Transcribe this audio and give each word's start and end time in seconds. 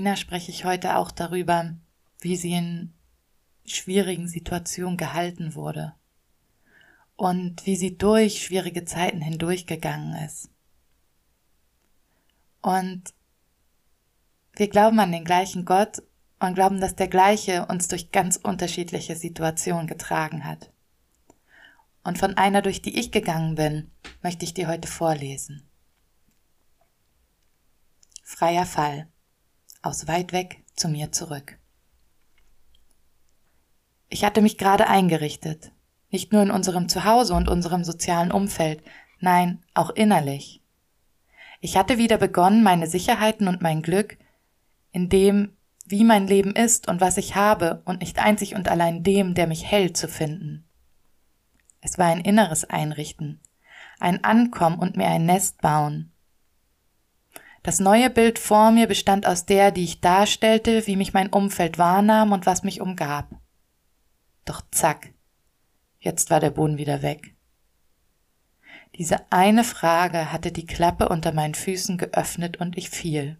Nina 0.00 0.16
spreche 0.16 0.50
ich 0.50 0.64
heute 0.64 0.96
auch 0.96 1.10
darüber, 1.10 1.74
wie 2.20 2.34
sie 2.34 2.54
in 2.54 2.94
schwierigen 3.66 4.28
Situationen 4.28 4.96
gehalten 4.96 5.54
wurde 5.54 5.94
und 7.16 7.66
wie 7.66 7.76
sie 7.76 7.98
durch 7.98 8.42
schwierige 8.42 8.86
Zeiten 8.86 9.20
hindurchgegangen 9.20 10.14
ist. 10.24 10.48
Und 12.62 13.12
wir 14.54 14.70
glauben 14.70 14.98
an 15.00 15.12
den 15.12 15.26
gleichen 15.26 15.66
Gott 15.66 16.02
und 16.38 16.54
glauben, 16.54 16.80
dass 16.80 16.96
der 16.96 17.08
gleiche 17.08 17.66
uns 17.66 17.88
durch 17.88 18.10
ganz 18.10 18.38
unterschiedliche 18.38 19.16
Situationen 19.16 19.86
getragen 19.86 20.46
hat. 20.46 20.72
Und 22.04 22.16
von 22.16 22.38
einer, 22.38 22.62
durch 22.62 22.80
die 22.80 22.98
ich 22.98 23.12
gegangen 23.12 23.54
bin, 23.54 23.90
möchte 24.22 24.46
ich 24.46 24.54
dir 24.54 24.66
heute 24.66 24.88
vorlesen. 24.88 25.68
Freier 28.22 28.64
Fall 28.64 29.06
aus 29.82 30.08
weit 30.08 30.32
weg 30.32 30.62
zu 30.74 30.88
mir 30.88 31.12
zurück. 31.12 31.58
Ich 34.08 34.24
hatte 34.24 34.42
mich 34.42 34.58
gerade 34.58 34.88
eingerichtet, 34.88 35.72
nicht 36.10 36.32
nur 36.32 36.42
in 36.42 36.50
unserem 36.50 36.88
Zuhause 36.88 37.34
und 37.34 37.48
unserem 37.48 37.84
sozialen 37.84 38.32
Umfeld, 38.32 38.82
nein, 39.20 39.62
auch 39.74 39.90
innerlich. 39.90 40.62
Ich 41.60 41.76
hatte 41.76 41.98
wieder 41.98 42.18
begonnen, 42.18 42.62
meine 42.62 42.86
Sicherheiten 42.86 43.46
und 43.46 43.62
mein 43.62 43.82
Glück 43.82 44.18
in 44.92 45.08
dem, 45.08 45.56
wie 45.86 46.04
mein 46.04 46.26
Leben 46.26 46.56
ist 46.56 46.88
und 46.88 47.00
was 47.00 47.16
ich 47.16 47.34
habe 47.36 47.82
und 47.84 48.00
nicht 48.00 48.18
einzig 48.18 48.54
und 48.54 48.68
allein 48.68 49.02
dem, 49.02 49.34
der 49.34 49.46
mich 49.46 49.66
hält, 49.66 49.96
zu 49.96 50.08
finden. 50.08 50.64
Es 51.80 51.98
war 51.98 52.06
ein 52.06 52.20
inneres 52.20 52.64
Einrichten, 52.64 53.40
ein 53.98 54.24
Ankommen 54.24 54.78
und 54.78 54.96
mir 54.96 55.08
ein 55.08 55.26
Nest 55.26 55.60
bauen, 55.60 56.09
das 57.62 57.78
neue 57.78 58.08
Bild 58.08 58.38
vor 58.38 58.70
mir 58.70 58.86
bestand 58.86 59.26
aus 59.26 59.44
der, 59.44 59.70
die 59.70 59.84
ich 59.84 60.00
darstellte, 60.00 60.86
wie 60.86 60.96
mich 60.96 61.12
mein 61.12 61.28
Umfeld 61.28 61.78
wahrnahm 61.78 62.32
und 62.32 62.46
was 62.46 62.62
mich 62.62 62.80
umgab. 62.80 63.28
Doch 64.44 64.62
zack, 64.70 65.12
jetzt 65.98 66.30
war 66.30 66.40
der 66.40 66.50
Boden 66.50 66.78
wieder 66.78 67.02
weg. 67.02 67.34
Diese 68.96 69.30
eine 69.30 69.64
Frage 69.64 70.32
hatte 70.32 70.52
die 70.52 70.66
Klappe 70.66 71.08
unter 71.08 71.32
meinen 71.32 71.54
Füßen 71.54 71.98
geöffnet 71.98 72.56
und 72.58 72.76
ich 72.76 72.90
fiel. 72.90 73.38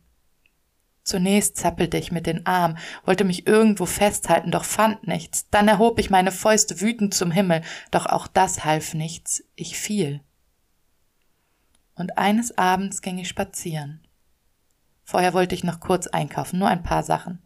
Zunächst 1.03 1.57
zappelte 1.57 1.97
ich 1.97 2.13
mit 2.13 2.27
den 2.27 2.47
Armen, 2.47 2.79
wollte 3.05 3.25
mich 3.25 3.47
irgendwo 3.47 3.87
festhalten, 3.87 4.51
doch 4.51 4.65
fand 4.65 5.09
nichts. 5.09 5.49
Dann 5.51 5.67
erhob 5.67 5.99
ich 5.99 6.11
meine 6.11 6.31
Fäuste 6.31 6.81
wütend 6.81 7.15
zum 7.15 7.31
Himmel, 7.31 7.63
doch 7.91 8.07
auch 8.07 8.27
das 8.27 8.65
half 8.65 8.95
nichts. 8.95 9.43
Ich 9.57 9.79
fiel. 9.79 10.21
Und 11.95 12.17
eines 12.19 12.57
Abends 12.57 13.03
ging 13.03 13.19
ich 13.19 13.29
spazieren. 13.29 14.07
Vorher 15.11 15.35
wollte 15.35 15.57
ich 15.57 15.65
noch 15.65 15.81
kurz 15.81 16.07
einkaufen, 16.07 16.61
nur 16.61 16.69
ein 16.69 16.85
paar 16.85 17.03
Sachen. 17.03 17.43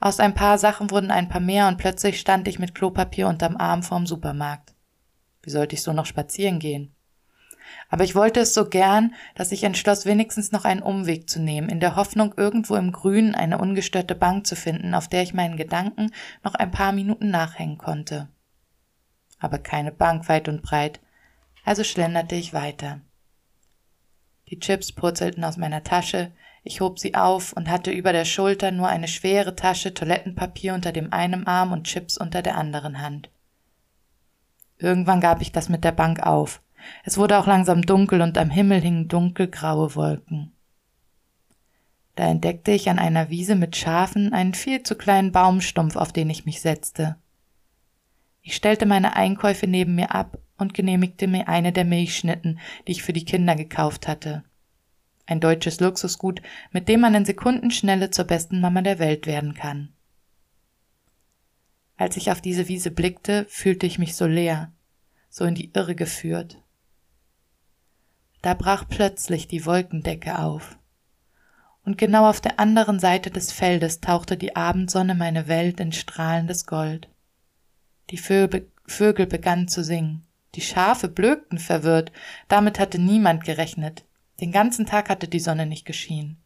Aus 0.00 0.20
ein 0.20 0.34
paar 0.34 0.58
Sachen 0.58 0.90
wurden 0.90 1.10
ein 1.10 1.30
paar 1.30 1.40
mehr 1.40 1.66
und 1.66 1.78
plötzlich 1.78 2.20
stand 2.20 2.46
ich 2.46 2.58
mit 2.58 2.74
Klopapier 2.74 3.26
unterm 3.26 3.56
Arm 3.56 3.82
vorm 3.82 4.06
Supermarkt. 4.06 4.74
Wie 5.42 5.48
sollte 5.48 5.76
ich 5.76 5.82
so 5.82 5.94
noch 5.94 6.04
spazieren 6.04 6.58
gehen? 6.58 6.94
Aber 7.88 8.04
ich 8.04 8.14
wollte 8.14 8.40
es 8.40 8.52
so 8.52 8.68
gern, 8.68 9.14
dass 9.34 9.50
ich 9.50 9.64
entschloss, 9.64 10.04
wenigstens 10.04 10.52
noch 10.52 10.66
einen 10.66 10.82
Umweg 10.82 11.30
zu 11.30 11.40
nehmen, 11.40 11.70
in 11.70 11.80
der 11.80 11.96
Hoffnung, 11.96 12.34
irgendwo 12.36 12.76
im 12.76 12.92
Grünen 12.92 13.34
eine 13.34 13.56
ungestörte 13.56 14.14
Bank 14.14 14.46
zu 14.46 14.54
finden, 14.54 14.92
auf 14.92 15.08
der 15.08 15.22
ich 15.22 15.32
meinen 15.32 15.56
Gedanken 15.56 16.10
noch 16.44 16.54
ein 16.54 16.70
paar 16.70 16.92
Minuten 16.92 17.30
nachhängen 17.30 17.78
konnte. 17.78 18.28
Aber 19.38 19.56
keine 19.56 19.90
Bank 19.90 20.28
weit 20.28 20.48
und 20.48 20.60
breit, 20.60 21.00
also 21.64 21.82
schlenderte 21.82 22.34
ich 22.34 22.52
weiter. 22.52 23.00
Die 24.50 24.60
Chips 24.60 24.92
purzelten 24.92 25.44
aus 25.44 25.56
meiner 25.56 25.82
Tasche, 25.82 26.30
ich 26.66 26.80
hob 26.80 26.98
sie 26.98 27.14
auf 27.14 27.52
und 27.52 27.70
hatte 27.70 27.92
über 27.92 28.12
der 28.12 28.24
Schulter 28.24 28.72
nur 28.72 28.88
eine 28.88 29.06
schwere 29.08 29.54
Tasche 29.54 29.94
Toilettenpapier 29.94 30.74
unter 30.74 30.90
dem 30.90 31.12
einen 31.12 31.46
Arm 31.46 31.72
und 31.72 31.84
Chips 31.84 32.18
unter 32.18 32.42
der 32.42 32.56
anderen 32.56 33.00
Hand. 33.00 33.30
Irgendwann 34.78 35.20
gab 35.20 35.40
ich 35.40 35.52
das 35.52 35.68
mit 35.68 35.84
der 35.84 35.92
Bank 35.92 36.20
auf. 36.20 36.60
Es 37.04 37.18
wurde 37.18 37.38
auch 37.38 37.46
langsam 37.46 37.82
dunkel 37.82 38.20
und 38.20 38.36
am 38.36 38.50
Himmel 38.50 38.80
hingen 38.80 39.08
dunkelgraue 39.08 39.94
Wolken. 39.94 40.52
Da 42.16 42.24
entdeckte 42.24 42.72
ich 42.72 42.90
an 42.90 42.98
einer 42.98 43.30
Wiese 43.30 43.54
mit 43.54 43.76
Schafen 43.76 44.32
einen 44.32 44.54
viel 44.54 44.82
zu 44.82 44.96
kleinen 44.96 45.32
Baumstumpf, 45.32 45.96
auf 45.96 46.12
den 46.12 46.30
ich 46.30 46.46
mich 46.46 46.60
setzte. 46.60 47.16
Ich 48.42 48.56
stellte 48.56 48.86
meine 48.86 49.14
Einkäufe 49.14 49.66
neben 49.66 49.94
mir 49.94 50.14
ab 50.14 50.38
und 50.58 50.74
genehmigte 50.74 51.26
mir 51.26 51.48
eine 51.48 51.72
der 51.72 51.84
Milchschnitten, 51.84 52.58
die 52.86 52.92
ich 52.92 53.02
für 53.02 53.12
die 53.12 53.24
Kinder 53.24 53.54
gekauft 53.54 54.08
hatte 54.08 54.42
ein 55.26 55.40
deutsches 55.40 55.80
Luxusgut, 55.80 56.40
mit 56.70 56.88
dem 56.88 57.00
man 57.00 57.14
in 57.14 57.24
Sekundenschnelle 57.24 58.10
zur 58.10 58.24
besten 58.24 58.60
Mama 58.60 58.82
der 58.82 58.98
Welt 58.98 59.26
werden 59.26 59.54
kann. 59.54 59.92
Als 61.96 62.16
ich 62.16 62.30
auf 62.30 62.40
diese 62.40 62.68
Wiese 62.68 62.90
blickte, 62.90 63.46
fühlte 63.48 63.86
ich 63.86 63.98
mich 63.98 64.14
so 64.14 64.26
leer, 64.26 64.72
so 65.28 65.44
in 65.44 65.54
die 65.54 65.72
Irre 65.72 65.94
geführt. 65.94 66.62
Da 68.42 68.54
brach 68.54 68.86
plötzlich 68.88 69.48
die 69.48 69.66
Wolkendecke 69.66 70.38
auf, 70.38 70.78
und 71.84 71.98
genau 71.98 72.28
auf 72.28 72.40
der 72.40 72.58
anderen 72.58 72.98
Seite 72.98 73.30
des 73.30 73.52
Feldes 73.52 74.00
tauchte 74.00 74.36
die 74.36 74.56
Abendsonne 74.56 75.14
meine 75.14 75.46
Welt 75.46 75.78
in 75.80 75.92
strahlendes 75.92 76.66
Gold. 76.66 77.08
Die 78.10 78.18
Vögel 78.18 79.26
begannen 79.26 79.68
zu 79.68 79.84
singen, 79.84 80.26
die 80.56 80.62
Schafe 80.62 81.08
blökten 81.08 81.58
verwirrt, 81.58 82.12
damit 82.48 82.78
hatte 82.78 82.98
niemand 82.98 83.44
gerechnet, 83.44 84.04
den 84.40 84.52
ganzen 84.52 84.86
Tag 84.86 85.08
hatte 85.08 85.28
die 85.28 85.40
Sonne 85.40 85.66
nicht 85.66 85.86
geschienen. 85.86 86.42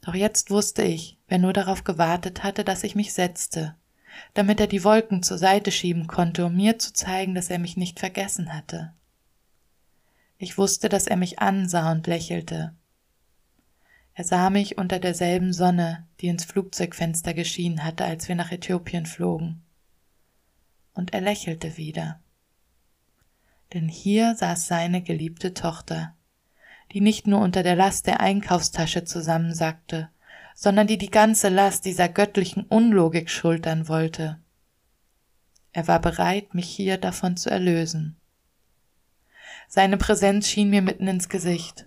Doch 0.00 0.14
jetzt 0.14 0.50
wusste 0.50 0.82
ich, 0.82 1.18
wer 1.28 1.38
nur 1.38 1.52
darauf 1.52 1.84
gewartet 1.84 2.42
hatte, 2.42 2.64
dass 2.64 2.84
ich 2.84 2.94
mich 2.94 3.12
setzte, 3.12 3.76
damit 4.34 4.60
er 4.60 4.66
die 4.66 4.84
Wolken 4.84 5.22
zur 5.22 5.38
Seite 5.38 5.70
schieben 5.70 6.06
konnte, 6.06 6.46
um 6.46 6.56
mir 6.56 6.78
zu 6.78 6.92
zeigen, 6.92 7.34
dass 7.34 7.50
er 7.50 7.58
mich 7.58 7.76
nicht 7.76 7.98
vergessen 7.98 8.54
hatte. 8.54 8.94
Ich 10.38 10.56
wusste, 10.56 10.88
dass 10.88 11.06
er 11.06 11.16
mich 11.16 11.40
ansah 11.40 11.90
und 11.92 12.06
lächelte. 12.06 12.74
Er 14.14 14.24
sah 14.24 14.50
mich 14.50 14.78
unter 14.78 14.98
derselben 14.98 15.52
Sonne, 15.52 16.06
die 16.20 16.28
ins 16.28 16.44
Flugzeugfenster 16.44 17.34
geschienen 17.34 17.84
hatte, 17.84 18.04
als 18.04 18.28
wir 18.28 18.34
nach 18.34 18.50
Äthiopien 18.50 19.06
flogen. 19.06 19.62
Und 20.94 21.12
er 21.12 21.20
lächelte 21.20 21.76
wieder. 21.76 22.20
Denn 23.74 23.88
hier 23.88 24.34
saß 24.34 24.66
seine 24.66 25.02
geliebte 25.02 25.54
Tochter, 25.54 26.16
die 26.92 27.00
nicht 27.00 27.26
nur 27.26 27.40
unter 27.40 27.62
der 27.62 27.76
Last 27.76 28.06
der 28.06 28.20
Einkaufstasche 28.20 29.04
zusammensackte, 29.04 30.08
sondern 30.54 30.86
die 30.86 30.98
die 30.98 31.10
ganze 31.10 31.48
Last 31.48 31.84
dieser 31.84 32.08
göttlichen 32.08 32.64
Unlogik 32.64 33.30
schultern 33.30 33.88
wollte. 33.88 34.38
Er 35.72 35.86
war 35.86 36.00
bereit, 36.00 36.54
mich 36.54 36.68
hier 36.68 36.98
davon 36.98 37.36
zu 37.36 37.50
erlösen. 37.50 38.16
Seine 39.68 39.98
Präsenz 39.98 40.48
schien 40.48 40.70
mir 40.70 40.82
mitten 40.82 41.06
ins 41.06 41.28
Gesicht. 41.28 41.86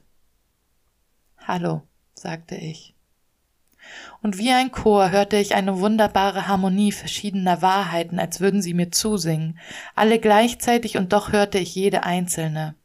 Hallo, 1.40 1.82
sagte 2.14 2.56
ich. 2.56 2.96
Und 4.22 4.38
wie 4.38 4.52
ein 4.52 4.72
Chor 4.72 5.10
hörte 5.10 5.38
ich 5.38 5.56
eine 5.56 5.80
wunderbare 5.80 6.48
Harmonie 6.48 6.92
verschiedener 6.92 7.64
Wahrheiten, 7.64 8.20
als 8.20 8.40
würden 8.40 8.62
sie 8.62 8.76
mir 8.76 8.92
zusingen, 8.92 9.60
alle 9.96 10.20
gleichzeitig 10.20 10.98
und 10.98 11.12
doch 11.12 11.32
hörte 11.32 11.58
ich 11.58 11.74
jede 11.74 12.04
einzelne. 12.04 12.76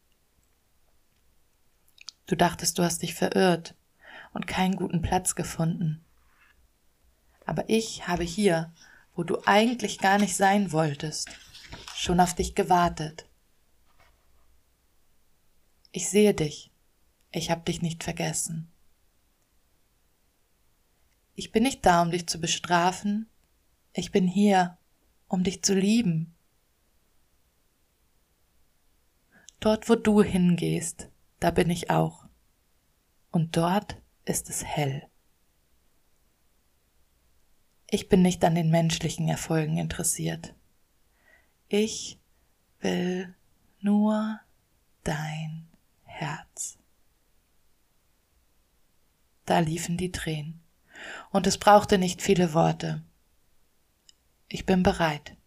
Du 2.27 2.35
dachtest, 2.35 2.77
du 2.77 2.83
hast 2.83 3.01
dich 3.01 3.13
verirrt 3.13 3.75
und 4.33 4.47
keinen 4.47 4.75
guten 4.75 5.01
Platz 5.01 5.35
gefunden. 5.35 6.03
Aber 7.45 7.69
ich 7.69 8.07
habe 8.07 8.23
hier, 8.23 8.73
wo 9.15 9.23
du 9.23 9.41
eigentlich 9.45 9.99
gar 9.99 10.19
nicht 10.19 10.35
sein 10.35 10.71
wolltest, 10.71 11.29
schon 11.95 12.19
auf 12.19 12.35
dich 12.35 12.53
gewartet. 12.53 13.27
Ich 15.91 16.09
sehe 16.09 16.33
dich, 16.33 16.69
ich 17.31 17.49
habe 17.49 17.61
dich 17.61 17.81
nicht 17.81 18.03
vergessen. 18.03 18.71
Ich 21.33 21.51
bin 21.51 21.63
nicht 21.63 21.85
da, 21.85 22.01
um 22.01 22.11
dich 22.11 22.27
zu 22.27 22.39
bestrafen, 22.39 23.27
ich 23.93 24.11
bin 24.11 24.27
hier, 24.27 24.77
um 25.27 25.43
dich 25.43 25.63
zu 25.63 25.73
lieben 25.73 26.37
Dort, 29.59 29.89
wo 29.89 29.95
du 29.95 30.21
hingehst, 30.21 31.09
da 31.39 31.51
bin 31.51 31.69
ich 31.69 31.89
auch. 31.89 32.25
Und 33.31 33.55
dort 33.55 34.01
ist 34.25 34.49
es 34.49 34.63
hell. 34.63 35.07
Ich 37.89 38.09
bin 38.09 38.21
nicht 38.21 38.43
an 38.43 38.55
den 38.55 38.69
menschlichen 38.69 39.29
Erfolgen 39.29 39.77
interessiert. 39.77 40.53
Ich 41.69 42.19
will 42.79 43.33
nur 43.79 44.39
dein 45.03 45.67
Herz. 46.03 46.77
Da 49.45 49.59
liefen 49.59 49.97
die 49.97 50.11
Tränen, 50.11 50.61
und 51.31 51.47
es 51.47 51.57
brauchte 51.57 51.97
nicht 51.97 52.21
viele 52.21 52.53
Worte. 52.53 53.03
Ich 54.49 54.65
bin 54.65 54.83
bereit. 54.83 55.37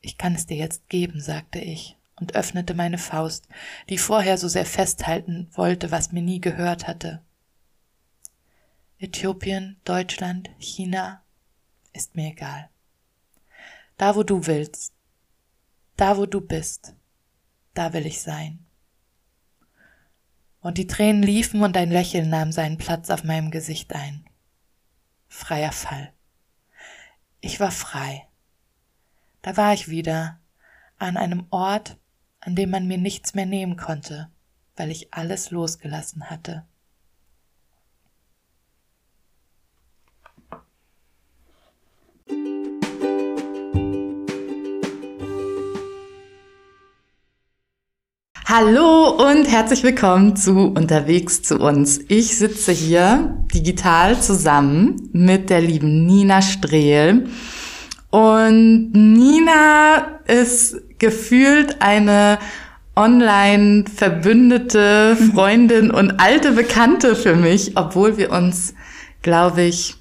Ich 0.00 0.18
kann 0.18 0.34
es 0.34 0.46
dir 0.46 0.56
jetzt 0.56 0.88
geben, 0.88 1.20
sagte 1.20 1.58
ich 1.58 1.95
und 2.18 2.34
öffnete 2.34 2.74
meine 2.74 2.98
Faust, 2.98 3.48
die 3.88 3.98
vorher 3.98 4.38
so 4.38 4.48
sehr 4.48 4.66
festhalten 4.66 5.48
wollte, 5.52 5.90
was 5.90 6.12
mir 6.12 6.22
nie 6.22 6.40
gehört 6.40 6.86
hatte. 6.86 7.22
Äthiopien, 8.98 9.78
Deutschland, 9.84 10.50
China, 10.58 11.22
ist 11.92 12.16
mir 12.16 12.30
egal. 12.30 12.70
Da, 13.98 14.16
wo 14.16 14.22
du 14.22 14.46
willst, 14.46 14.92
da, 15.96 16.16
wo 16.16 16.26
du 16.26 16.40
bist, 16.40 16.94
da 17.74 17.92
will 17.92 18.06
ich 18.06 18.22
sein. 18.22 18.64
Und 20.60 20.78
die 20.78 20.86
Tränen 20.86 21.22
liefen 21.22 21.62
und 21.62 21.76
ein 21.76 21.90
Lächeln 21.90 22.28
nahm 22.28 22.52
seinen 22.52 22.78
Platz 22.78 23.10
auf 23.10 23.24
meinem 23.24 23.50
Gesicht 23.50 23.94
ein. 23.94 24.24
Freier 25.28 25.72
Fall. 25.72 26.12
Ich 27.40 27.60
war 27.60 27.70
frei. 27.70 28.26
Da 29.42 29.56
war 29.56 29.74
ich 29.74 29.88
wieder, 29.88 30.40
an 30.98 31.16
einem 31.16 31.46
Ort, 31.50 31.96
an 32.46 32.54
dem 32.54 32.70
man 32.70 32.86
mir 32.86 32.96
nichts 32.96 33.34
mehr 33.34 33.44
nehmen 33.44 33.76
konnte, 33.76 34.28
weil 34.76 34.92
ich 34.92 35.12
alles 35.12 35.50
losgelassen 35.50 36.30
hatte. 36.30 36.64
Hallo 48.44 49.28
und 49.28 49.46
herzlich 49.46 49.82
willkommen 49.82 50.36
zu 50.36 50.68
Unterwegs 50.68 51.42
zu 51.42 51.58
uns. 51.58 51.98
Ich 52.06 52.38
sitze 52.38 52.70
hier 52.70 53.44
digital 53.52 54.22
zusammen 54.22 55.10
mit 55.12 55.50
der 55.50 55.60
lieben 55.60 56.06
Nina 56.06 56.40
Strehl. 56.40 57.28
Und 58.10 58.92
Nina 58.92 60.20
ist 60.26 60.85
gefühlt 60.98 61.82
eine 61.82 62.38
online 62.94 63.84
verbündete 63.94 65.16
Freundin 65.34 65.90
und 65.90 66.18
alte 66.18 66.52
Bekannte 66.52 67.14
für 67.14 67.36
mich, 67.36 67.76
obwohl 67.76 68.16
wir 68.16 68.32
uns, 68.32 68.74
glaube 69.22 69.62
ich, 69.62 69.96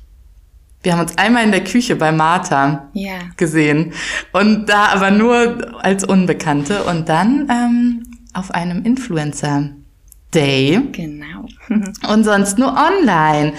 wir 0.81 0.93
haben 0.93 1.01
uns 1.01 1.17
einmal 1.17 1.43
in 1.43 1.51
der 1.51 1.63
Küche 1.63 1.95
bei 1.95 2.11
Martha 2.11 2.89
ja. 2.93 3.13
gesehen 3.37 3.93
und 4.31 4.69
da 4.69 4.85
aber 4.87 5.11
nur 5.11 5.83
als 5.83 6.03
Unbekannte 6.03 6.83
und 6.83 7.09
dann 7.09 7.49
ähm, 7.49 8.03
auf 8.33 8.51
einem 8.51 8.83
Influencer 8.83 9.71
Day. 10.33 10.79
Genau. 10.91 11.47
und 12.13 12.23
sonst 12.23 12.59
nur 12.59 12.75
online. 12.75 13.53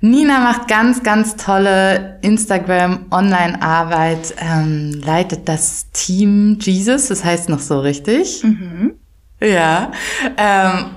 Nina 0.00 0.40
macht 0.40 0.68
ganz, 0.68 1.02
ganz 1.02 1.36
tolle 1.36 2.18
Instagram-Online-Arbeit, 2.22 4.34
ähm, 4.38 4.92
leitet 5.04 5.48
das 5.48 5.90
Team 5.92 6.58
Jesus, 6.60 7.08
das 7.08 7.24
heißt 7.24 7.48
noch 7.48 7.58
so 7.58 7.80
richtig. 7.80 8.44
Mhm. 8.44 8.94
Ja. 9.40 9.90
Ähm, 10.36 10.90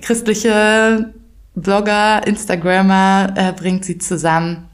christliche 0.00 1.12
Blogger, 1.54 2.26
Instagrammer 2.26 3.34
äh, 3.36 3.52
bringt 3.52 3.84
sie 3.84 3.98
zusammen 3.98 4.68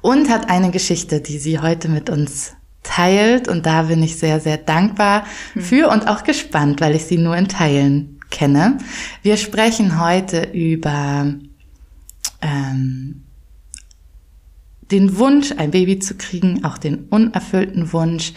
und 0.00 0.30
hat 0.30 0.48
eine 0.48 0.70
Geschichte, 0.70 1.20
die 1.20 1.38
sie 1.38 1.58
heute 1.58 1.88
mit 1.88 2.10
uns 2.10 2.54
teilt. 2.82 3.48
Und 3.48 3.66
da 3.66 3.82
bin 3.82 4.02
ich 4.02 4.16
sehr, 4.16 4.40
sehr 4.40 4.58
dankbar 4.58 5.24
mhm. 5.54 5.60
für 5.60 5.88
und 5.88 6.08
auch 6.08 6.24
gespannt, 6.24 6.80
weil 6.80 6.94
ich 6.94 7.04
sie 7.04 7.18
nur 7.18 7.36
in 7.36 7.48
Teilen 7.48 8.20
kenne. 8.30 8.78
Wir 9.22 9.36
sprechen 9.36 10.00
heute 10.00 10.48
über 10.52 11.34
ähm, 12.40 13.24
den 14.90 15.18
Wunsch, 15.18 15.52
ein 15.52 15.70
Baby 15.70 15.98
zu 15.98 16.14
kriegen, 16.16 16.64
auch 16.64 16.78
den 16.78 17.06
unerfüllten 17.08 17.92
Wunsch, 17.92 18.32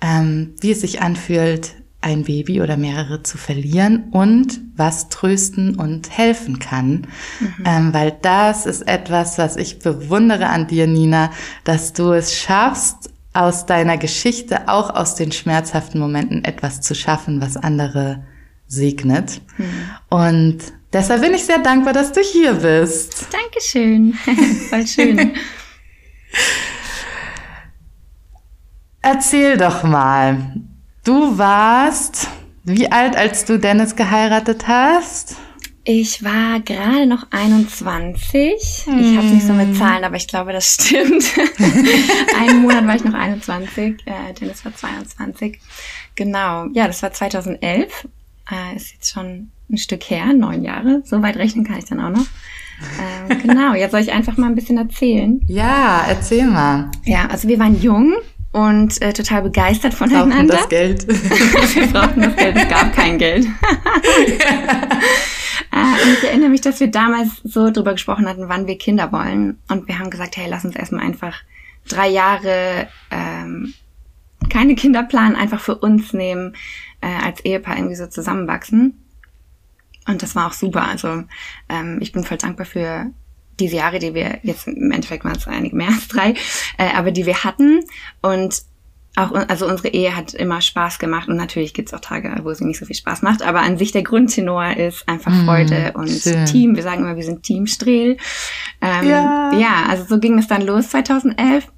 ähm, 0.00 0.54
wie 0.60 0.72
es 0.72 0.82
sich 0.82 1.00
anfühlt, 1.00 1.76
ein 2.00 2.24
Baby 2.24 2.60
oder 2.60 2.76
mehrere 2.76 3.22
zu 3.22 3.38
verlieren 3.38 4.10
und 4.10 4.60
was 4.76 5.08
trösten 5.08 5.76
und 5.76 6.10
helfen 6.10 6.58
kann. 6.58 7.06
Mhm. 7.40 7.64
Ähm, 7.64 7.94
weil 7.94 8.14
das 8.20 8.66
ist 8.66 8.82
etwas, 8.82 9.38
was 9.38 9.56
ich 9.56 9.78
bewundere 9.78 10.48
an 10.48 10.66
dir, 10.66 10.86
Nina, 10.86 11.30
dass 11.64 11.94
du 11.94 12.12
es 12.12 12.36
schaffst, 12.36 13.10
aus 13.32 13.66
deiner 13.66 13.98
Geschichte, 13.98 14.68
auch 14.68 14.94
aus 14.94 15.16
den 15.16 15.32
schmerzhaften 15.32 16.00
Momenten 16.00 16.44
etwas 16.44 16.80
zu 16.80 16.94
schaffen, 16.94 17.40
was 17.40 17.56
andere 17.56 18.22
segnet. 18.68 19.40
Mhm. 19.58 19.64
Und 20.08 20.58
deshalb 20.94 21.20
bin 21.20 21.34
ich 21.34 21.44
sehr 21.44 21.58
dankbar, 21.58 21.92
dass 21.92 22.12
du 22.12 22.20
hier 22.20 22.54
bist. 22.54 23.26
Dankeschön. 23.30 24.14
Voll 24.70 24.86
schön. 24.86 25.34
Erzähl 29.02 29.58
doch 29.58 29.82
mal. 29.82 30.54
Du 31.04 31.36
warst 31.36 32.28
wie 32.66 32.90
alt, 32.90 33.14
als 33.14 33.44
du 33.44 33.58
Dennis 33.58 33.94
geheiratet 33.94 34.66
hast? 34.66 35.36
Ich 35.86 36.24
war 36.24 36.60
gerade 36.60 37.04
noch 37.04 37.26
21. 37.30 38.84
Hm. 38.86 38.98
Ich 38.98 39.16
habe 39.18 39.26
nicht 39.26 39.46
so 39.46 39.52
mit 39.52 39.68
hm. 39.68 39.74
Zahlen, 39.74 40.04
aber 40.04 40.16
ich 40.16 40.26
glaube, 40.26 40.54
das 40.54 40.72
stimmt. 40.72 41.24
Einen 42.40 42.62
Monat 42.62 42.86
war 42.86 42.96
ich 42.96 43.04
noch 43.04 43.12
21, 43.12 44.06
äh, 44.06 44.32
Dennis 44.32 44.64
war 44.64 44.74
22. 44.74 45.60
Genau, 46.14 46.68
ja, 46.72 46.86
das 46.86 47.02
war 47.02 47.12
2011. 47.12 48.08
Äh, 48.50 48.76
ist 48.76 48.94
jetzt 48.94 49.12
schon 49.12 49.50
ein 49.70 49.78
Stück 49.78 50.04
her, 50.04 50.32
neun 50.32 50.62
Jahre. 50.62 51.02
So 51.04 51.22
weit 51.22 51.36
rechnen 51.36 51.64
kann 51.64 51.78
ich 51.78 51.84
dann 51.86 52.00
auch 52.00 52.10
noch. 52.10 52.26
Ähm, 53.28 53.38
genau, 53.42 53.74
jetzt 53.74 53.92
soll 53.92 54.00
ich 54.00 54.12
einfach 54.12 54.36
mal 54.36 54.46
ein 54.46 54.54
bisschen 54.54 54.76
erzählen. 54.78 55.40
Ja, 55.46 56.04
erzähl 56.08 56.46
mal. 56.46 56.90
Ja, 57.04 57.26
also 57.26 57.48
wir 57.48 57.58
waren 57.58 57.80
jung 57.80 58.14
und 58.52 59.02
äh, 59.02 59.12
total 59.12 59.42
begeistert 59.42 59.94
voneinander. 59.94 60.36
Wir 60.38 60.46
brauchten 60.46 60.48
das 60.48 60.68
Geld. 60.68 61.08
wir 61.74 61.86
brauchten 61.88 62.20
das 62.20 62.36
Geld, 62.36 62.56
es 62.56 62.68
gab 62.68 62.92
kein 62.94 63.18
Geld. 63.18 63.46
Äh, 65.72 65.76
und 66.04 66.12
ich 66.12 66.24
erinnere 66.24 66.50
mich, 66.50 66.60
dass 66.60 66.80
wir 66.80 66.88
damals 66.88 67.40
so 67.42 67.70
drüber 67.70 67.92
gesprochen 67.92 68.28
hatten, 68.28 68.48
wann 68.48 68.66
wir 68.66 68.78
Kinder 68.78 69.10
wollen. 69.12 69.58
Und 69.68 69.88
wir 69.88 69.98
haben 69.98 70.10
gesagt, 70.10 70.36
hey, 70.36 70.46
lass 70.48 70.64
uns 70.64 70.76
erstmal 70.76 71.04
einfach 71.04 71.42
drei 71.88 72.08
Jahre 72.08 72.88
ähm, 73.10 73.74
keine 74.50 74.74
Kinder 74.74 75.02
planen, 75.02 75.36
einfach 75.36 75.60
für 75.60 75.76
uns 75.76 76.12
nehmen, 76.12 76.54
äh, 77.00 77.06
als 77.06 77.44
Ehepaar 77.44 77.76
irgendwie 77.76 77.96
so 77.96 78.06
zusammenwachsen. 78.06 79.03
Und 80.06 80.22
das 80.22 80.34
war 80.34 80.48
auch 80.48 80.52
super. 80.52 80.86
Also 80.86 81.24
ähm, 81.68 81.98
ich 82.00 82.12
bin 82.12 82.24
voll 82.24 82.38
dankbar 82.38 82.66
für 82.66 83.06
diese 83.60 83.76
Jahre, 83.76 83.98
die 83.98 84.14
wir 84.14 84.38
jetzt 84.42 84.66
im 84.66 84.90
Endeffekt 84.90 85.24
waren 85.24 85.36
es 85.36 85.46
einige 85.46 85.76
mehr 85.76 85.88
als 85.88 86.08
drei, 86.08 86.34
äh, 86.78 86.92
aber 86.94 87.10
die 87.10 87.26
wir 87.26 87.44
hatten. 87.44 87.80
Und 88.20 88.62
auch, 89.16 89.32
also 89.32 89.68
unsere 89.68 89.88
Ehe 89.88 90.16
hat 90.16 90.34
immer 90.34 90.60
Spaß 90.60 90.98
gemacht 90.98 91.28
und 91.28 91.36
natürlich 91.36 91.72
gibt's 91.72 91.94
auch 91.94 92.00
Tage, 92.00 92.34
wo 92.42 92.52
sie 92.52 92.64
nicht 92.64 92.80
so 92.80 92.86
viel 92.86 92.96
Spaß 92.96 93.22
macht, 93.22 93.42
aber 93.42 93.60
an 93.60 93.78
sich 93.78 93.92
der 93.92 94.02
Grundtenor 94.02 94.76
ist 94.76 95.08
einfach 95.08 95.30
mm, 95.30 95.44
Freude 95.44 95.92
und 95.94 96.08
schön. 96.08 96.44
Team. 96.46 96.74
Wir 96.74 96.82
sagen 96.82 97.02
immer, 97.02 97.14
wir 97.14 97.22
sind 97.22 97.44
Team 97.44 97.68
Strehl. 97.68 98.16
Ähm, 98.80 99.08
ja. 99.08 99.52
ja, 99.56 99.84
also 99.88 100.04
so 100.04 100.18
ging 100.18 100.36
es 100.38 100.48
dann 100.48 100.62
los 100.62 100.90
2011. 100.90 101.68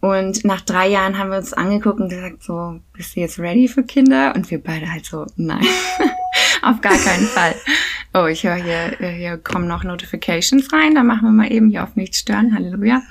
Und 0.00 0.44
nach 0.44 0.62
drei 0.62 0.88
Jahren 0.88 1.16
haben 1.16 1.30
wir 1.30 1.36
uns 1.36 1.52
angeguckt 1.52 2.00
und 2.00 2.08
gesagt, 2.08 2.42
so, 2.42 2.80
bist 2.92 3.14
du 3.14 3.20
jetzt 3.20 3.38
ready 3.38 3.68
für 3.68 3.84
Kinder? 3.84 4.32
Und 4.34 4.50
wir 4.50 4.60
beide 4.60 4.90
halt 4.90 5.04
so, 5.04 5.26
nein, 5.36 5.64
auf 6.70 6.80
gar 6.80 6.96
keinen 6.96 7.26
Fall. 7.26 7.54
Oh, 8.14 8.26
ich 8.26 8.44
höre 8.44 8.56
hier, 8.56 9.00
äh, 9.00 9.16
hier 9.16 9.38
kommen 9.38 9.66
noch 9.66 9.84
Notifications 9.84 10.72
rein, 10.72 10.94
da 10.94 11.02
machen 11.02 11.22
wir 11.22 11.32
mal 11.32 11.52
eben 11.52 11.70
hier 11.70 11.82
auf 11.82 11.96
nichts 11.96 12.18
stören, 12.18 12.54
Halleluja. 12.54 13.02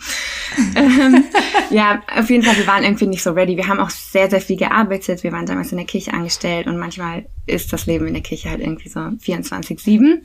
ähm, 0.75 1.23
ja, 1.71 2.01
auf 2.15 2.29
jeden 2.29 2.43
Fall, 2.43 2.57
wir 2.57 2.67
waren 2.67 2.83
irgendwie 2.83 3.07
nicht 3.07 3.23
so 3.23 3.31
ready. 3.31 3.57
Wir 3.57 3.67
haben 3.67 3.79
auch 3.79 3.89
sehr, 3.89 4.29
sehr 4.29 4.41
viel 4.41 4.57
gearbeitet. 4.57 5.23
Wir 5.23 5.31
waren 5.31 5.45
damals 5.45 5.71
in 5.71 5.77
der 5.77 5.87
Kirche 5.87 6.13
angestellt 6.13 6.67
und 6.67 6.77
manchmal 6.77 7.25
ist 7.47 7.73
das 7.73 7.85
Leben 7.85 8.07
in 8.07 8.13
der 8.13 8.23
Kirche 8.23 8.49
halt 8.49 8.61
irgendwie 8.61 8.89
so 8.89 8.99
24-7, 8.99 10.21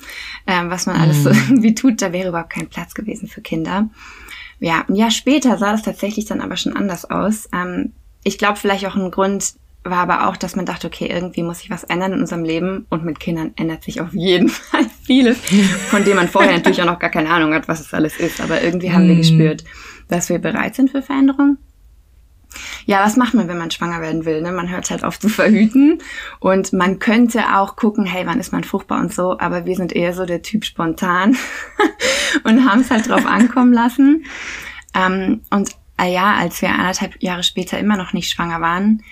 ähm, 0.47 0.71
was 0.71 0.87
man 0.87 0.97
alles 0.97 1.23
so 1.23 1.31
mhm. 1.31 1.37
irgendwie 1.49 1.75
tut. 1.75 2.03
Da 2.03 2.13
wäre 2.13 2.29
überhaupt 2.29 2.51
kein 2.51 2.69
Platz 2.69 2.95
gewesen 2.95 3.29
für 3.29 3.41
Kinder 3.41 3.89
ja, 4.61 4.85
ein 4.89 4.95
Jahr 4.95 5.11
später 5.11 5.59
sah 5.59 5.73
das 5.73 5.83
tatsächlich 5.83 6.25
dann 6.25 6.41
aber 6.41 6.57
schon 6.57 6.77
anders 6.77 7.05
aus. 7.11 7.49
Ähm, 7.53 7.93
ich 8.25 8.39
glaube, 8.39 8.59
vielleicht 8.59 8.87
auch 8.87 8.97
ein 8.97 9.11
Grund 9.11 9.55
war 9.91 9.99
aber 9.99 10.29
auch, 10.29 10.37
dass 10.37 10.57
man 10.57 10.67
dachte, 10.67 10.87
okay, 10.87 11.07
irgendwie 11.07 11.43
muss 11.43 11.61
sich 11.61 11.71
was 11.71 11.85
ändern 11.85 12.13
in 12.13 12.21
unserem 12.21 12.45
Leben 12.45 12.87
und 12.91 13.05
mit 13.05 13.21
Kindern 13.21 13.53
ändert 13.57 13.85
sich 13.85 14.01
auf 14.01 14.13
jeden 14.13 14.49
Fall 14.51 14.87
vieles, 15.05 15.39
von 15.89 16.05
dem 16.05 16.17
man 16.17 16.29
vorher 16.29 16.53
natürlich 16.53 16.83
auch 16.83 16.87
noch 16.87 16.99
gar 16.99 17.11
keine 17.11 17.31
Ahnung 17.31 17.55
hat, 17.55 17.69
was 17.69 17.81
es 17.81 17.95
alles 17.95 18.17
ist. 18.19 18.41
Aber 18.41 18.63
irgendwie 18.63 18.93
haben 18.93 19.07
wir 19.09 19.15
mm. 19.15 19.19
gespürt, 19.19 19.65
dass 20.09 20.29
wir 20.29 20.39
bereit 20.39 20.75
sind 20.75 20.91
für 20.91 21.03
Veränderung. 21.03 21.59
Ja, 22.87 23.05
was 23.05 23.17
macht 23.17 23.35
man, 23.35 23.49
wenn 23.49 23.59
man 23.59 23.71
schwanger 23.71 24.01
werden 24.01 24.25
will? 24.25 24.41
Ne? 24.41 24.53
Man 24.53 24.71
hört 24.71 24.91
halt 24.91 25.05
auf 25.05 25.19
zu 25.19 25.29
verhüten 25.29 25.99
und 26.41 26.73
man 26.73 26.99
könnte 26.99 27.57
auch 27.57 27.77
gucken, 27.77 28.07
hey, 28.07 28.27
wann 28.27 28.41
ist 28.41 28.53
man 28.53 28.65
fruchtbar 28.65 29.01
und 29.01 29.13
so, 29.13 29.39
aber 29.39 29.67
wir 29.67 29.77
sind 29.77 29.93
eher 29.93 30.15
so 30.15 30.25
der 30.25 30.43
Typ 30.43 30.65
spontan 30.65 31.37
und 32.45 32.69
haben 32.69 32.81
es 32.81 32.91
halt 32.91 33.09
drauf 33.09 33.27
ankommen 33.27 33.73
lassen. 33.73 34.25
Ähm, 34.95 35.43
und 35.51 35.71
äh, 36.01 36.13
ja, 36.13 36.35
als 36.35 36.63
wir 36.63 36.71
anderthalb 36.71 37.23
Jahre 37.23 37.43
später 37.43 37.79
immer 37.79 37.97
noch 37.97 38.13
nicht 38.13 38.31
schwanger 38.31 38.61
waren, 38.61 39.03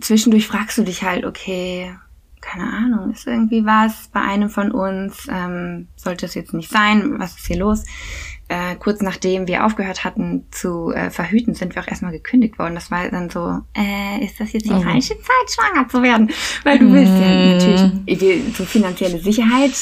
zwischendurch 0.00 0.46
fragst 0.46 0.78
du 0.78 0.82
dich 0.82 1.02
halt, 1.02 1.24
okay, 1.24 1.94
keine 2.40 2.64
Ahnung, 2.64 3.10
ist 3.10 3.26
irgendwie 3.26 3.64
was 3.64 4.08
bei 4.12 4.20
einem 4.20 4.48
von 4.50 4.70
uns, 4.70 5.26
ähm, 5.30 5.88
sollte 5.96 6.26
es 6.26 6.34
jetzt 6.34 6.54
nicht 6.54 6.70
sein, 6.70 7.18
was 7.18 7.36
ist 7.36 7.46
hier 7.46 7.58
los? 7.58 7.84
Äh, 8.48 8.76
kurz 8.76 9.02
nachdem 9.02 9.48
wir 9.48 9.66
aufgehört 9.66 10.04
hatten 10.04 10.46
zu 10.52 10.92
äh, 10.92 11.10
verhüten, 11.10 11.54
sind 11.54 11.74
wir 11.74 11.82
auch 11.82 11.88
erstmal 11.88 12.12
gekündigt 12.12 12.60
worden. 12.60 12.76
Das 12.76 12.92
war 12.92 13.08
dann 13.10 13.28
so, 13.28 13.58
äh, 13.76 14.24
ist 14.24 14.38
das 14.38 14.52
jetzt 14.52 14.66
die 14.66 14.72
oh. 14.72 14.80
falsche 14.80 15.14
Zeit, 15.18 15.50
schwanger 15.50 15.88
zu 15.88 16.00
werden? 16.00 16.30
Weil 16.62 16.78
du 16.78 16.92
willst 16.92 17.12
ja 17.12 17.28
mhm. 17.28 17.52
natürlich 17.52 18.20
wir, 18.20 18.52
so 18.54 18.64
finanzielle 18.64 19.18
Sicherheit. 19.18 19.72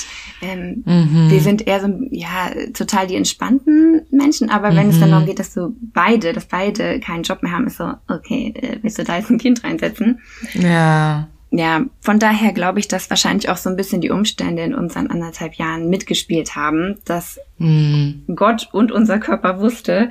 Ähm, 0.40 0.82
mhm. 0.86 1.30
Wir 1.30 1.40
sind 1.40 1.66
eher 1.66 1.80
so, 1.80 1.88
ja, 2.10 2.50
total 2.72 3.06
die 3.06 3.16
entspannten 3.16 4.06
Menschen, 4.10 4.48
aber 4.48 4.74
wenn 4.74 4.86
mhm. 4.86 4.92
es 4.92 5.00
dann 5.00 5.10
darum 5.10 5.26
geht, 5.26 5.40
dass 5.40 5.52
du 5.52 5.76
beide, 5.92 6.32
dass 6.32 6.46
beide 6.46 7.00
keinen 7.00 7.22
Job 7.22 7.42
mehr 7.42 7.52
haben, 7.52 7.66
ist 7.66 7.76
so, 7.76 7.92
okay, 8.08 8.54
äh, 8.56 8.78
willst 8.80 8.98
du 8.98 9.04
da 9.04 9.18
jetzt 9.18 9.30
ein 9.30 9.38
Kind 9.38 9.62
reinsetzen? 9.62 10.20
Ja 10.54 11.28
ja, 11.56 11.84
von 12.00 12.18
daher 12.18 12.52
glaube 12.52 12.80
ich, 12.80 12.88
dass 12.88 13.10
wahrscheinlich 13.10 13.48
auch 13.48 13.56
so 13.56 13.70
ein 13.70 13.76
bisschen 13.76 14.00
die 14.00 14.10
Umstände 14.10 14.62
in 14.62 14.74
unseren 14.74 15.06
anderthalb 15.06 15.54
Jahren 15.54 15.88
mitgespielt 15.88 16.56
haben, 16.56 16.96
dass 17.04 17.38
mhm. 17.58 18.24
Gott 18.34 18.70
und 18.72 18.90
unser 18.90 19.20
Körper 19.20 19.60
wusste, 19.60 20.10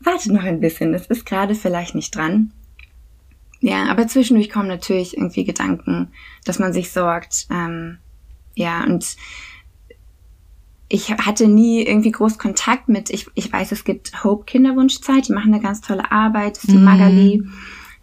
warte 0.00 0.30
noch 0.34 0.42
ein 0.42 0.60
bisschen, 0.60 0.92
das 0.92 1.06
ist 1.06 1.24
gerade 1.24 1.54
vielleicht 1.54 1.94
nicht 1.94 2.14
dran. 2.14 2.52
Ja, 3.60 3.86
aber 3.86 4.06
zwischendurch 4.06 4.50
kommen 4.50 4.68
natürlich 4.68 5.16
irgendwie 5.16 5.44
Gedanken, 5.44 6.08
dass 6.44 6.58
man 6.58 6.74
sich 6.74 6.92
sorgt. 6.92 7.46
Ähm, 7.50 7.96
ja, 8.54 8.84
und 8.84 9.16
ich 10.90 11.10
hatte 11.10 11.48
nie 11.48 11.86
irgendwie 11.86 12.12
groß 12.12 12.36
Kontakt 12.36 12.90
mit, 12.90 13.08
ich, 13.08 13.28
ich 13.34 13.50
weiß, 13.50 13.72
es 13.72 13.84
gibt 13.84 14.22
Hope 14.24 14.44
Kinderwunschzeit, 14.44 15.26
die 15.26 15.32
machen 15.32 15.54
eine 15.54 15.62
ganz 15.62 15.80
tolle 15.80 16.12
Arbeit, 16.12 16.56
das 16.58 16.64
ist 16.64 16.72
die 16.72 16.76
mhm. 16.76 16.84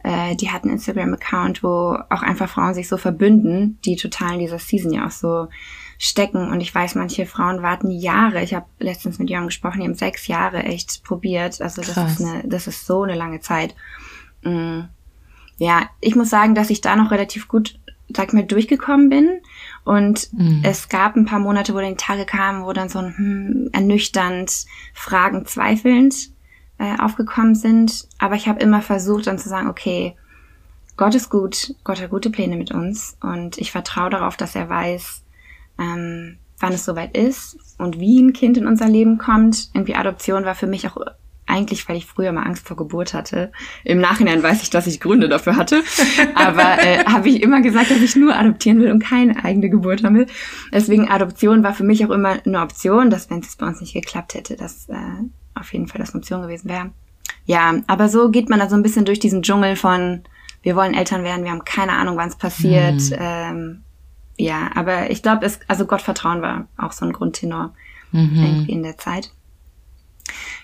Äh, 0.03 0.35
die 0.35 0.51
hat 0.51 0.63
einen 0.63 0.73
Instagram-Account, 0.73 1.63
wo 1.63 1.97
auch 2.09 2.21
einfach 2.21 2.49
Frauen 2.49 2.73
sich 2.73 2.89
so 2.89 2.97
verbünden, 2.97 3.79
die 3.85 3.95
total 3.95 4.33
in 4.33 4.39
dieser 4.39 4.59
Season 4.59 4.91
ja 4.91 5.07
auch 5.07 5.11
so 5.11 5.47
stecken. 5.97 6.51
Und 6.51 6.59
ich 6.59 6.75
weiß, 6.75 6.95
manche 6.95 7.25
Frauen 7.25 7.61
warten 7.61 7.89
Jahre. 7.89 8.43
Ich 8.43 8.53
habe 8.53 8.65
letztens 8.79 9.17
mit 9.17 9.29
jemandem 9.29 9.47
gesprochen, 9.47 9.79
die 9.79 9.85
haben 9.85 9.95
sechs 9.95 10.27
Jahre 10.27 10.63
echt 10.63 11.05
probiert. 11.05 11.61
Also 11.61 11.81
das 11.81 11.93
Krass. 11.93 12.19
ist 12.19 12.25
eine, 12.25 12.43
das 12.45 12.67
ist 12.67 12.85
so 12.85 13.03
eine 13.03 13.15
lange 13.15 13.39
Zeit. 13.39 13.75
Mm. 14.43 14.81
Ja, 15.57 15.89
ich 16.01 16.15
muss 16.15 16.29
sagen, 16.29 16.55
dass 16.55 16.69
ich 16.69 16.81
da 16.81 16.97
noch 16.97 17.11
relativ 17.11 17.47
gut, 17.47 17.79
sag 18.13 18.33
mal, 18.33 18.43
durchgekommen 18.43 19.07
bin. 19.07 19.39
Und 19.85 20.33
mhm. 20.33 20.61
es 20.65 20.89
gab 20.89 21.15
ein 21.15 21.25
paar 21.25 21.39
Monate, 21.39 21.73
wo 21.73 21.77
dann 21.77 21.91
die 21.91 21.95
Tage 21.95 22.25
kamen, 22.25 22.65
wo 22.65 22.73
dann 22.73 22.89
so 22.89 22.99
ein 22.99 23.15
hm, 23.15 23.69
ernüchternd, 23.71 24.65
Fragen 24.93 25.45
zweifelnd 25.45 26.32
äh, 26.83 27.01
aufgekommen 27.01 27.55
sind. 27.55 28.07
Aber 28.19 28.35
ich 28.35 28.47
habe 28.47 28.59
immer 28.59 28.81
versucht 28.81 29.27
dann 29.27 29.39
zu 29.39 29.47
sagen, 29.47 29.69
okay, 29.69 30.15
Gott 30.97 31.15
ist 31.15 31.29
gut, 31.29 31.73
Gott 31.83 32.01
hat 32.01 32.09
gute 32.09 32.29
Pläne 32.29 32.57
mit 32.57 32.71
uns 32.71 33.17
und 33.21 33.57
ich 33.57 33.71
vertraue 33.71 34.09
darauf, 34.09 34.37
dass 34.37 34.55
er 34.55 34.69
weiß, 34.69 35.23
ähm, 35.79 36.37
wann 36.59 36.73
es 36.73 36.85
soweit 36.85 37.17
ist 37.17 37.57
und 37.77 37.99
wie 37.99 38.21
ein 38.21 38.33
Kind 38.33 38.57
in 38.57 38.67
unser 38.67 38.87
Leben 38.87 39.17
kommt. 39.17 39.69
Irgendwie 39.73 39.95
Adoption 39.95 40.45
war 40.45 40.55
für 40.55 40.67
mich 40.67 40.87
auch 40.87 40.97
eigentlich, 41.45 41.87
weil 41.87 41.97
ich 41.97 42.05
früher 42.05 42.31
mal 42.31 42.43
Angst 42.43 42.67
vor 42.67 42.77
Geburt 42.77 43.13
hatte. 43.13 43.51
Im 43.83 43.99
Nachhinein 43.99 44.43
weiß 44.43 44.61
ich, 44.61 44.69
dass 44.69 44.87
ich 44.87 44.99
Gründe 44.99 45.29
dafür 45.29 45.55
hatte. 45.55 45.83
Aber 46.35 46.83
äh, 46.83 47.05
habe 47.05 47.29
ich 47.29 47.41
immer 47.41 47.61
gesagt, 47.61 47.91
dass 47.91 48.01
ich 48.01 48.15
nur 48.15 48.35
adoptieren 48.35 48.79
will 48.79 48.91
und 48.91 49.03
keine 49.03 49.43
eigene 49.43 49.69
Geburt 49.69 50.03
haben 50.03 50.15
will. 50.15 50.27
Deswegen 50.71 51.09
Adoption 51.09 51.63
war 51.63 51.73
für 51.73 51.83
mich 51.83 52.05
auch 52.05 52.11
immer 52.11 52.37
eine 52.45 52.61
Option, 52.61 53.09
dass 53.09 53.29
wenn 53.29 53.39
es 53.39 53.55
bei 53.55 53.67
uns 53.67 53.81
nicht 53.81 53.93
geklappt 53.93 54.35
hätte, 54.35 54.55
dass 54.55 54.87
äh, 54.89 54.95
auf 55.55 55.73
jeden 55.73 55.87
Fall 55.87 55.99
das 55.99 56.11
eine 56.11 56.19
Option 56.19 56.41
gewesen 56.41 56.69
wäre. 56.69 56.91
Ja, 57.45 57.73
aber 57.87 58.09
so 58.09 58.29
geht 58.29 58.49
man 58.49 58.59
da 58.59 58.69
so 58.69 58.75
ein 58.75 58.83
bisschen 58.83 59.05
durch 59.05 59.19
diesen 59.19 59.43
Dschungel 59.43 59.75
von, 59.75 60.21
wir 60.61 60.75
wollen 60.75 60.93
Eltern 60.93 61.23
werden, 61.23 61.43
wir 61.43 61.51
haben 61.51 61.65
keine 61.65 61.93
Ahnung, 61.93 62.17
wann 62.17 62.29
es 62.29 62.37
passiert. 62.37 63.01
Mhm. 63.01 63.17
Ähm, 63.17 63.83
ja, 64.37 64.71
aber 64.75 65.11
ich 65.11 65.21
glaube, 65.21 65.45
es, 65.45 65.59
also 65.67 65.85
Gottvertrauen 65.85 66.41
war 66.41 66.67
auch 66.77 66.91
so 66.91 67.05
ein 67.05 67.13
Grundtenor 67.13 67.73
mhm. 68.11 68.43
irgendwie 68.43 68.71
in 68.71 68.83
der 68.83 68.97
Zeit. 68.97 69.31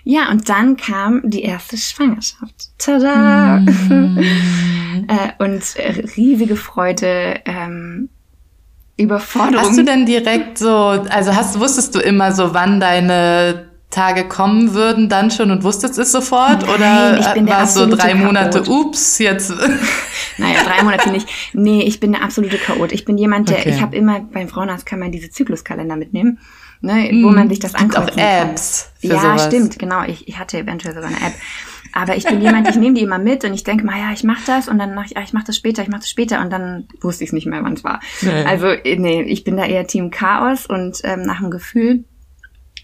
Ja, 0.03 0.29
und 0.31 0.47
dann 0.47 0.77
kam 0.77 1.21
die 1.29 1.43
erste 1.43 1.77
Schwangerschaft. 1.77 2.69
Tada! 2.77 3.57
Mhm. 3.57 4.17
äh, 5.07 5.43
und 5.43 5.61
riesige 6.15 6.55
Freude, 6.55 7.41
ähm, 7.45 8.09
Überforderung. 8.97 9.65
Hast 9.65 9.77
du 9.77 9.83
denn 9.83 10.05
direkt 10.05 10.57
so, 10.57 10.69
also 10.69 11.35
hast, 11.35 11.59
wusstest 11.59 11.95
du 11.95 11.99
immer 11.99 12.31
so, 12.33 12.53
wann 12.53 12.79
deine 12.79 13.68
Tage 13.89 14.27
kommen 14.27 14.75
würden 14.75 15.09
dann 15.09 15.31
schon 15.31 15.49
und 15.49 15.63
wusstest 15.63 15.97
es 15.97 16.11
sofort? 16.11 16.61
Nein, 16.61 16.69
oder 16.69 17.47
war 17.47 17.63
es 17.63 17.73
so 17.73 17.87
drei 17.87 18.13
Monate, 18.13 18.61
Chaot. 18.61 18.87
ups, 18.87 19.17
jetzt? 19.17 19.49
naja, 20.37 20.63
drei 20.63 20.83
Monate 20.83 21.09
nicht. 21.09 21.27
Nee, 21.53 21.81
ich 21.81 21.99
bin 21.99 22.11
der 22.11 22.23
absolute 22.23 22.57
Chaot. 22.57 22.91
Ich 22.91 23.05
bin 23.05 23.17
jemand, 23.17 23.49
der, 23.49 23.59
okay. 23.59 23.69
ich 23.69 23.81
habe 23.81 23.95
immer, 23.95 24.19
beim 24.19 24.47
Frauenarzt 24.47 24.85
kann 24.85 24.99
man 24.99 25.11
diese 25.11 25.31
Zykluskalender 25.31 25.95
mitnehmen, 25.95 26.37
ne, 26.81 27.09
mm, 27.11 27.23
wo 27.23 27.29
man 27.31 27.49
sich 27.49 27.57
das 27.57 27.73
anguckt. 27.73 28.13
auch 28.13 28.17
Apps 28.17 28.91
kann. 29.01 29.09
Ja, 29.09 29.21
sowas. 29.21 29.45
stimmt, 29.47 29.79
genau. 29.79 30.03
Ich, 30.03 30.27
ich 30.27 30.37
hatte 30.37 30.59
eventuell 30.59 30.93
sogar 30.93 31.09
eine 31.09 31.17
App. 31.17 31.33
Aber 31.91 32.15
ich 32.15 32.25
bin 32.25 32.41
jemand, 32.41 32.69
ich 32.69 32.75
nehme 32.75 32.93
die 32.93 33.01
immer 33.01 33.17
mit 33.17 33.43
und 33.43 33.55
ich 33.55 33.63
denke 33.63 33.83
mal, 33.83 33.97
ja, 33.97 34.11
ich 34.13 34.23
mache 34.23 34.43
das 34.45 34.67
und 34.67 34.77
dann 34.77 34.93
mache 34.93 35.07
ich, 35.07 35.11
ja, 35.15 35.21
ich 35.23 35.33
mache 35.33 35.45
das 35.45 35.57
später, 35.57 35.81
ich 35.81 35.87
mache 35.87 36.01
das 36.01 36.09
später 36.09 36.41
und 36.41 36.51
dann 36.51 36.87
wusste 37.01 37.23
ich 37.23 37.29
es 37.29 37.33
nicht 37.33 37.47
mehr, 37.47 37.63
wann 37.63 37.73
es 37.73 37.83
war. 37.83 37.99
Nee. 38.21 38.43
Also 38.43 38.67
nee, 38.67 39.23
ich 39.23 39.43
bin 39.43 39.57
da 39.57 39.65
eher 39.65 39.87
Team 39.87 40.11
Chaos 40.11 40.67
und 40.67 40.99
ähm, 41.03 41.23
nach 41.23 41.39
dem 41.39 41.49
Gefühl 41.49 42.03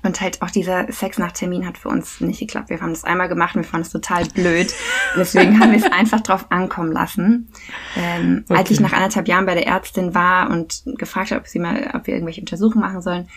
und 0.06 0.22
halt 0.22 0.42
auch 0.42 0.52
dieser 0.52 0.92
Sex 0.92 1.18
nach 1.18 1.32
Termin 1.32 1.68
hat 1.68 1.78
für 1.78 1.90
uns 1.90 2.22
nicht 2.22 2.40
geklappt. 2.40 2.70
Wir 2.70 2.80
haben 2.80 2.92
das 2.92 3.04
einmal 3.04 3.28
gemacht 3.28 3.56
und 3.56 3.64
wir 3.64 3.70
fanden 3.70 3.86
es 3.86 3.92
total 3.92 4.26
blöd. 4.26 4.74
Deswegen 5.18 5.60
haben 5.60 5.72
wir 5.72 5.80
es 5.80 5.92
einfach 5.92 6.22
drauf 6.22 6.46
ankommen 6.50 6.92
lassen. 6.92 7.50
Ähm, 7.98 8.46
okay. 8.48 8.60
Als 8.60 8.72
ich 8.72 8.80
nach 8.80 8.94
anderthalb 8.94 9.28
Jahren 9.28 9.46
bei 9.46 9.56
der 9.56 9.68
Ärztin 9.68 10.14
war 10.14 10.50
und 10.50 10.84
gefragt 10.98 11.32
habe, 11.32 11.42
ob 11.42 11.48
sie 11.48 11.60
mal, 11.60 11.92
ob 11.94 12.08
wir 12.08 12.14
irgendwelche 12.14 12.42
Untersuchungen 12.42 12.82
machen 12.82 13.02
sollen, 13.02 13.28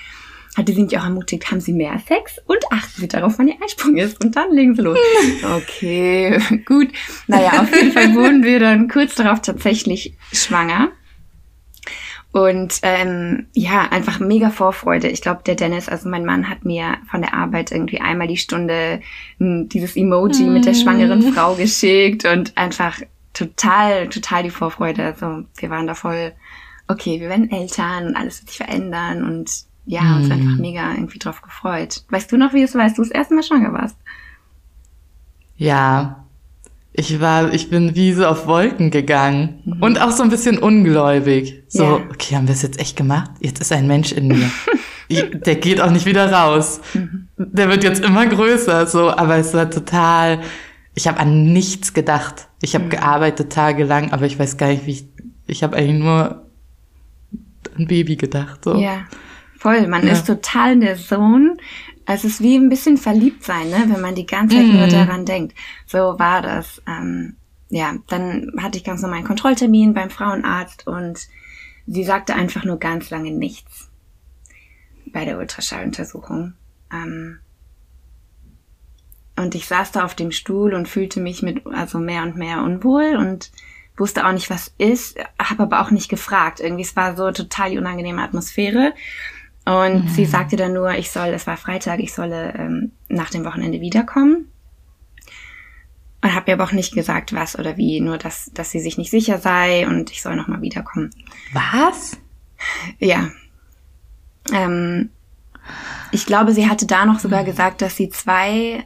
hatte 0.57 0.73
sie 0.73 0.83
mich 0.83 0.99
auch 0.99 1.05
ermutigt, 1.05 1.51
haben 1.51 1.61
Sie 1.61 1.73
mehr 1.73 2.01
Sex 2.07 2.41
und 2.47 2.59
achten 2.71 3.01
Sie 3.01 3.09
darauf, 3.09 3.39
wann 3.39 3.49
Ihr 3.49 3.55
Eisprung 3.65 3.97
ist 3.97 4.23
und 4.25 4.35
dann 4.35 4.53
legen 4.53 4.75
Sie 4.75 4.83
los. 4.83 4.99
okay, 5.57 6.41
gut. 6.67 6.89
Naja, 7.27 7.63
auf 7.63 7.75
jeden 7.75 7.93
Fall 7.93 8.15
wurden 8.15 8.43
wir 8.43 8.59
dann 8.59 8.89
kurz 8.89 9.15
darauf 9.15 9.41
tatsächlich 9.41 10.17
schwanger. 10.33 10.91
Und 12.38 12.78
ähm, 12.83 13.47
ja, 13.52 13.88
einfach 13.90 14.21
mega 14.21 14.50
Vorfreude. 14.50 15.09
Ich 15.09 15.23
glaube, 15.23 15.40
der 15.45 15.57
Dennis, 15.57 15.88
also 15.88 16.09
mein 16.09 16.25
Mann, 16.25 16.49
hat 16.49 16.64
mir 16.64 16.99
von 17.11 17.21
der 17.21 17.35
Arbeit 17.35 17.73
irgendwie 17.73 18.00
einmal 18.00 18.28
die 18.28 18.37
Stunde 18.37 19.00
dieses 19.40 19.97
Emoji 19.97 20.45
mm. 20.45 20.52
mit 20.52 20.64
der 20.64 20.75
schwangeren 20.75 21.18
mm. 21.18 21.33
Frau 21.33 21.54
geschickt 21.54 22.25
und 22.25 22.57
einfach 22.57 23.00
total, 23.33 24.09
total 24.09 24.45
die 24.45 24.50
Vorfreude. 24.50 25.04
Also 25.04 25.47
wir 25.57 25.71
waren 25.71 25.88
da 25.88 25.95
voll, 25.95 26.33
okay, 26.87 27.21
wir 27.21 27.28
werden 27.28 27.50
Eltern 27.50 28.07
und 28.07 28.16
alles 28.16 28.40
wird 28.40 28.50
sich 28.50 28.59
verändern 28.59 29.25
und 29.25 29.50
ja, 29.87 30.02
mm. 30.02 30.16
uns 30.18 30.30
einfach 30.30 30.59
mega 30.59 30.92
irgendwie 30.92 31.18
drauf 31.18 31.42
gefreut. 31.42 32.04
Weißt 32.09 32.30
du 32.30 32.37
noch, 32.37 32.54
wie 32.54 32.62
es 32.62 32.76
war, 32.76 32.83
als 32.83 32.95
du 32.95 33.02
das 33.02 33.11
erste 33.11 33.35
Mal 33.35 33.42
schwanger 33.42 33.73
warst? 33.73 33.97
Ja, 35.57 36.25
ich 36.99 37.21
war, 37.21 37.55
ich 37.55 37.71
bin 37.71 37.95
wie 37.95 38.12
so 38.12 38.26
auf 38.26 38.49
Wolken 38.49 38.90
gegangen 38.90 39.62
mhm. 39.64 39.83
und 39.83 40.00
auch 40.00 40.11
so 40.11 40.25
ein 40.25 40.31
bisschen 40.31 40.59
ungläubig. 40.59 41.62
So, 41.69 41.85
ja. 41.85 41.95
okay, 42.11 42.35
haben 42.35 42.49
wir 42.49 42.55
es 42.55 42.62
jetzt 42.62 42.81
echt 42.81 42.97
gemacht? 42.97 43.31
Jetzt 43.38 43.61
ist 43.61 43.71
ein 43.71 43.87
Mensch 43.87 44.11
in 44.11 44.26
mir. 44.26 44.50
Der 45.47 45.55
geht 45.55 45.81
auch 45.81 45.93
nicht 45.93 46.07
wieder 46.07 46.31
raus. 46.33 46.81
Mhm. 46.95 47.28
Der 47.37 47.69
wird 47.69 47.85
jetzt 47.85 48.05
immer 48.05 48.26
größer, 48.26 48.88
so, 48.88 49.11
aber 49.11 49.37
es 49.37 49.55
war 49.55 49.71
total, 49.71 50.40
ich 50.97 51.07
habe 51.07 51.21
an 51.21 51.52
nichts 51.52 51.95
gedacht. 51.95 52.49
Ich 52.61 52.75
habe 52.75 52.87
mhm. 52.87 52.90
gearbeitet 52.90 53.52
tagelang, 53.52 54.11
aber 54.12 54.26
ich 54.26 54.37
weiß 54.37 54.57
gar 54.57 54.67
nicht, 54.67 54.85
wie 54.87 54.90
ich, 54.90 55.07
ich 55.47 55.62
habe 55.62 55.76
eigentlich 55.76 56.02
nur 56.02 56.47
an 57.76 57.87
Baby 57.87 58.17
gedacht, 58.17 58.64
so. 58.64 58.75
Ja. 58.75 59.05
Voll, 59.57 59.87
man 59.87 60.07
ja. 60.07 60.12
ist 60.12 60.26
total 60.26 60.75
in 60.75 60.81
der 60.81 60.97
Zone 60.97 61.57
es 62.15 62.25
ist 62.25 62.43
wie 62.43 62.57
ein 62.57 62.71
bisschen 62.71 62.97
verliebt 62.97 63.45
sein, 63.45 63.69
ne? 63.69 63.85
wenn 63.87 64.00
man 64.00 64.15
die 64.15 64.27
ganze 64.27 64.57
Zeit 64.57 64.67
mhm. 64.67 64.79
nur 64.79 64.87
daran 64.87 65.27
denkt. 65.27 65.55
So 65.87 66.19
war 66.19 66.41
das. 66.41 66.83
Ähm, 66.87 67.37
ja, 67.69 67.95
dann 68.07 68.53
hatte 68.62 68.79
ich 68.79 68.85
ganz 68.85 69.03
normal 69.03 69.19
einen 69.19 69.27
Kontrolltermin 69.27 69.93
beim 69.93 70.09
Frauenarzt 70.09 70.87
und 70.87 71.29
sie 71.87 72.05
sagte 72.05 72.35
einfach 72.35 72.65
nur 72.65 72.79
ganz 72.79 73.11
lange 73.11 73.31
nichts 73.31 73.91
bei 75.12 75.27
der 75.27 75.38
Ultraschalluntersuchung. 75.38 76.55
Ähm, 76.91 77.41
und 79.37 79.55
ich 79.55 79.67
saß 79.67 79.93
da 79.93 80.05
auf 80.05 80.15
dem 80.15 80.33
Stuhl 80.33 80.73
und 80.73 80.88
fühlte 80.88 81.21
mich 81.21 81.43
mit 81.43 81.67
also 81.67 81.99
mehr 81.99 82.23
und 82.23 82.37
mehr 82.37 82.62
unwohl 82.62 83.17
und 83.17 83.53
wusste 83.99 84.27
auch 84.27 84.33
nicht, 84.33 84.49
was 84.49 84.73
ist, 84.79 85.19
habe 85.38 85.65
aber 85.65 85.83
auch 85.83 85.91
nicht 85.91 86.09
gefragt. 86.09 86.61
Irgendwie 86.61 86.85
es 86.85 86.97
war 86.97 87.17
so 87.17 87.31
total 87.33 87.71
die 87.71 87.79
unangenehme 87.79 88.23
Atmosphäre. 88.23 88.95
Und 89.69 90.05
mhm. 90.05 90.09
sie 90.09 90.25
sagte 90.25 90.57
dann 90.57 90.73
nur, 90.73 90.93
ich 90.93 91.11
soll, 91.11 91.29
es 91.29 91.47
war 91.47 91.59
Freitag, 91.59 92.01
ich 92.01 92.15
solle 92.15 92.55
ähm, 92.55 92.93
nach 93.11 93.29
dem 93.29 93.45
Wochenende 93.45 93.83
wiederkommen. 93.83 94.51
und 96.23 96.35
habe 96.35 96.51
ihr 96.51 96.55
aber 96.55 96.65
auch 96.65 96.73
nicht 96.73 96.95
gesagt, 96.95 97.35
was 97.35 97.59
oder 97.59 97.77
wie, 97.77 98.01
nur 98.01 98.17
dass, 98.17 98.51
dass 98.55 98.71
sie 98.71 98.81
sich 98.81 98.97
nicht 98.97 99.11
sicher 99.11 99.37
sei 99.37 99.87
und 99.87 100.11
ich 100.11 100.23
soll 100.23 100.37
nochmal 100.37 100.63
wiederkommen. 100.63 101.11
Was? 101.53 102.17
Ja. 102.99 103.29
Ähm, 104.55 105.11
ich 106.13 106.25
glaube, 106.25 106.53
sie 106.53 106.71
hatte 106.71 106.87
da 106.87 107.05
noch 107.05 107.19
sogar 107.19 107.45
gesagt, 107.45 107.83
dass 107.83 107.95
sie 107.95 108.09
zwei, 108.09 108.85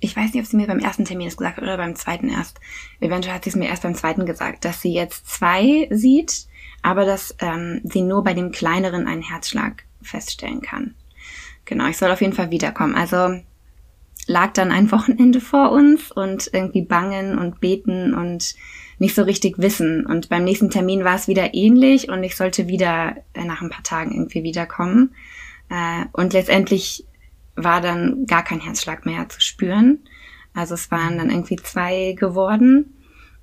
ich 0.00 0.16
weiß 0.16 0.32
nicht, 0.32 0.42
ob 0.42 0.48
sie 0.48 0.56
mir 0.56 0.66
beim 0.66 0.78
ersten 0.78 1.04
Termin 1.04 1.26
das 1.26 1.36
gesagt 1.36 1.58
hat 1.58 1.62
oder 1.62 1.76
beim 1.76 1.94
zweiten 1.94 2.30
erst. 2.30 2.58
Eventuell 3.00 3.34
hat 3.34 3.44
sie 3.44 3.50
es 3.50 3.56
mir 3.56 3.68
erst 3.68 3.82
beim 3.82 3.94
zweiten 3.94 4.24
gesagt, 4.24 4.64
dass 4.64 4.80
sie 4.80 4.94
jetzt 4.94 5.28
zwei 5.28 5.88
sieht, 5.90 6.46
aber 6.80 7.04
dass 7.04 7.36
ähm, 7.40 7.82
sie 7.84 8.00
nur 8.00 8.24
bei 8.24 8.32
dem 8.32 8.50
kleineren 8.50 9.06
einen 9.06 9.20
Herzschlag 9.20 9.84
feststellen 10.02 10.60
kann. 10.60 10.94
Genau, 11.64 11.86
ich 11.86 11.96
soll 11.96 12.10
auf 12.10 12.20
jeden 12.20 12.32
Fall 12.32 12.50
wiederkommen. 12.50 12.94
Also 12.94 13.40
lag 14.26 14.52
dann 14.52 14.72
ein 14.72 14.90
Wochenende 14.92 15.40
vor 15.40 15.72
uns 15.72 16.12
und 16.12 16.50
irgendwie 16.52 16.82
bangen 16.82 17.38
und 17.38 17.60
beten 17.60 18.14
und 18.14 18.54
nicht 18.98 19.14
so 19.14 19.22
richtig 19.22 19.58
wissen. 19.58 20.06
Und 20.06 20.28
beim 20.28 20.44
nächsten 20.44 20.70
Termin 20.70 21.04
war 21.04 21.16
es 21.16 21.28
wieder 21.28 21.54
ähnlich 21.54 22.08
und 22.08 22.22
ich 22.22 22.36
sollte 22.36 22.68
wieder 22.68 23.16
äh, 23.34 23.44
nach 23.44 23.62
ein 23.62 23.70
paar 23.70 23.82
Tagen 23.82 24.12
irgendwie 24.12 24.42
wiederkommen. 24.42 25.14
Äh, 25.68 26.04
und 26.12 26.32
letztendlich 26.32 27.04
war 27.56 27.80
dann 27.80 28.26
gar 28.26 28.44
kein 28.44 28.60
Herzschlag 28.60 29.04
mehr 29.04 29.28
zu 29.28 29.40
spüren. 29.40 30.00
Also 30.54 30.74
es 30.74 30.90
waren 30.90 31.18
dann 31.18 31.30
irgendwie 31.30 31.56
zwei 31.56 32.12
geworden 32.18 32.94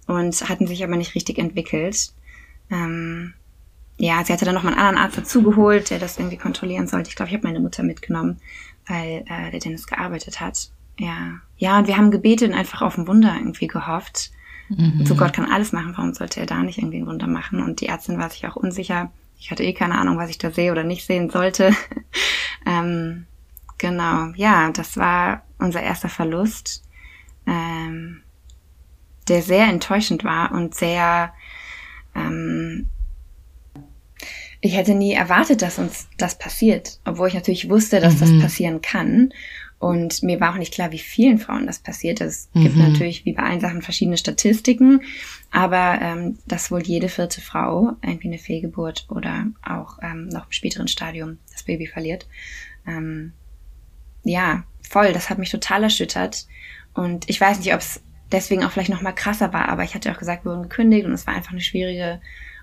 und 0.08 0.48
hatten 0.48 0.68
sich 0.68 0.84
aber 0.84 0.96
nicht 0.96 1.16
richtig 1.16 1.38
entwickelt. 1.38 2.14
Ähm, 2.72 3.34
ja, 4.02 4.24
sie 4.24 4.34
hatte 4.34 4.46
dann 4.46 4.56
noch 4.56 4.64
mal 4.64 4.72
einen 4.72 4.80
anderen 4.80 4.98
Arzt 4.98 5.18
dazugeholt, 5.18 5.90
der 5.90 6.00
das 6.00 6.18
irgendwie 6.18 6.38
kontrollieren 6.38 6.88
sollte. 6.88 7.10
Ich 7.10 7.16
glaube, 7.16 7.30
ich 7.30 7.36
habe 7.36 7.48
meine 7.48 7.60
Mutter 7.60 7.84
mitgenommen 7.84 8.40
weil 8.90 9.24
äh, 9.28 9.52
der 9.52 9.60
Dennis 9.60 9.88
gearbeitet 9.88 10.42
hat. 10.42 10.70
Ja. 10.98 11.40
Ja, 11.58 11.78
und 11.78 11.88
wir 11.88 11.96
haben 11.96 12.12
gebetet 12.12 12.50
und 12.50 12.56
einfach 12.56 12.82
auf 12.82 12.98
ein 12.98 13.08
Wunder 13.08 13.36
irgendwie 13.38 13.68
gehofft. 13.68 14.32
Mhm. 14.70 15.06
So 15.06 15.16
Gott 15.16 15.34
kann 15.34 15.50
alles 15.50 15.72
machen, 15.72 15.94
warum 15.96 16.14
sollte 16.14 16.40
er 16.40 16.46
da 16.46 16.62
nicht 16.64 16.80
irgendwie 16.80 16.98
ein 16.98 17.08
Wunder 17.08 17.28
machen? 17.28 17.62
Und 17.62 17.80
die 17.80 17.88
Ärztin 17.88 18.18
war 18.18 18.30
sich 18.30 18.46
auch 18.48 18.56
unsicher. 18.56 19.12
Ich 19.40 19.52
hatte 19.52 19.64
eh 19.64 19.74
keine 19.74 19.98
Ahnung, 19.98 20.18
was 20.18 20.30
ich 20.30 20.38
da 20.38 20.52
sehe 20.52 20.72
oder 20.72 20.84
nicht 20.84 21.06
sehen 21.06 21.30
sollte. 21.30 21.74
ähm, 22.66 23.26
genau, 23.78 24.32
ja, 24.36 24.72
das 24.72 24.98
war 24.98 25.44
unser 25.60 25.82
erster 25.82 26.10
Verlust, 26.10 26.84
ähm, 27.46 28.22
der 29.28 29.42
sehr 29.42 29.68
enttäuschend 29.68 30.24
war 30.24 30.52
und 30.52 30.76
sehr 30.76 31.34
ähm, 32.16 32.88
ich 34.62 34.76
hätte 34.76 34.94
nie 34.94 35.14
erwartet, 35.14 35.62
dass 35.62 35.80
uns 35.80 36.08
das 36.18 36.38
passiert, 36.38 37.00
obwohl 37.06 37.30
ich 37.30 37.34
natürlich 37.34 37.70
wusste, 37.70 38.00
dass 38.00 38.16
mhm. 38.16 38.20
das 38.20 38.40
passieren 38.42 38.82
kann. 38.82 39.32
Und 39.80 40.24
mir 40.24 40.42
war 40.42 40.52
auch 40.52 40.58
nicht 40.58 40.74
klar, 40.74 40.92
wie 40.92 41.00
vielen 41.00 41.40
Frauen 41.40 41.66
das 41.66 41.80
passiert. 41.80 42.20
Es 42.20 42.50
mhm. 42.54 42.64
gibt 42.64 42.76
natürlich 42.76 43.24
wie 43.24 43.32
bei 43.32 43.44
allen 43.44 43.62
Sachen 43.62 43.82
verschiedene 43.82 44.18
Statistiken, 44.18 45.02
aber 45.52 46.00
ähm, 46.02 46.38
dass 46.46 46.70
wohl 46.70 46.82
jede 46.82 47.08
vierte 47.08 47.40
Frau 47.40 47.94
irgendwie 48.04 48.28
eine 48.28 48.38
Fehlgeburt 48.38 49.08
oder 49.10 49.48
auch 49.66 50.00
ähm, 50.02 50.28
noch 50.28 50.48
im 50.48 50.52
späteren 50.52 50.90
Stadium 50.90 51.38
das 51.54 51.64
Baby 51.64 51.88
verliert. 51.88 52.28
Ähm, 52.86 53.32
ja, 54.24 54.64
voll, 54.82 55.14
das 55.14 55.30
hat 55.30 55.38
mich 55.38 55.50
total 55.50 55.84
erschüttert. 55.84 56.46
Und 56.94 57.30
ich 57.30 57.40
weiß 57.40 57.60
nicht, 57.60 57.74
ob 57.74 57.80
es 57.80 58.02
deswegen 58.34 58.66
auch 58.66 58.72
vielleicht 58.72 58.92
noch 58.92 59.02
mal 59.02 59.14
krasser 59.14 59.54
war, 59.54 59.70
aber 59.70 59.84
ich 59.86 59.96
hatte 59.96 60.12
auch 60.12 60.20
gesagt, 60.20 60.44
wir 60.44 60.52
wurden 60.52 60.64
gekündigt 60.64 61.06
und 61.06 61.14
es 61.14 61.26
war 61.26 61.36
einfach 61.36 61.54
eine 61.54 61.62
schwierige 61.62 62.20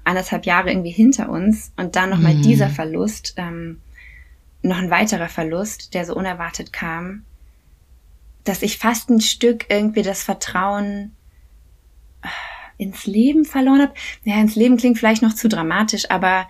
anderthalb 0.06 0.46
Jahre 0.46 0.70
irgendwie 0.70 0.90
hinter 0.90 1.28
uns 1.28 1.72
und 1.76 1.96
dann 1.96 2.10
nochmal 2.10 2.34
mhm. 2.34 2.42
dieser 2.42 2.68
Verlust, 2.68 3.34
ähm, 3.36 3.80
noch 4.62 4.78
ein 4.78 4.90
weiterer 4.90 5.28
Verlust, 5.28 5.94
der 5.94 6.04
so 6.04 6.14
unerwartet 6.14 6.72
kam, 6.72 7.24
dass 8.44 8.62
ich 8.62 8.78
fast 8.78 9.10
ein 9.10 9.20
Stück 9.20 9.66
irgendwie 9.68 10.02
das 10.02 10.22
Vertrauen 10.22 11.12
äh, 12.22 12.28
ins 12.78 13.06
Leben 13.06 13.44
verloren 13.44 13.82
habe. 13.82 13.94
Ja, 14.24 14.40
ins 14.40 14.54
Leben 14.54 14.76
klingt 14.76 14.98
vielleicht 14.98 15.22
noch 15.22 15.34
zu 15.34 15.48
dramatisch, 15.48 16.10
aber 16.10 16.48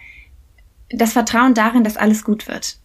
das 0.91 1.13
Vertrauen 1.13 1.55
darin, 1.55 1.85
dass 1.85 1.97
alles 1.97 2.25
gut 2.25 2.49
wird. 2.49 2.79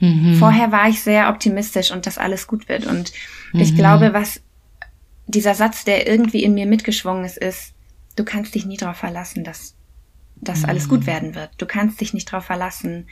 Mhm. 0.00 0.34
Vorher 0.34 0.70
war 0.72 0.88
ich 0.88 1.02
sehr 1.02 1.28
optimistisch 1.28 1.90
und 1.90 2.06
dass 2.06 2.18
alles 2.18 2.46
gut 2.46 2.68
wird. 2.68 2.86
Und 2.86 3.12
mhm. 3.52 3.60
ich 3.60 3.74
glaube, 3.74 4.12
was 4.12 4.40
dieser 5.26 5.54
Satz, 5.54 5.84
der 5.84 6.06
irgendwie 6.06 6.42
in 6.42 6.54
mir 6.54 6.66
mitgeschwungen 6.66 7.24
ist, 7.24 7.38
ist, 7.38 7.72
du 8.16 8.24
kannst 8.24 8.54
dich 8.54 8.66
nie 8.66 8.76
darauf 8.76 8.96
verlassen, 8.96 9.44
dass 9.44 9.74
dass 10.40 10.62
mhm. 10.62 10.68
alles 10.70 10.88
gut 10.88 11.06
werden 11.06 11.34
wird. 11.34 11.50
Du 11.58 11.66
kannst 11.66 12.00
dich 12.00 12.14
nicht 12.14 12.32
darauf 12.32 12.44
verlassen, 12.44 13.06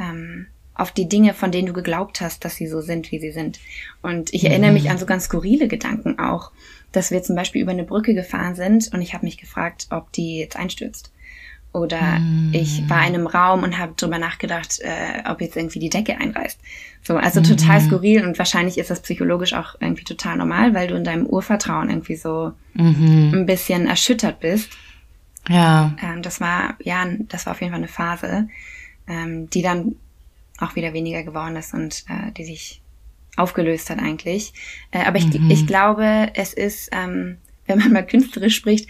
ähm, 0.00 0.46
auf 0.74 0.90
die 0.90 1.08
Dinge, 1.08 1.34
von 1.34 1.52
denen 1.52 1.66
du 1.68 1.72
geglaubt 1.72 2.20
hast, 2.20 2.44
dass 2.44 2.56
sie 2.56 2.66
so 2.66 2.80
sind, 2.80 3.12
wie 3.12 3.20
sie 3.20 3.30
sind. 3.30 3.60
Und 4.02 4.34
ich 4.34 4.42
mhm. 4.42 4.50
erinnere 4.50 4.72
mich 4.72 4.90
an 4.90 4.98
so 4.98 5.06
ganz 5.06 5.24
skurrile 5.26 5.68
Gedanken 5.68 6.18
auch, 6.18 6.50
dass 6.90 7.10
wir 7.10 7.22
zum 7.22 7.36
Beispiel 7.36 7.62
über 7.62 7.72
eine 7.72 7.84
Brücke 7.84 8.14
gefahren 8.14 8.54
sind 8.54 8.92
und 8.92 9.02
ich 9.02 9.14
habe 9.14 9.24
mich 9.24 9.38
gefragt, 9.38 9.88
ob 9.90 10.12
die 10.12 10.38
jetzt 10.38 10.56
einstürzt. 10.56 11.12
Oder 11.72 12.20
mm. 12.20 12.52
ich 12.52 12.88
war 12.88 13.00
in 13.00 13.14
einem 13.14 13.26
Raum 13.26 13.64
und 13.64 13.78
habe 13.78 13.94
drüber 13.96 14.18
nachgedacht, 14.18 14.78
äh, 14.80 15.28
ob 15.28 15.40
jetzt 15.40 15.56
irgendwie 15.56 15.80
die 15.80 15.90
Decke 15.90 16.16
einreißt. 16.16 16.60
So, 17.02 17.16
also 17.16 17.40
total 17.40 17.80
skurril 17.80 18.24
und 18.24 18.38
wahrscheinlich 18.38 18.78
ist 18.78 18.90
das 18.90 19.00
psychologisch 19.00 19.54
auch 19.54 19.74
irgendwie 19.80 20.04
total 20.04 20.36
normal, 20.36 20.72
weil 20.72 20.86
du 20.86 20.94
in 20.94 21.02
deinem 21.02 21.26
Urvertrauen 21.26 21.90
irgendwie 21.90 22.14
so 22.14 22.52
ein 22.78 23.44
bisschen 23.44 23.88
erschüttert 23.88 24.38
bist. 24.38 24.70
Ja. 25.48 25.94
Ähm, 26.02 26.22
das 26.22 26.40
war, 26.40 26.76
ja, 26.80 27.06
das 27.28 27.46
war 27.46 27.52
auf 27.52 27.60
jeden 27.60 27.72
Fall 27.72 27.80
eine 27.80 27.88
Phase, 27.88 28.48
ähm, 29.06 29.50
die 29.50 29.62
dann 29.62 29.96
auch 30.58 30.76
wieder 30.76 30.92
weniger 30.92 31.22
geworden 31.22 31.56
ist 31.56 31.74
und 31.74 32.04
äh, 32.08 32.32
die 32.32 32.44
sich 32.44 32.80
aufgelöst 33.36 33.90
hat 33.90 33.98
eigentlich. 33.98 34.52
Äh, 34.90 35.04
aber 35.04 35.18
ich, 35.18 35.26
mhm. 35.26 35.50
ich 35.50 35.66
glaube, 35.66 36.30
es 36.34 36.52
ist, 36.52 36.90
ähm, 36.92 37.38
wenn 37.66 37.78
man 37.78 37.92
mal 37.92 38.06
künstlerisch 38.06 38.56
spricht, 38.56 38.88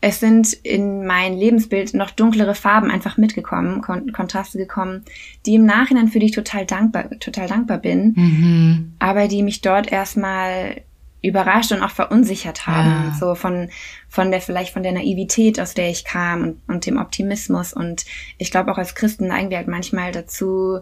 es 0.00 0.20
sind 0.20 0.52
in 0.52 1.06
mein 1.06 1.36
Lebensbild 1.36 1.92
noch 1.94 2.12
dunklere 2.12 2.54
Farben 2.54 2.90
einfach 2.90 3.16
mitgekommen, 3.16 3.82
Kon 3.82 4.12
Kontraste 4.12 4.56
gekommen, 4.56 5.04
die 5.44 5.56
im 5.56 5.66
Nachhinein 5.66 6.08
für 6.08 6.20
dich 6.20 6.30
total 6.30 6.66
dankbar, 6.66 7.10
total 7.18 7.48
dankbar 7.48 7.78
bin, 7.78 8.12
mhm. 8.16 8.92
aber 9.00 9.26
die 9.26 9.42
mich 9.42 9.60
dort 9.60 9.90
erstmal 9.90 10.82
überrascht 11.22 11.72
und 11.72 11.82
auch 11.82 11.90
verunsichert 11.90 12.66
haben. 12.66 13.08
Ja. 13.08 13.16
So 13.18 13.34
von, 13.34 13.70
von 14.08 14.30
der, 14.30 14.40
vielleicht 14.40 14.72
von 14.72 14.82
der 14.82 14.92
Naivität, 14.92 15.58
aus 15.60 15.74
der 15.74 15.90
ich 15.90 16.04
kam 16.04 16.42
und, 16.42 16.60
und 16.68 16.86
dem 16.86 16.96
Optimismus. 16.96 17.72
Und 17.72 18.04
ich 18.38 18.50
glaube 18.50 18.70
auch 18.70 18.78
als 18.78 18.94
Christen 18.94 19.26
neigen 19.26 19.50
wir 19.50 19.56
halt 19.56 19.68
manchmal 19.68 20.12
dazu, 20.12 20.80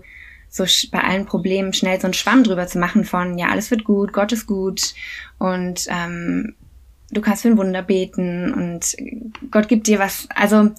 so 0.49 0.64
bei 0.90 1.03
allen 1.03 1.27
Problemen 1.27 1.72
schnell 1.72 2.01
so 2.01 2.07
einen 2.07 2.14
Schwamm 2.14 2.44
drüber 2.44 2.66
zu 2.66 2.79
machen 2.79 3.05
von, 3.05 3.38
ja, 3.38 3.49
alles 3.49 3.70
wird 3.70 3.85
gut, 3.85 4.12
Gott 4.12 4.33
ist 4.33 4.46
gut 4.46 4.94
und 5.38 5.87
ähm, 5.88 6.55
du 7.11 7.20
kannst 7.20 7.42
für 7.42 7.49
ein 7.49 7.59
Wunder 7.59 7.83
beten 7.83 8.53
und 8.53 8.96
Gott 9.51 9.68
gibt 9.68 9.87
dir 9.87 9.99
was. 9.99 10.29
Also 10.35 10.70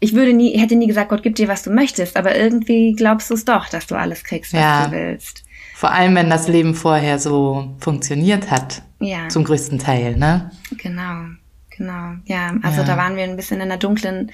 ich 0.00 0.14
würde 0.14 0.32
nie, 0.32 0.56
hätte 0.56 0.76
nie 0.76 0.86
gesagt, 0.86 1.10
Gott 1.10 1.22
gibt 1.22 1.38
dir, 1.38 1.48
was 1.48 1.62
du 1.62 1.70
möchtest, 1.70 2.16
aber 2.16 2.36
irgendwie 2.36 2.94
glaubst 2.94 3.30
du 3.30 3.34
es 3.34 3.44
doch, 3.44 3.68
dass 3.68 3.86
du 3.86 3.96
alles 3.96 4.24
kriegst, 4.24 4.52
was 4.52 4.60
ja. 4.60 4.86
du 4.86 4.92
willst. 4.92 5.44
Vor 5.78 5.92
allem, 5.92 6.16
wenn 6.16 6.28
das 6.28 6.48
Leben 6.48 6.74
vorher 6.74 7.20
so 7.20 7.76
funktioniert 7.78 8.50
hat. 8.50 8.82
Ja. 8.98 9.28
Zum 9.28 9.44
größten 9.44 9.78
Teil, 9.78 10.16
ne? 10.16 10.50
Genau, 10.76 11.26
genau. 11.70 12.14
Ja, 12.24 12.52
also 12.62 12.80
ja. 12.80 12.84
da 12.84 12.96
waren 12.96 13.14
wir 13.14 13.22
ein 13.22 13.36
bisschen 13.36 13.58
in 13.58 13.70
einer 13.70 13.76
dunklen 13.76 14.32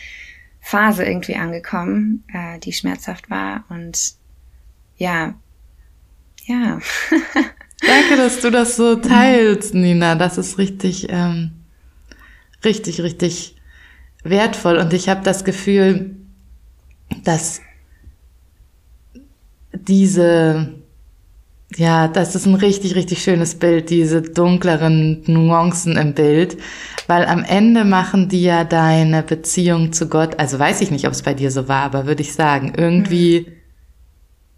Phase 0.63 1.05
irgendwie 1.05 1.35
angekommen, 1.35 2.25
äh, 2.33 2.59
die 2.61 2.73
schmerzhaft 2.73 3.29
war 3.29 3.65
und 3.69 4.15
ja, 4.97 5.35
ja. 6.47 6.79
Danke, 7.87 8.17
dass 8.17 8.41
du 8.41 8.51
das 8.51 8.77
so 8.77 8.97
teilst, 8.97 9.75
Nina. 9.75 10.15
Das 10.15 10.39
ist 10.39 10.57
richtig, 10.57 11.09
ähm, 11.11 11.51
richtig, 12.65 13.03
richtig 13.03 13.57
wertvoll. 14.23 14.79
Und 14.79 14.95
ich 14.95 15.11
habe 15.11 15.21
das 15.23 15.45
Gefühl, 15.45 16.17
dass 17.23 17.61
diese 19.75 20.83
ja, 21.77 22.09
das 22.09 22.35
ist 22.35 22.47
ein 22.47 22.55
richtig, 22.55 22.95
richtig 22.95 23.23
schönes 23.23 23.57
Bild, 23.57 23.91
diese 23.91 24.23
dunkleren 24.23 25.23
Nuancen 25.27 25.97
im 25.97 26.15
Bild, 26.15 26.57
weil 27.07 27.27
am 27.27 27.45
Ende 27.45 27.85
machen 27.85 28.29
die 28.29 28.43
ja 28.43 28.65
deine 28.65 29.23
Beziehung 29.23 29.93
zu 29.93 30.09
Gott, 30.09 30.39
also 30.39 30.59
weiß 30.59 30.81
ich 30.81 30.91
nicht, 30.91 31.07
ob 31.07 31.13
es 31.13 31.23
bei 31.23 31.35
dir 31.35 31.51
so 31.51 31.69
war, 31.69 31.83
aber 31.83 32.07
würde 32.07 32.23
ich 32.23 32.35
sagen, 32.35 32.75
irgendwie 32.77 33.47
mhm. 33.49 33.53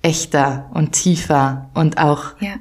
echter 0.02 0.70
und 0.74 0.92
tiefer 0.92 1.70
und 1.74 1.98
auch 1.98 2.40
ja. 2.40 2.56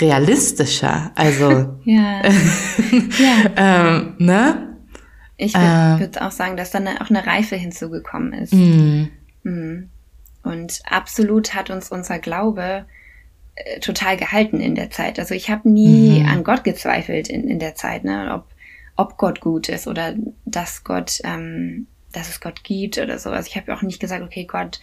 realistischer. 0.00 1.12
Also, 1.14 1.78
ja. 1.84 2.22
ja. 2.24 3.50
ähm, 3.56 4.14
ne? 4.18 4.68
Ich 5.36 5.54
würde 5.54 6.20
äh, 6.20 6.22
auch 6.22 6.30
sagen, 6.30 6.56
dass 6.56 6.70
dann 6.70 6.86
auch 6.86 7.10
eine 7.10 7.26
Reife 7.26 7.56
hinzugekommen 7.56 8.32
ist. 8.32 8.52
Mm. 8.52 9.08
Und 10.44 10.82
absolut 10.88 11.54
hat 11.54 11.70
uns 11.70 11.90
unser 11.90 12.20
Glaube 12.20 12.84
total 13.80 14.16
gehalten 14.16 14.60
in 14.60 14.74
der 14.74 14.90
Zeit. 14.90 15.18
Also 15.18 15.34
ich 15.34 15.50
habe 15.50 15.68
nie 15.68 16.20
mhm. 16.20 16.28
an 16.28 16.44
Gott 16.44 16.64
gezweifelt 16.64 17.28
in, 17.28 17.48
in 17.48 17.58
der 17.58 17.74
Zeit, 17.74 18.04
ne? 18.04 18.32
ob, 18.34 18.46
ob 18.96 19.18
Gott 19.18 19.40
gut 19.40 19.68
ist 19.68 19.86
oder 19.86 20.14
dass 20.44 20.84
Gott, 20.84 21.20
ähm, 21.24 21.86
dass 22.12 22.28
es 22.28 22.40
Gott 22.40 22.64
gibt 22.64 22.98
oder 22.98 23.18
so. 23.18 23.30
Also 23.30 23.48
ich 23.48 23.56
habe 23.56 23.74
auch 23.74 23.82
nicht 23.82 24.00
gesagt, 24.00 24.22
okay, 24.22 24.44
Gott, 24.44 24.80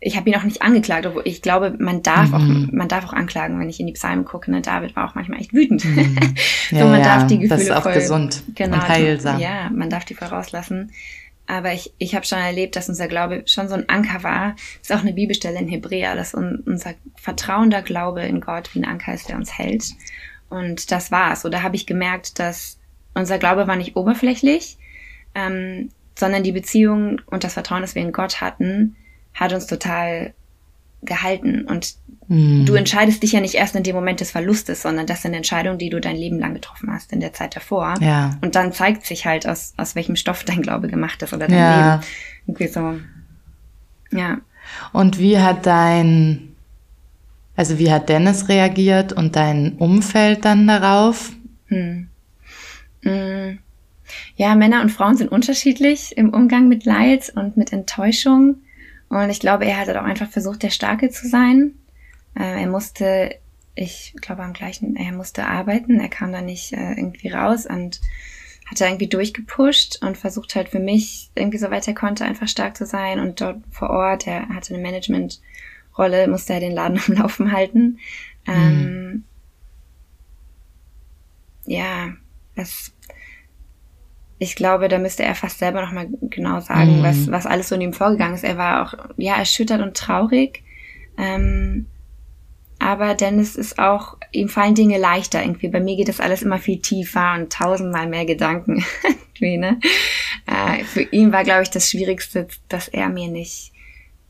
ich 0.00 0.16
habe 0.16 0.28
ihn 0.28 0.36
auch 0.36 0.42
nicht 0.42 0.62
angeklagt, 0.62 1.06
obwohl 1.06 1.22
ich 1.26 1.42
glaube, 1.42 1.76
man 1.78 2.02
darf 2.02 2.30
mhm. 2.30 2.34
auch, 2.34 2.72
man 2.72 2.88
darf 2.88 3.04
auch 3.04 3.12
anklagen, 3.12 3.60
wenn 3.60 3.68
ich 3.68 3.78
in 3.78 3.86
die 3.86 3.92
Psalmen 3.92 4.24
gucke. 4.24 4.50
Ne? 4.50 4.60
David 4.60 4.96
war 4.96 5.08
auch 5.08 5.14
manchmal 5.14 5.40
echt 5.40 5.52
wütend. 5.52 5.84
Mhm. 5.84 6.16
so, 6.70 6.76
ja, 6.76 6.86
man 6.86 7.02
darf 7.02 7.26
die 7.26 7.38
Gefühle 7.38 7.48
das 7.48 7.62
ist 7.62 7.70
auch 7.70 7.82
voll, 7.84 7.94
gesund 7.94 8.42
genau, 8.54 8.76
und 8.76 8.88
heilsam. 8.88 9.38
Ja, 9.38 9.70
man 9.70 9.90
darf 9.90 10.04
die 10.04 10.14
voll 10.14 10.28
rauslassen. 10.28 10.90
Aber 11.46 11.72
ich, 11.72 11.92
ich 11.98 12.14
habe 12.14 12.24
schon 12.24 12.38
erlebt, 12.38 12.76
dass 12.76 12.88
unser 12.88 13.08
Glaube 13.08 13.42
schon 13.46 13.68
so 13.68 13.74
ein 13.74 13.88
Anker 13.88 14.22
war. 14.22 14.54
Das 14.78 14.90
ist 14.90 14.92
auch 14.92 15.02
eine 15.02 15.12
Bibelstelle 15.12 15.58
in 15.58 15.68
Hebräer, 15.68 16.14
dass 16.14 16.34
unser 16.34 16.94
vertrauender 17.16 17.82
Glaube 17.82 18.22
in 18.22 18.40
Gott 18.40 18.74
wie 18.74 18.80
ein 18.80 18.84
Anker 18.84 19.14
ist, 19.14 19.28
der 19.28 19.36
uns 19.36 19.58
hält. 19.58 19.84
Und 20.48 20.90
das 20.90 21.10
war's. 21.10 21.44
Oder 21.44 21.62
habe 21.62 21.76
ich 21.76 21.86
gemerkt, 21.86 22.38
dass 22.38 22.78
unser 23.14 23.38
Glaube 23.38 23.66
war 23.66 23.76
nicht 23.76 23.96
oberflächlich, 23.96 24.78
ähm, 25.34 25.90
sondern 26.14 26.42
die 26.42 26.52
Beziehung 26.52 27.20
und 27.26 27.44
das 27.44 27.54
Vertrauen, 27.54 27.82
das 27.82 27.94
wir 27.94 28.02
in 28.02 28.12
Gott 28.12 28.40
hatten, 28.40 28.96
hat 29.34 29.52
uns 29.52 29.66
total 29.66 30.34
gehalten. 31.02 31.66
Und 31.66 31.96
mm. 32.32 32.64
du 32.66 32.74
entscheidest 32.74 33.22
dich 33.22 33.32
ja 33.32 33.40
nicht 33.40 33.54
erst 33.54 33.76
in 33.76 33.82
dem 33.82 33.94
Moment 33.94 34.20
des 34.20 34.30
Verlustes, 34.30 34.82
sondern 34.82 35.06
das 35.06 35.22
sind 35.22 35.34
Entscheidungen, 35.34 35.78
die 35.78 35.90
du 35.90 36.00
dein 36.00 36.16
Leben 36.16 36.38
lang 36.38 36.54
getroffen 36.54 36.90
hast, 36.92 37.12
in 37.12 37.20
der 37.20 37.32
Zeit 37.32 37.54
davor. 37.54 37.94
Ja. 38.00 38.38
Und 38.40 38.54
dann 38.54 38.72
zeigt 38.72 39.06
sich 39.06 39.26
halt, 39.26 39.46
aus, 39.46 39.74
aus 39.76 39.94
welchem 39.94 40.16
Stoff 40.16 40.44
dein 40.44 40.62
Glaube 40.62 40.88
gemacht 40.88 41.22
ist 41.22 41.32
oder 41.32 41.46
dein 41.46 41.58
ja. 41.58 41.94
Leben. 41.94 42.06
Irgendwie 42.46 42.68
so. 42.68 42.94
Ja. 44.10 44.38
Und 44.92 45.18
wie 45.18 45.38
hat 45.38 45.66
dein, 45.66 46.54
also 47.56 47.78
wie 47.78 47.90
hat 47.90 48.08
Dennis 48.08 48.48
reagiert 48.48 49.12
und 49.12 49.36
dein 49.36 49.74
Umfeld 49.78 50.44
dann 50.44 50.66
darauf? 50.66 51.32
Hm. 51.66 52.08
Hm. 53.02 53.58
Ja, 54.36 54.54
Männer 54.54 54.82
und 54.82 54.90
Frauen 54.90 55.16
sind 55.16 55.30
unterschiedlich 55.30 56.16
im 56.16 56.30
Umgang 56.30 56.68
mit 56.68 56.84
Leid 56.84 57.32
und 57.34 57.56
mit 57.56 57.72
Enttäuschung. 57.72 58.56
Und 59.08 59.30
ich 59.30 59.40
glaube, 59.40 59.64
er 59.66 59.78
hat 59.78 59.88
auch 59.90 60.04
einfach 60.04 60.28
versucht, 60.28 60.62
der 60.62 60.70
Starke 60.70 61.10
zu 61.10 61.28
sein. 61.28 61.72
Äh, 62.34 62.62
er 62.62 62.66
musste, 62.66 63.36
ich 63.74 64.14
glaube 64.20 64.42
am 64.42 64.52
gleichen, 64.52 64.96
er 64.96 65.12
musste 65.12 65.46
arbeiten, 65.46 66.00
er 66.00 66.08
kam 66.08 66.32
da 66.32 66.40
nicht 66.40 66.72
äh, 66.72 66.92
irgendwie 66.92 67.28
raus 67.28 67.66
und 67.66 68.00
hat 68.66 68.80
da 68.80 68.86
irgendwie 68.86 69.08
durchgepusht 69.08 69.98
und 70.02 70.16
versucht 70.16 70.54
halt 70.54 70.68
für 70.68 70.78
mich 70.78 71.30
irgendwie 71.34 71.58
so 71.58 71.70
weit 71.70 71.86
er 71.88 71.94
konnte, 71.94 72.24
einfach 72.24 72.48
stark 72.48 72.76
zu 72.76 72.86
sein. 72.86 73.20
Und 73.20 73.40
dort 73.40 73.58
vor 73.70 73.90
Ort, 73.90 74.26
er 74.26 74.48
hatte 74.48 74.74
eine 74.74 74.82
Managementrolle, 74.82 76.28
musste 76.28 76.54
er 76.54 76.60
den 76.60 76.72
Laden 76.72 77.00
am 77.06 77.14
Laufen 77.14 77.52
halten. 77.52 77.98
Mhm. 78.46 78.52
Ähm, 78.54 79.24
ja, 81.66 82.12
es 82.54 82.92
ich 84.42 84.56
glaube, 84.56 84.88
da 84.88 84.98
müsste 84.98 85.22
er 85.22 85.36
fast 85.36 85.60
selber 85.60 85.82
nochmal 85.82 86.08
genau 86.22 86.58
sagen, 86.58 86.98
mhm. 86.98 87.02
was, 87.04 87.30
was 87.30 87.46
alles 87.46 87.68
so 87.68 87.76
in 87.76 87.80
ihm 87.80 87.92
vorgegangen 87.92 88.34
ist. 88.34 88.42
Er 88.42 88.58
war 88.58 88.82
auch, 88.82 89.10
ja, 89.16 89.36
erschüttert 89.36 89.80
und 89.80 89.96
traurig. 89.96 90.64
Ähm, 91.16 91.86
aber 92.82 93.14
Dennis 93.14 93.54
ist 93.54 93.78
auch, 93.78 94.16
ihm 94.32 94.48
fallen 94.48 94.74
Dinge 94.74 94.98
leichter 94.98 95.40
irgendwie. 95.40 95.68
Bei 95.68 95.80
mir 95.80 95.96
geht 95.96 96.08
das 96.08 96.18
alles 96.18 96.42
immer 96.42 96.58
viel 96.58 96.80
tiefer 96.80 97.34
und 97.34 97.52
tausendmal 97.52 98.08
mehr 98.08 98.24
Gedanken. 98.24 98.84
ne? 99.40 99.78
äh, 100.46 100.82
für 100.84 101.02
ihn 101.02 101.32
war, 101.32 101.44
glaube 101.44 101.62
ich, 101.62 101.70
das 101.70 101.88
Schwierigste, 101.88 102.48
dass 102.68 102.88
er 102.88 103.08
mir 103.08 103.28
nicht, 103.28 103.72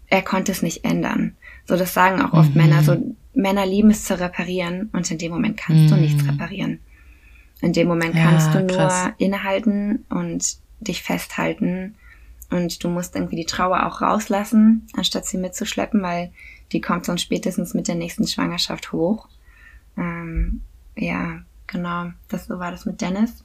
er 0.09 0.23
konnte 0.23 0.53
es 0.53 0.61
nicht 0.61 0.85
ändern. 0.85 1.35
So, 1.67 1.77
das 1.77 1.95
sagen 1.95 2.21
auch 2.21 2.35
oft 2.35 2.51
mhm. 2.51 2.61
Männer. 2.61 2.83
So, 2.83 3.15
Männer 3.33 3.65
lieben 3.65 3.91
es 3.91 4.05
zu 4.05 4.21
reparieren 4.21 4.91
und 4.93 5.11
in 5.11 5.17
dem 5.17 5.33
Moment 5.33 5.57
kannst 5.57 5.85
mhm. 5.85 5.89
du 5.89 5.97
nichts 5.97 6.27
reparieren. 6.29 6.81
In 7.63 7.73
dem 7.73 7.89
Moment 7.89 8.15
kannst 8.15 8.49
ja, 8.49 8.61
du 8.61 8.67
nur 8.67 8.77
krass. 8.77 9.13
innehalten 9.17 10.05
und 10.11 10.57
dich 10.81 11.03
festhalten 11.03 11.95
und 12.51 12.85
du 12.85 12.89
musst 12.89 13.15
irgendwie 13.15 13.37
die 13.37 13.47
Trauer 13.47 13.87
auch 13.87 14.03
rauslassen, 14.03 14.87
anstatt 14.95 15.25
sie 15.25 15.39
mitzuschleppen, 15.39 16.03
weil 16.03 16.33
die 16.73 16.81
kommt 16.81 17.07
sonst 17.07 17.23
spätestens 17.23 17.75
mit 17.75 17.89
der 17.89 17.95
nächsten 17.95 18.27
Schwangerschaft 18.27 18.93
hoch. 18.93 19.29
Ähm, 19.97 20.63
ja, 20.97 21.41
genau, 21.67 22.11
das 22.29 22.47
so 22.47 22.59
war 22.59 22.71
das 22.71 22.87
mit 22.87 23.01
Dennis. 23.01 23.45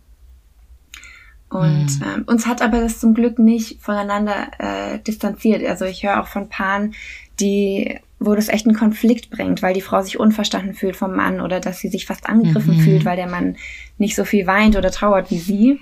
Und 1.49 1.99
mhm. 1.99 2.05
ähm, 2.05 2.23
uns 2.25 2.45
hat 2.45 2.61
aber 2.61 2.81
das 2.81 2.99
zum 2.99 3.13
Glück 3.13 3.39
nicht 3.39 3.81
voneinander 3.81 4.51
äh, 4.59 4.99
distanziert. 4.99 5.65
Also 5.65 5.85
ich 5.85 6.03
höre 6.03 6.21
auch 6.21 6.27
von 6.27 6.49
Paaren, 6.49 6.93
die 7.39 7.99
wo 8.19 8.33
das 8.33 8.49
echt 8.49 8.65
einen 8.65 8.75
Konflikt 8.75 9.29
bringt, 9.29 9.61
weil 9.61 9.75
die 9.75 9.81
Frau 9.81 10.01
sich 10.01 10.19
unverstanden 10.19 10.73
fühlt 10.73 10.95
vom 10.95 11.15
Mann 11.15 11.39
oder 11.39 11.59
dass 11.59 11.79
sie 11.79 11.87
sich 11.87 12.07
fast 12.07 12.27
angegriffen 12.27 12.77
mhm. 12.77 12.81
fühlt, 12.81 13.05
weil 13.05 13.15
der 13.15 13.29
Mann 13.29 13.57
nicht 13.99 14.15
so 14.15 14.25
viel 14.25 14.47
weint 14.47 14.75
oder 14.75 14.89
trauert 14.89 15.29
wie 15.29 15.37
sie. 15.37 15.79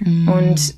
Mhm. 0.00 0.28
Und 0.28 0.74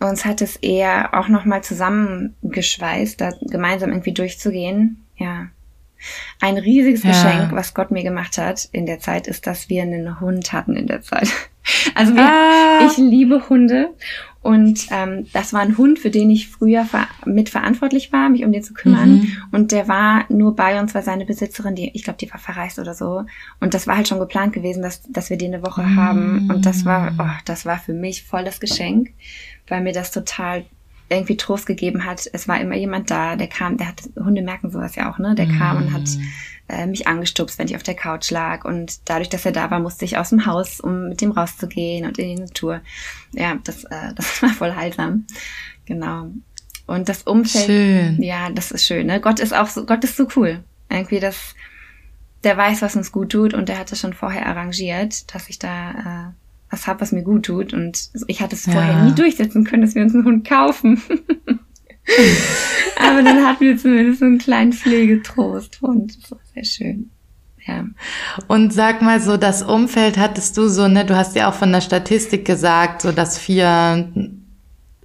uns 0.00 0.24
hat 0.24 0.42
es 0.42 0.56
eher 0.56 1.14
auch 1.14 1.28
nochmal 1.28 1.62
zusammengeschweißt, 1.62 3.20
da 3.20 3.30
gemeinsam 3.40 3.90
irgendwie 3.90 4.12
durchzugehen. 4.12 5.04
Ja. 5.16 5.48
Ein 6.40 6.58
riesiges 6.58 7.02
ja. 7.02 7.10
Geschenk, 7.10 7.52
was 7.52 7.72
Gott 7.72 7.90
mir 7.90 8.02
gemacht 8.02 8.36
hat 8.36 8.68
in 8.72 8.86
der 8.86 9.00
Zeit, 9.00 9.26
ist, 9.26 9.46
dass 9.46 9.68
wir 9.68 9.82
einen 9.82 10.20
Hund 10.20 10.52
hatten 10.52 10.76
in 10.76 10.86
der 10.86 11.02
Zeit. 11.02 11.28
Also 11.96 12.14
wir, 12.14 12.22
ah. 12.22 12.86
ich 12.86 12.96
liebe 12.96 13.48
Hunde 13.48 13.92
und 14.46 14.86
ähm, 14.92 15.26
das 15.32 15.52
war 15.52 15.62
ein 15.62 15.76
Hund, 15.76 15.98
für 15.98 16.10
den 16.10 16.30
ich 16.30 16.48
früher 16.48 16.84
ver 16.84 17.08
mitverantwortlich 17.24 18.12
war, 18.12 18.28
mich 18.28 18.44
um 18.44 18.52
den 18.52 18.62
zu 18.62 18.74
kümmern. 18.74 19.14
Mhm. 19.14 19.36
Und 19.50 19.72
der 19.72 19.88
war 19.88 20.24
nur 20.28 20.54
bei 20.54 20.78
uns, 20.78 20.94
weil 20.94 21.02
seine 21.02 21.24
Besitzerin, 21.24 21.74
die, 21.74 21.90
ich 21.94 22.04
glaube, 22.04 22.18
die 22.20 22.30
war 22.30 22.38
verreist 22.38 22.78
oder 22.78 22.94
so. 22.94 23.24
Und 23.58 23.74
das 23.74 23.88
war 23.88 23.96
halt 23.96 24.06
schon 24.06 24.20
geplant 24.20 24.52
gewesen, 24.52 24.84
dass, 24.84 25.02
dass 25.10 25.30
wir 25.30 25.36
den 25.36 25.52
eine 25.52 25.66
Woche 25.66 25.82
mhm. 25.82 25.96
haben. 25.96 26.48
Und 26.48 26.64
das 26.64 26.84
war, 26.84 27.12
oh, 27.18 27.42
das 27.44 27.66
war 27.66 27.78
für 27.78 27.94
mich 27.94 28.22
voll 28.22 28.44
das 28.44 28.60
Geschenk, 28.60 29.10
weil 29.68 29.82
mir 29.82 29.92
das 29.92 30.10
total 30.10 30.64
irgendwie 31.08 31.36
Trost 31.36 31.66
gegeben 31.66 32.04
hat. 32.04 32.28
Es 32.32 32.48
war 32.48 32.60
immer 32.60 32.74
jemand 32.74 33.10
da, 33.10 33.36
der 33.36 33.46
kam, 33.46 33.76
der 33.76 33.88
hat, 33.88 34.02
Hunde 34.16 34.42
merken 34.42 34.70
sowas 34.70 34.96
ja 34.96 35.12
auch, 35.12 35.18
ne? 35.18 35.34
Der 35.34 35.46
mhm. 35.46 35.58
kam 35.58 35.76
und 35.76 35.92
hat 35.92 36.02
mhm 36.02 36.26
äh, 36.68 36.86
mich 36.86 37.06
angestupst, 37.06 37.58
wenn 37.58 37.66
ich 37.66 37.76
auf 37.76 37.82
der 37.82 37.94
Couch 37.94 38.30
lag. 38.30 38.64
Und 38.64 39.08
dadurch, 39.08 39.28
dass 39.28 39.46
er 39.46 39.52
da 39.52 39.70
war, 39.70 39.78
musste 39.78 40.04
ich 40.04 40.18
aus 40.18 40.30
dem 40.30 40.46
Haus, 40.46 40.80
um 40.80 41.08
mit 41.08 41.20
dem 41.20 41.30
rauszugehen 41.30 42.06
und 42.06 42.18
in 42.18 42.36
die 42.36 42.42
Natur. 42.42 42.80
Ja, 43.32 43.58
das, 43.64 43.84
äh, 43.84 44.12
das 44.16 44.42
war 44.42 44.50
voll 44.50 44.74
heilsam. 44.74 45.26
Genau. 45.84 46.30
Und 46.86 47.08
das 47.08 47.22
Umfeld, 47.22 47.66
schön. 47.66 48.22
ja, 48.22 48.50
das 48.50 48.70
ist 48.70 48.84
schön. 48.86 49.06
Ne? 49.06 49.20
Gott 49.20 49.40
ist 49.40 49.54
auch 49.54 49.68
so, 49.68 49.86
Gott 49.86 50.04
ist 50.04 50.16
so 50.16 50.28
cool. 50.36 50.62
Irgendwie 50.88 51.18
das, 51.18 51.54
der 52.44 52.56
weiß, 52.56 52.82
was 52.82 52.94
uns 52.94 53.10
gut 53.10 53.32
tut 53.32 53.54
und 53.54 53.68
der 53.68 53.78
hat 53.78 53.90
es 53.90 54.00
schon 54.00 54.12
vorher 54.12 54.46
arrangiert, 54.46 55.34
dass 55.34 55.48
ich 55.48 55.58
da 55.58 55.90
äh, 55.90 56.32
was 56.76 56.86
hab, 56.86 57.00
was 57.00 57.12
mir 57.12 57.22
gut 57.22 57.46
tut. 57.46 57.72
Und 57.72 58.10
ich 58.26 58.42
hatte 58.42 58.54
es 58.54 58.64
vorher 58.64 58.92
ja. 58.92 59.04
nie 59.04 59.14
durchsetzen 59.14 59.64
können, 59.64 59.82
dass 59.82 59.94
wir 59.94 60.02
uns 60.02 60.14
einen 60.14 60.24
Hund 60.24 60.46
kaufen. 60.46 61.00
Aber 62.98 63.22
dann 63.22 63.44
hatten 63.44 63.64
wir 63.64 63.76
zumindest 63.76 64.20
so 64.20 64.26
einen 64.26 64.38
kleinen 64.38 64.72
Pflegetrost 64.72 65.82
und 65.82 66.16
das 66.22 66.30
war 66.30 66.38
sehr 66.54 66.64
schön. 66.64 67.10
Ja. 67.66 67.84
Und 68.46 68.72
sag 68.72 69.02
mal 69.02 69.20
so, 69.20 69.36
das 69.36 69.62
Umfeld 69.62 70.18
hattest 70.18 70.56
du 70.56 70.68
so, 70.68 70.86
ne, 70.86 71.04
du 71.04 71.16
hast 71.16 71.34
ja 71.34 71.50
auch 71.50 71.54
von 71.54 71.72
der 71.72 71.80
Statistik 71.80 72.44
gesagt, 72.44 73.02
so 73.02 73.10
dass 73.10 73.38
vier, 73.38 74.12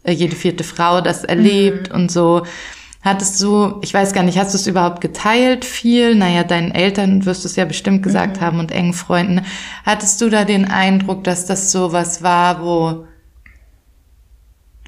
äh, 0.03 0.11
jede 0.11 0.35
vierte 0.35 0.63
Frau 0.63 1.01
das 1.01 1.23
erlebt 1.23 1.89
mhm. 1.89 1.95
und 1.95 2.11
so. 2.11 2.43
Hattest 3.01 3.41
du, 3.41 3.79
ich 3.81 3.93
weiß 3.93 4.13
gar 4.13 4.23
nicht, 4.23 4.37
hast 4.37 4.53
du 4.53 4.57
es 4.57 4.67
überhaupt 4.67 5.01
geteilt 5.01 5.65
viel? 5.65 6.13
Naja, 6.15 6.43
deinen 6.43 6.71
Eltern 6.71 7.25
wirst 7.25 7.43
du 7.43 7.47
es 7.47 7.55
ja 7.55 7.65
bestimmt 7.65 8.03
gesagt 8.03 8.37
mhm. 8.37 8.41
haben 8.41 8.59
und 8.59 8.71
engen 8.71 8.93
Freunden. 8.93 9.45
Hattest 9.85 10.21
du 10.21 10.29
da 10.29 10.45
den 10.45 10.65
Eindruck, 10.65 11.23
dass 11.23 11.45
das 11.45 11.71
so 11.71 11.91
was 11.93 12.21
war, 12.21 12.63
wo 12.63 13.07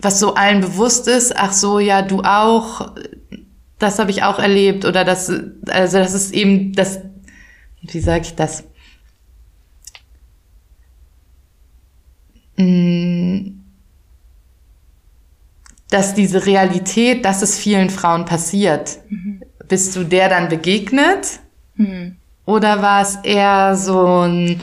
was 0.04 0.20
so 0.20 0.36
allen 0.36 0.62
bewusst 0.62 1.08
ist, 1.08 1.36
ach 1.36 1.54
so, 1.54 1.80
ja, 1.80 2.02
du 2.02 2.22
auch, 2.24 2.92
das 3.80 4.00
habe 4.00 4.12
ich 4.12 4.24
auch 4.24 4.38
erlebt 4.38 4.86
oder 4.86 5.06
das, 5.06 5.30
also 5.70 5.98
das 5.98 6.14
ist 6.14 6.34
eben 6.34 6.74
das, 6.74 7.00
wie 7.82 8.00
sage 8.00 8.24
ich 8.24 8.36
das? 8.36 8.66
Mm, 12.58 13.63
dass 15.94 16.16
diese 16.16 16.46
Realität, 16.46 17.24
dass 17.24 17.44
es 17.44 17.58
vielen 17.58 17.92
Frauen 17.92 18.26
passiert, 18.26 18.98
mhm. 19.10 19.44
bist 19.68 19.96
du 19.96 20.04
der 20.04 20.28
dann 20.28 20.50
begegnet? 20.50 21.40
Mhm. 21.76 22.18
Oder 22.46 22.82
war 22.82 23.04
es 23.04 23.18
eher 23.18 23.76
so 23.76 24.22
ein, 24.22 24.60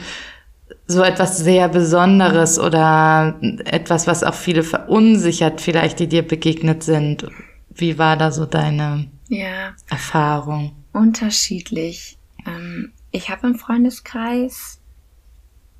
so 0.87 1.01
etwas 1.01 1.37
sehr 1.37 1.69
Besonderes 1.69 2.59
oder 2.59 3.39
etwas, 3.63 4.07
was 4.07 4.23
auch 4.23 4.33
viele 4.33 4.61
verunsichert 4.61 5.61
vielleicht, 5.61 5.99
die 5.99 6.07
dir 6.07 6.27
begegnet 6.27 6.83
sind. 6.83 7.27
Wie 7.69 7.97
war 7.97 8.17
da 8.17 8.31
so 8.31 8.45
deine 8.45 9.07
ja, 9.29 9.73
Erfahrung? 9.89 10.75
Unterschiedlich. 10.91 12.17
Ähm, 12.45 12.91
ich 13.11 13.29
habe 13.29 13.47
im 13.47 13.55
Freundeskreis, 13.55 14.79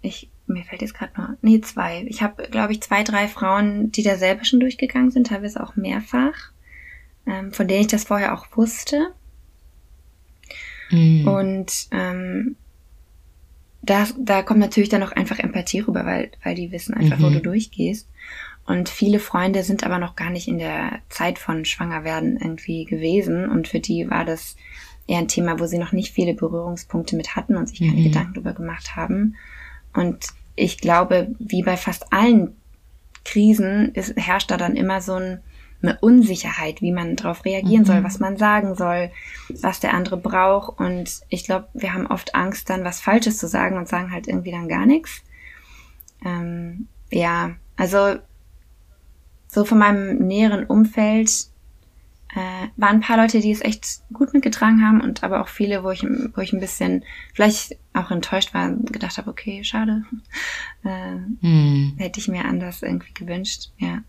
ich 0.02 0.30
mir 0.54 0.64
fällt 0.64 0.82
jetzt 0.82 0.94
gerade 0.94 1.14
nur, 1.18 1.38
nee, 1.42 1.62
zwei. 1.62 2.06
Ich 2.08 2.22
habe, 2.22 2.44
glaube 2.50 2.74
ich, 2.74 2.82
zwei, 2.82 3.04
drei 3.04 3.28
Frauen, 3.28 3.92
die 3.92 4.04
da 4.04 4.18
selber 4.18 4.46
schon 4.46 4.60
durchgegangen 4.60 5.12
sind, 5.12 5.28
teilweise 5.28 5.62
auch 5.62 5.76
mehrfach, 5.76 6.52
ähm, 7.26 7.52
von 7.52 7.68
denen 7.68 7.82
ich 7.82 7.88
das 7.88 8.04
vorher 8.04 8.34
auch 8.34 8.46
wusste. 8.56 9.14
Mhm. 10.90 11.28
Und 11.28 11.88
ähm, 11.92 12.56
das, 13.82 14.14
da 14.18 14.44
kommt 14.44 14.60
natürlich 14.60 14.90
dann 14.90 15.04
auch 15.04 15.12
einfach 15.12 15.40
Empathie 15.40 15.80
rüber, 15.80 16.06
weil, 16.06 16.32
weil 16.44 16.56
die 16.56 16.72
wissen 16.72 16.94
einfach, 16.94 17.18
mhm. 17.18 17.24
wo 17.24 17.30
du 17.30 17.42
durchgehst. 17.42 18.08
Und 18.66 18.90
viele 18.90 19.20
Freunde 19.20 19.64
sind 19.64 19.84
aber 19.84 19.98
noch 19.98 20.16
gar 20.16 20.30
nicht 20.30 20.48
in 20.48 20.60
der 20.60 21.00
Zeit 21.10 21.40
von 21.40 21.66
Schwangerwerden 21.66 22.38
irgendwie 22.38 22.86
gewesen. 22.86 23.50
Und 23.50 23.68
für 23.68 23.80
die 23.80 24.10
war 24.10 24.24
das 24.24 24.56
eher 25.08 25.18
ein 25.18 25.28
Thema, 25.28 25.60
wo 25.60 25.66
sie 25.66 25.80
noch 25.80 25.92
nicht 25.92 26.14
viele 26.14 26.36
Berührungspunkte 26.36 27.16
mit 27.16 27.36
hatten 27.36 27.58
und 27.58 27.68
sich 27.68 27.80
keine 27.80 28.00
mhm. 28.00 28.04
Gedanken 28.04 28.34
darüber 28.36 28.54
gemacht 28.54 28.96
haben. 28.96 29.36
Und 29.94 30.28
ich 30.62 30.78
glaube, 30.78 31.34
wie 31.39 31.63
bei 31.63 31.76
fast 31.76 32.13
allen 32.13 32.56
Krisen 33.26 33.93
ist, 33.95 34.15
herrscht 34.15 34.52
da 34.52 34.58
dann 34.58 34.76
immer 34.76 35.02
so 35.02 35.13
ein, 35.13 35.41
eine 35.82 35.97
Unsicherheit, 36.02 36.82
wie 36.82 36.91
man 36.91 37.15
darauf 37.15 37.45
reagieren 37.45 37.82
mhm. 37.82 37.88
soll, 37.88 38.04
was 38.04 38.19
man 38.19 38.38
sagen 38.38 38.76
soll, 38.76 39.10
was 39.50 39.80
der 39.80 39.95
andere 39.95 40.17
braucht. 40.17 40.80
Und 40.80 41.21
ich 41.30 41.45
glaube, 41.45 41.67
wir 41.74 41.93
haben 41.93 42.06
oft 42.06 42.36
Angst, 42.36 42.69
dann 42.69 42.84
was 42.84 43.02
Falsches 43.02 43.39
zu 43.39 43.47
sagen 43.47 43.78
und 43.78 43.88
sagen 43.88 44.12
halt 44.12 44.28
irgendwie 44.28 44.52
dann 44.52 44.67
gar 44.67 44.86
nichts. 44.86 45.24
Ähm, 46.24 46.88
ja, 47.10 47.56
also 47.76 48.17
so 49.47 49.65
von 49.65 49.80
meinem 49.80 50.19
näheren 50.28 50.65
Umfeld 50.67 51.32
äh, 52.36 52.67
waren 52.78 52.98
ein 52.98 53.02
paar 53.02 53.17
Leute, 53.17 53.39
die 53.39 53.52
es 53.52 53.62
echt 53.62 54.02
gut 54.13 54.34
mitgetragen 54.34 54.86
haben 54.86 55.02
und 55.02 55.24
aber 55.24 55.41
auch 55.41 55.48
viele, 55.48 55.84
wo 55.84 55.91
ich, 55.91 56.04
wo 56.04 56.41
ich 56.41 56.54
ein 56.54 56.60
bisschen 56.60 57.04
vielleicht 57.34 57.78
auch 57.94 58.12
enttäuscht 58.12 58.54
war, 58.54 58.72
gedacht 58.72 59.17
habe, 59.17 59.30
okay, 59.30 59.63
schade. 59.63 60.04
Äh, 60.84 61.20
hm. 61.41 61.94
Hätte 62.00 62.20
ich 62.20 62.28
mir 62.28 62.44
anders 62.44 62.82
irgendwie 62.82 63.13
gewünscht, 63.13 63.70
ja. 63.78 64.00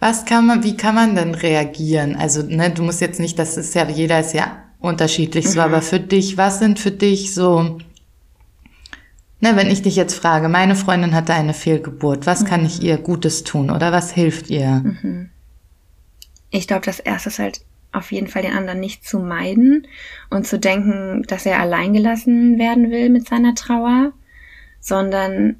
Was 0.00 0.24
kann 0.24 0.46
man, 0.46 0.64
wie 0.64 0.78
kann 0.78 0.94
man 0.94 1.14
denn 1.14 1.34
reagieren? 1.34 2.16
Also, 2.16 2.42
ne, 2.42 2.70
du 2.70 2.82
musst 2.82 3.02
jetzt 3.02 3.20
nicht, 3.20 3.38
das 3.38 3.58
ist 3.58 3.74
ja, 3.74 3.86
jeder 3.86 4.20
ist 4.20 4.32
ja 4.32 4.64
unterschiedlich 4.78 5.50
so, 5.50 5.58
mhm. 5.58 5.66
aber 5.66 5.82
für 5.82 6.00
dich, 6.00 6.38
was 6.38 6.58
sind 6.58 6.78
für 6.78 6.90
dich 6.90 7.34
so 7.34 7.78
Ne, 9.38 9.54
wenn 9.54 9.70
ich 9.70 9.82
dich 9.82 9.96
jetzt 9.96 10.14
frage, 10.14 10.48
meine 10.48 10.74
Freundin 10.74 11.14
hatte 11.14 11.34
eine 11.34 11.52
Fehlgeburt, 11.52 12.26
was 12.26 12.42
mhm. 12.42 12.46
kann 12.46 12.64
ich 12.64 12.82
ihr 12.82 12.96
Gutes 12.96 13.44
tun 13.44 13.70
oder 13.70 13.92
was 13.92 14.10
hilft 14.10 14.48
ihr? 14.48 14.82
Mhm. 14.82 15.30
Ich 16.56 16.66
glaube, 16.66 16.84
das 16.84 17.00
erste 17.00 17.28
ist 17.28 17.38
halt 17.38 17.60
auf 17.92 18.12
jeden 18.12 18.28
Fall 18.28 18.42
den 18.42 18.52
anderen 18.52 18.80
nicht 18.80 19.04
zu 19.04 19.18
meiden 19.18 19.86
und 20.30 20.46
zu 20.46 20.58
denken, 20.58 21.22
dass 21.28 21.46
er 21.46 21.60
alleingelassen 21.60 22.58
werden 22.58 22.90
will 22.90 23.08
mit 23.08 23.26
seiner 23.26 23.54
Trauer, 23.54 24.12
sondern 24.80 25.56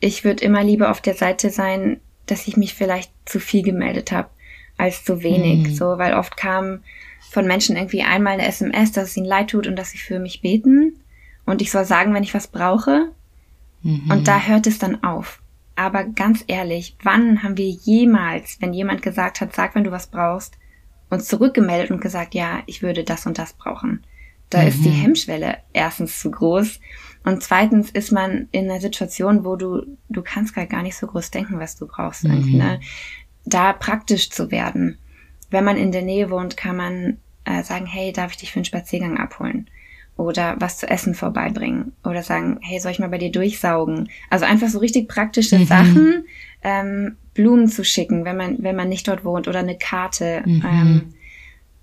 ich 0.00 0.24
würde 0.24 0.44
immer 0.44 0.64
lieber 0.64 0.90
auf 0.90 1.00
der 1.00 1.14
Seite 1.14 1.50
sein, 1.50 2.00
dass 2.26 2.48
ich 2.48 2.56
mich 2.56 2.74
vielleicht 2.74 3.12
zu 3.24 3.38
viel 3.38 3.62
gemeldet 3.62 4.12
habe 4.12 4.28
als 4.76 5.04
zu 5.04 5.22
wenig, 5.22 5.68
mhm. 5.68 5.74
so, 5.74 5.98
weil 5.98 6.14
oft 6.14 6.36
kam 6.36 6.80
von 7.30 7.46
Menschen 7.46 7.76
irgendwie 7.76 8.02
einmal 8.02 8.34
eine 8.34 8.46
SMS, 8.46 8.92
dass 8.92 9.10
es 9.10 9.16
ihnen 9.16 9.26
leid 9.26 9.50
tut 9.50 9.66
und 9.66 9.76
dass 9.76 9.90
sie 9.90 9.98
für 9.98 10.18
mich 10.18 10.42
beten 10.42 11.00
und 11.46 11.62
ich 11.62 11.70
soll 11.70 11.84
sagen, 11.84 12.14
wenn 12.14 12.22
ich 12.22 12.34
was 12.34 12.48
brauche. 12.48 13.10
Mhm. 13.82 14.10
Und 14.10 14.28
da 14.28 14.40
hört 14.40 14.66
es 14.66 14.78
dann 14.78 15.02
auf. 15.02 15.40
Aber 15.76 16.04
ganz 16.04 16.44
ehrlich, 16.46 16.96
wann 17.02 17.42
haben 17.42 17.56
wir 17.56 17.68
jemals, 17.68 18.58
wenn 18.60 18.72
jemand 18.72 19.02
gesagt 19.02 19.40
hat, 19.40 19.54
sag, 19.54 19.74
wenn 19.74 19.84
du 19.84 19.90
was 19.90 20.06
brauchst, 20.06 20.58
uns 21.10 21.26
zurückgemeldet 21.26 21.90
und 21.90 22.00
gesagt, 22.00 22.34
ja, 22.34 22.62
ich 22.66 22.82
würde 22.82 23.04
das 23.04 23.26
und 23.26 23.38
das 23.38 23.54
brauchen? 23.54 24.04
Da 24.50 24.62
mhm. 24.62 24.68
ist 24.68 24.84
die 24.84 24.90
mhm. 24.90 25.02
Hemmschwelle 25.02 25.58
erstens 25.72 26.20
zu 26.20 26.30
groß 26.30 26.80
und 27.24 27.42
zweitens 27.42 27.90
ist 27.90 28.12
man 28.12 28.48
in 28.52 28.70
einer 28.70 28.80
Situation, 28.80 29.44
wo 29.44 29.56
du, 29.56 29.96
du 30.10 30.22
kannst 30.22 30.54
gar 30.54 30.82
nicht 30.82 30.96
so 30.96 31.06
groß 31.06 31.30
denken, 31.30 31.58
was 31.58 31.76
du 31.76 31.86
brauchst. 31.86 32.24
Mhm. 32.24 32.58
Ne? 32.58 32.80
Da 33.46 33.72
praktisch 33.72 34.30
zu 34.30 34.50
werden. 34.50 34.98
Wenn 35.50 35.64
man 35.64 35.76
in 35.76 35.90
der 35.90 36.02
Nähe 36.02 36.30
wohnt, 36.30 36.56
kann 36.56 36.76
man 36.76 37.16
äh, 37.44 37.62
sagen, 37.62 37.86
hey, 37.86 38.12
darf 38.12 38.32
ich 38.32 38.36
dich 38.38 38.52
für 38.52 38.56
einen 38.56 38.64
Spaziergang 38.64 39.18
abholen? 39.18 39.68
Oder 40.16 40.56
was 40.58 40.78
zu 40.78 40.88
essen 40.88 41.14
vorbeibringen 41.14 41.92
oder 42.04 42.22
sagen, 42.22 42.58
hey, 42.62 42.78
soll 42.78 42.92
ich 42.92 42.98
mal 42.98 43.08
bei 43.08 43.18
dir 43.18 43.32
durchsaugen? 43.32 44.08
Also 44.30 44.44
einfach 44.44 44.68
so 44.68 44.78
richtig 44.78 45.08
praktische 45.08 45.58
mhm. 45.58 45.66
Sachen, 45.66 46.24
ähm, 46.62 47.16
Blumen 47.34 47.68
zu 47.68 47.84
schicken, 47.84 48.24
wenn 48.24 48.36
man, 48.36 48.62
wenn 48.62 48.76
man 48.76 48.88
nicht 48.88 49.08
dort 49.08 49.24
wohnt 49.24 49.48
oder 49.48 49.58
eine 49.58 49.76
Karte, 49.76 50.42
mhm. 50.44 50.62
ähm, 50.64 51.02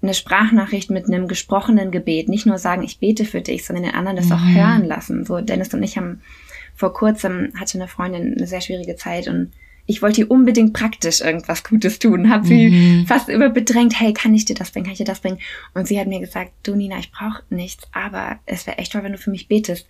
eine 0.01 0.13
Sprachnachricht 0.13 0.89
mit 0.89 1.05
einem 1.05 1.27
gesprochenen 1.27 1.91
Gebet. 1.91 2.29
Nicht 2.29 2.45
nur 2.45 2.57
sagen, 2.57 2.83
ich 2.83 2.99
bete 2.99 3.25
für 3.25 3.41
dich, 3.41 3.65
sondern 3.65 3.83
den 3.83 3.93
anderen 3.93 4.17
das 4.17 4.27
mhm. 4.27 4.31
auch 4.31 4.45
hören 4.45 4.85
lassen. 4.85 5.25
So, 5.25 5.41
Dennis 5.41 5.73
und 5.73 5.83
ich 5.83 5.97
haben 5.97 6.21
vor 6.73 6.93
kurzem 6.93 7.51
hatte 7.59 7.77
eine 7.77 7.87
Freundin 7.87 8.35
eine 8.35 8.47
sehr 8.47 8.61
schwierige 8.61 8.95
Zeit 8.95 9.27
und 9.27 9.51
ich 9.85 10.01
wollte 10.01 10.21
ihr 10.21 10.31
unbedingt 10.31 10.73
praktisch 10.73 11.21
irgendwas 11.21 11.63
Gutes 11.63 11.99
tun, 11.99 12.29
habe 12.29 12.47
sie 12.47 12.69
mhm. 12.69 13.07
fast 13.07 13.29
immer 13.29 13.49
bedrängt, 13.49 13.99
hey, 13.99 14.13
kann 14.13 14.33
ich 14.33 14.45
dir 14.45 14.55
das 14.55 14.71
bringen, 14.71 14.85
kann 14.85 14.93
ich 14.93 14.99
dir 14.99 15.05
das 15.05 15.19
bringen? 15.19 15.39
Und 15.73 15.87
sie 15.87 15.99
hat 15.99 16.07
mir 16.07 16.19
gesagt, 16.19 16.51
du 16.63 16.75
Nina, 16.75 16.99
ich 16.99 17.11
brauche 17.11 17.43
nichts, 17.49 17.87
aber 17.91 18.39
es 18.45 18.67
wäre 18.67 18.77
echt 18.77 18.91
toll, 18.91 19.03
wenn 19.03 19.11
du 19.11 19.17
für 19.17 19.31
mich 19.31 19.47
betest. 19.47 19.87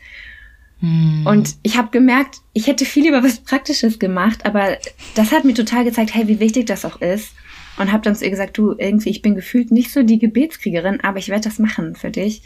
Mhm. 0.79 1.25
Und 1.25 1.55
ich 1.63 1.77
habe 1.77 1.89
gemerkt, 1.91 2.37
ich 2.53 2.67
hätte 2.67 2.85
viel 2.85 3.03
lieber 3.03 3.23
was 3.23 3.39
Praktisches 3.39 3.99
gemacht, 3.99 4.45
aber 4.45 4.77
das 5.15 5.31
hat 5.31 5.45
mir 5.45 5.53
total 5.53 5.83
gezeigt, 5.83 6.13
hey, 6.13 6.27
wie 6.27 6.39
wichtig 6.39 6.65
das 6.65 6.85
auch 6.85 7.01
ist. 7.01 7.33
Und 7.77 7.91
habe 7.91 8.03
dann 8.03 8.15
zu 8.15 8.25
ihr 8.25 8.31
gesagt, 8.31 8.57
du, 8.57 8.75
irgendwie, 8.77 9.09
ich 9.09 9.21
bin 9.21 9.33
gefühlt 9.33 9.71
nicht 9.71 9.91
so 9.91 10.03
die 10.03 10.19
Gebetskriegerin, 10.19 10.99
aber 11.01 11.19
ich 11.19 11.29
werde 11.29 11.45
das 11.45 11.57
machen 11.57 11.95
für 11.95 12.11
dich. 12.11 12.43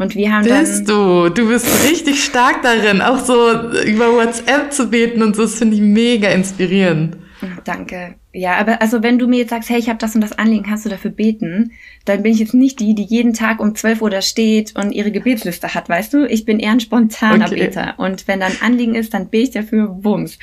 Und 0.00 0.14
wir 0.14 0.32
haben 0.32 0.46
bist 0.46 0.88
du? 0.88 1.28
Du 1.28 1.48
bist 1.48 1.66
richtig 1.90 2.24
stark 2.24 2.62
darin, 2.62 3.02
auch 3.02 3.18
so 3.18 3.50
über 3.84 4.14
WhatsApp 4.14 4.72
zu 4.72 4.88
beten 4.88 5.22
und 5.22 5.36
so. 5.36 5.42
Das 5.42 5.56
finde 5.56 5.76
ich 5.76 5.82
mega 5.82 6.30
inspirierend. 6.30 7.18
Danke. 7.64 8.14
Ja, 8.32 8.54
aber 8.56 8.80
also 8.80 9.02
wenn 9.02 9.18
du 9.18 9.26
mir 9.26 9.40
jetzt 9.40 9.50
sagst, 9.50 9.68
hey, 9.68 9.78
ich 9.78 9.90
habe 9.90 9.98
das 9.98 10.14
und 10.14 10.22
das 10.22 10.38
Anliegen, 10.38 10.64
kannst 10.64 10.86
du 10.86 10.88
dafür 10.88 11.10
beten, 11.10 11.72
dann 12.06 12.22
bin 12.22 12.32
ich 12.32 12.38
jetzt 12.38 12.54
nicht 12.54 12.80
die, 12.80 12.94
die 12.94 13.02
jeden 13.02 13.34
Tag 13.34 13.60
um 13.60 13.74
12 13.74 14.00
Uhr 14.00 14.08
da 14.08 14.22
steht 14.22 14.74
und 14.74 14.92
ihre 14.92 15.10
Gebetsliste 15.10 15.74
hat, 15.74 15.90
weißt 15.90 16.14
du? 16.14 16.26
Ich 16.26 16.46
bin 16.46 16.60
eher 16.60 16.72
ein 16.72 16.80
spontaner 16.80 17.46
okay. 17.46 17.66
Beter. 17.66 17.94
Und 17.98 18.26
wenn 18.26 18.40
dann 18.40 18.52
Anliegen 18.62 18.94
ist, 18.94 19.12
dann 19.12 19.28
bete 19.28 19.44
ich 19.44 19.50
dafür 19.50 19.88
Bums. 19.88 20.38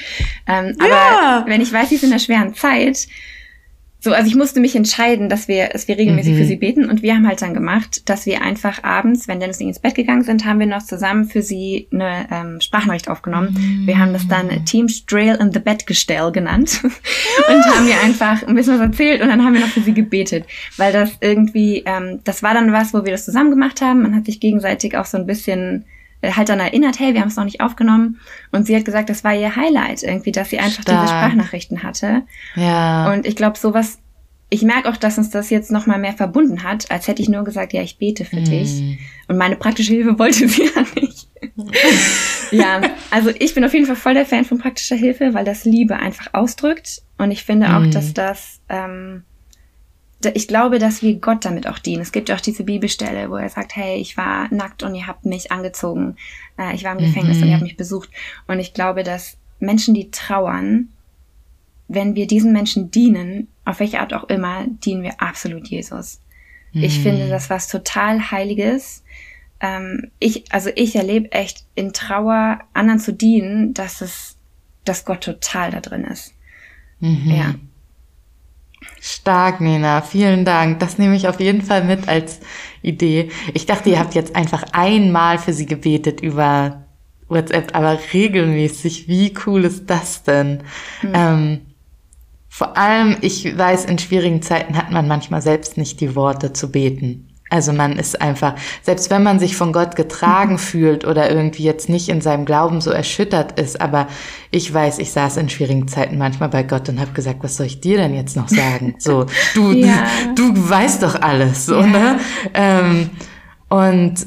Ähm, 0.48 0.76
ja. 0.80 0.86
Aber 0.86 1.50
wenn 1.50 1.62
ich 1.62 1.74
weiß, 1.74 1.90
sie 1.90 1.96
ist 1.96 2.04
in 2.04 2.12
einer 2.12 2.20
schweren 2.20 2.54
Zeit, 2.54 3.08
so, 4.08 4.14
also 4.14 4.30
ich 4.30 4.36
musste 4.36 4.62
mich 4.62 4.74
entscheiden, 4.74 5.28
dass 5.28 5.50
wir, 5.50 5.68
dass 5.68 5.90
wir 5.90 5.98
regelmäßig 5.98 6.34
mhm. 6.34 6.38
für 6.38 6.46
sie 6.46 6.56
beten 6.56 6.90
und 6.90 7.02
wir 7.02 7.14
haben 7.14 7.28
halt 7.28 7.42
dann 7.42 7.54
gemacht, 7.54 8.10
dass 8.10 8.26
wir 8.26 8.42
einfach 8.42 8.82
abends, 8.82 9.28
wenn 9.28 9.42
Dennis 9.42 9.58
und 9.58 9.64
ich 9.64 9.68
ins 9.68 9.80
Bett 9.80 9.96
gegangen 9.96 10.24
sind, 10.24 10.46
haben 10.46 10.60
wir 10.60 10.66
noch 10.66 10.82
zusammen 10.82 11.26
für 11.26 11.42
sie 11.42 11.90
eine 11.92 12.26
ähm, 12.32 12.62
Sprachnachricht 12.62 13.10
aufgenommen. 13.10 13.50
Mhm. 13.60 13.86
Wir 13.86 14.00
haben 14.00 14.14
das 14.14 14.26
dann 14.26 14.64
Team 14.64 14.88
Strail 14.88 15.36
in 15.36 15.52
the 15.52 15.60
Bed 15.60 15.86
Gestell 15.86 16.32
genannt 16.32 16.80
und 16.84 17.66
haben 17.66 17.86
ihr 17.86 18.00
einfach 18.02 18.48
ein 18.48 18.56
bisschen 18.56 18.76
was 18.76 18.82
erzählt 18.82 19.22
und 19.22 19.28
dann 19.28 19.44
haben 19.44 19.54
wir 19.54 19.60
noch 19.60 19.68
für 19.68 19.82
sie 19.82 19.94
gebetet, 19.94 20.46
weil 20.78 20.94
das 20.94 21.12
irgendwie, 21.20 21.84
ähm, 21.86 22.22
das 22.24 22.42
war 22.44 22.54
dann 22.54 22.72
was, 22.72 22.94
wo 22.94 23.04
wir 23.04 23.12
das 23.12 23.26
zusammen 23.26 23.50
gemacht 23.50 23.82
haben. 23.82 24.04
Man 24.04 24.16
hat 24.16 24.26
sich 24.26 24.40
gegenseitig 24.40 24.98
auch 24.98 25.06
so 25.06 25.18
ein 25.18 25.26
bisschen 25.26 25.84
halt 26.24 26.50
dann 26.50 26.60
erinnert, 26.60 27.00
hey, 27.00 27.14
wir 27.14 27.22
haben 27.22 27.28
es 27.28 27.36
noch 27.36 27.46
nicht 27.46 27.62
aufgenommen. 27.62 28.20
Und 28.52 28.66
sie 28.66 28.76
hat 28.76 28.86
gesagt, 28.86 29.10
das 29.10 29.24
war 29.24 29.36
ihr 29.36 29.56
Highlight 29.56 30.04
irgendwie, 30.04 30.32
dass 30.32 30.50
sie 30.50 30.60
einfach 30.60 30.82
Stark. 30.82 31.02
diese 31.02 31.14
Sprachnachrichten 31.14 31.84
hatte. 31.84 32.24
Ja. 32.56 33.12
Und 33.12 33.26
ich 33.26 33.36
glaube, 33.36 33.58
sowas, 33.58 34.00
ich 34.50 34.64
merke 34.64 34.90
auch, 34.90 34.98
dass 34.98 35.18
uns 35.18 35.30
das 35.30 35.50
jetzt 35.50 35.72
noch 35.72 35.88
mal 35.88 36.00
mehr 36.00 36.14
verbunden 36.14 36.64
hat, 36.64 36.90
als 36.90 37.08
hätte 37.08 37.22
ich 37.22 37.30
nur 37.30 37.44
gesagt, 37.44 37.74
ja, 37.74 37.82
ich 37.82 37.98
bete 37.98 38.26
für 38.26 38.40
mm. 38.40 38.46
dich. 38.46 39.00
Und 39.28 39.38
meine 39.38 39.58
praktische 39.58 39.94
Hilfe 39.94 40.18
wollte 40.20 40.48
sie 40.48 40.64
ja 40.64 40.84
nicht. 40.96 41.28
ja, 42.52 42.82
also 43.12 43.30
ich 43.38 43.54
bin 43.54 43.64
auf 43.64 43.74
jeden 43.74 43.86
Fall 43.86 43.96
voll 43.96 44.14
der 44.14 44.26
Fan 44.26 44.46
von 44.46 44.58
praktischer 44.58 44.96
Hilfe, 44.96 45.34
weil 45.34 45.46
das 45.46 45.66
Liebe 45.66 45.98
einfach 45.98 46.34
ausdrückt. 46.34 47.02
Und 47.18 47.32
ich 47.32 47.44
finde 47.44 47.76
auch, 47.76 47.82
mm. 47.82 47.92
dass 47.92 48.14
das 48.14 48.62
ähm, 48.70 49.24
ich 50.34 50.48
glaube, 50.48 50.80
dass 50.80 51.02
wir 51.02 51.16
Gott 51.16 51.46
damit 51.46 51.68
auch 51.68 51.80
dienen. 51.80 52.02
Es 52.02 52.12
gibt 52.12 52.30
ja 52.30 52.36
auch 52.36 52.42
diese 52.42 52.64
Bibelstelle, 52.64 53.30
wo 53.30 53.36
er 53.36 53.50
sagt, 53.50 53.76
hey, 53.76 53.98
ich 53.98 54.18
war 54.18 54.52
nackt 54.54 54.82
und 54.84 54.96
ihr 54.96 55.06
habt 55.06 55.26
mich 55.26 55.52
angezogen. 55.52 56.16
Äh, 56.58 56.74
ich 56.76 56.84
war 56.84 56.94
im 56.94 57.06
Gefängnis 57.06 57.38
mhm. 57.38 57.44
und 57.44 57.50
ihr 57.50 57.54
habt 57.54 57.64
mich 57.64 57.78
besucht. 57.78 58.10
Und 58.48 58.60
ich 58.60 58.74
glaube, 58.74 59.04
dass 59.04 59.38
Menschen, 59.60 59.94
die 59.94 60.10
trauern, 60.10 60.90
wenn 61.88 62.16
wir 62.16 62.28
diesen 62.28 62.52
Menschen 62.52 62.90
dienen, 62.90 63.48
auf 63.64 63.80
welche 63.80 64.00
Art 64.00 64.14
auch 64.14 64.26
immer, 64.26 64.66
dienen 64.68 65.04
wir 65.04 65.22
absolut 65.22 65.68
Jesus. 65.68 66.20
Mhm. 66.74 66.84
Ich 66.84 67.00
finde 67.00 67.30
das 67.30 67.50
was 67.50 67.68
total 67.68 68.32
Heiliges. 68.32 69.04
Ähm, 69.60 70.12
ich, 70.20 70.52
also 70.52 70.70
ich 70.76 70.96
erlebe 70.96 71.32
echt 71.32 71.66
in 71.76 71.94
Trauer 71.94 72.60
anderen 72.74 73.00
zu 73.00 73.14
dienen, 73.14 73.74
dass 73.74 74.02
es, 74.02 74.38
dass 74.84 75.06
Gott 75.06 75.24
total 75.24 75.72
da 75.72 75.80
drin 75.80 76.04
ist. 76.06 76.34
Mhm. 77.00 77.32
Ja. 77.32 77.56
Stark, 79.00 79.62
Nina. 79.62 80.02
Vielen 80.02 80.46
Dank. 80.46 80.80
Das 80.80 80.98
nehme 80.98 81.16
ich 81.16 81.28
auf 81.28 81.40
jeden 81.40 81.62
Fall 81.62 81.84
mit 81.84 82.08
als 82.08 82.40
Idee. 82.82 83.30
Ich 83.54 83.66
dachte, 83.66 83.90
ihr 83.90 84.00
habt 84.00 84.16
jetzt 84.16 84.36
einfach 84.36 84.64
einmal 84.74 85.40
für 85.40 85.54
sie 85.54 85.66
gebetet 85.66 86.22
über 86.22 86.86
WhatsApp, 87.28 87.76
aber 87.76 87.98
regelmäßig. 88.14 89.08
Wie 89.08 89.34
cool 89.46 89.66
ist 89.66 89.90
das 89.90 90.24
denn? 90.24 90.64
Mhm. 91.02 91.12
Ähm, 91.14 91.62
vor 92.48 92.78
allem, 92.78 93.18
ich 93.22 93.58
weiß, 93.58 93.86
in 93.86 94.00
schwierigen 94.00 94.42
Zeiten 94.42 94.78
hat 94.78 94.92
man 94.92 95.08
manchmal 95.08 95.42
selbst 95.42 95.78
nicht 95.78 96.02
die 96.02 96.16
Worte 96.16 96.54
zu 96.54 96.72
beten. 96.72 97.27
Also 97.50 97.72
man 97.72 97.98
ist 97.98 98.22
einfach, 98.22 98.56
selbst 98.82 99.10
wenn 99.10 99.24
man 99.24 99.40
sich 99.40 99.56
von 99.56 99.72
Gott 99.72 99.96
getragen 99.96 100.54
mhm. 100.54 100.58
fühlt 100.58 101.06
oder 101.06 101.30
irgendwie 101.30 101.64
jetzt 101.64 101.90
nicht 101.90 102.10
in 102.10 102.22
seinem 102.22 102.46
Glauben 102.46 102.82
so 102.82 102.92
erschüttert 102.92 103.60
ist, 103.60 103.80
aber 103.80 104.08
ich 104.52 104.74
weiß, 104.74 105.00
ich 105.00 105.12
saß 105.12 105.38
in 105.38 105.50
schwierigen 105.50 105.88
Zeiten 105.88 106.18
manchmal 106.18 106.50
bei 106.50 106.64
Gott 106.64 106.90
und 106.90 107.00
habe 107.00 107.12
gesagt, 107.12 107.44
was 107.44 107.58
soll 107.58 107.66
ich 107.66 107.82
dir 107.82 107.98
denn 107.98 108.14
jetzt 108.14 108.36
noch 108.36 108.50
sagen? 108.50 108.96
So, 109.00 109.26
du, 109.56 109.72
ja. 109.72 110.08
du, 110.36 110.54
du 110.54 110.70
weißt 110.70 111.04
doch 111.04 111.22
alles, 111.22 111.66
so, 111.66 111.80
ja. 111.80 111.88
ne? 111.88 112.20
Ähm, 112.54 113.10
und 113.70 114.26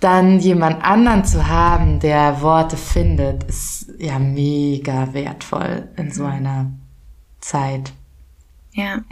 dann 0.00 0.38
jemand 0.38 0.84
anderen 0.84 1.24
zu 1.24 1.48
haben, 1.48 1.98
der 1.98 2.42
Worte 2.42 2.76
findet, 2.76 3.44
ist 3.44 3.90
ja 3.98 4.18
mega 4.18 5.14
wertvoll 5.14 5.88
in 5.96 6.10
so 6.10 6.24
einer 6.24 6.72
Zeit. 7.40 7.92
Ja. 8.72 9.02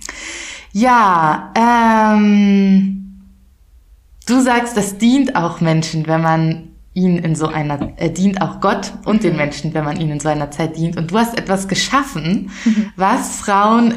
Ja, 0.73 1.53
ähm, 1.55 3.12
du 4.25 4.41
sagst, 4.41 4.77
das 4.77 4.99
dient 4.99 5.37
auch 5.37 5.61
Menschen, 5.61 6.07
wenn 6.07 6.23
man 6.23 6.69
ihn 6.95 7.19
in 7.19 7.35
so 7.35 7.47
einer, 7.47 7.93
er 7.97 8.11
dient 8.11 8.43
auch 8.43 8.61
Gott 8.61 8.93
und 9.05 9.23
den 9.25 9.37
Menschen, 9.37 9.73
wenn 9.75 9.85
man 9.85 9.99
ihn 9.99 10.11
in 10.11 10.21
so 10.21 10.29
einer 10.29 10.51
Zeit 10.51 10.77
dient. 10.77 10.97
Und 10.97 11.11
du 11.11 11.19
hast 11.19 11.39
etwas 11.39 11.69
geschaffen, 11.69 12.51
was 12.97 13.41
Frauen, 13.41 13.95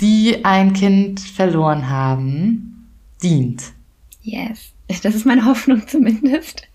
die 0.00 0.44
ein 0.44 0.72
Kind 0.72 1.20
verloren 1.20 1.88
haben, 1.88 2.88
dient. 3.22 3.62
Yes. 4.22 4.72
Das 5.02 5.14
ist 5.14 5.24
meine 5.24 5.44
Hoffnung 5.44 5.86
zumindest. 5.86 6.68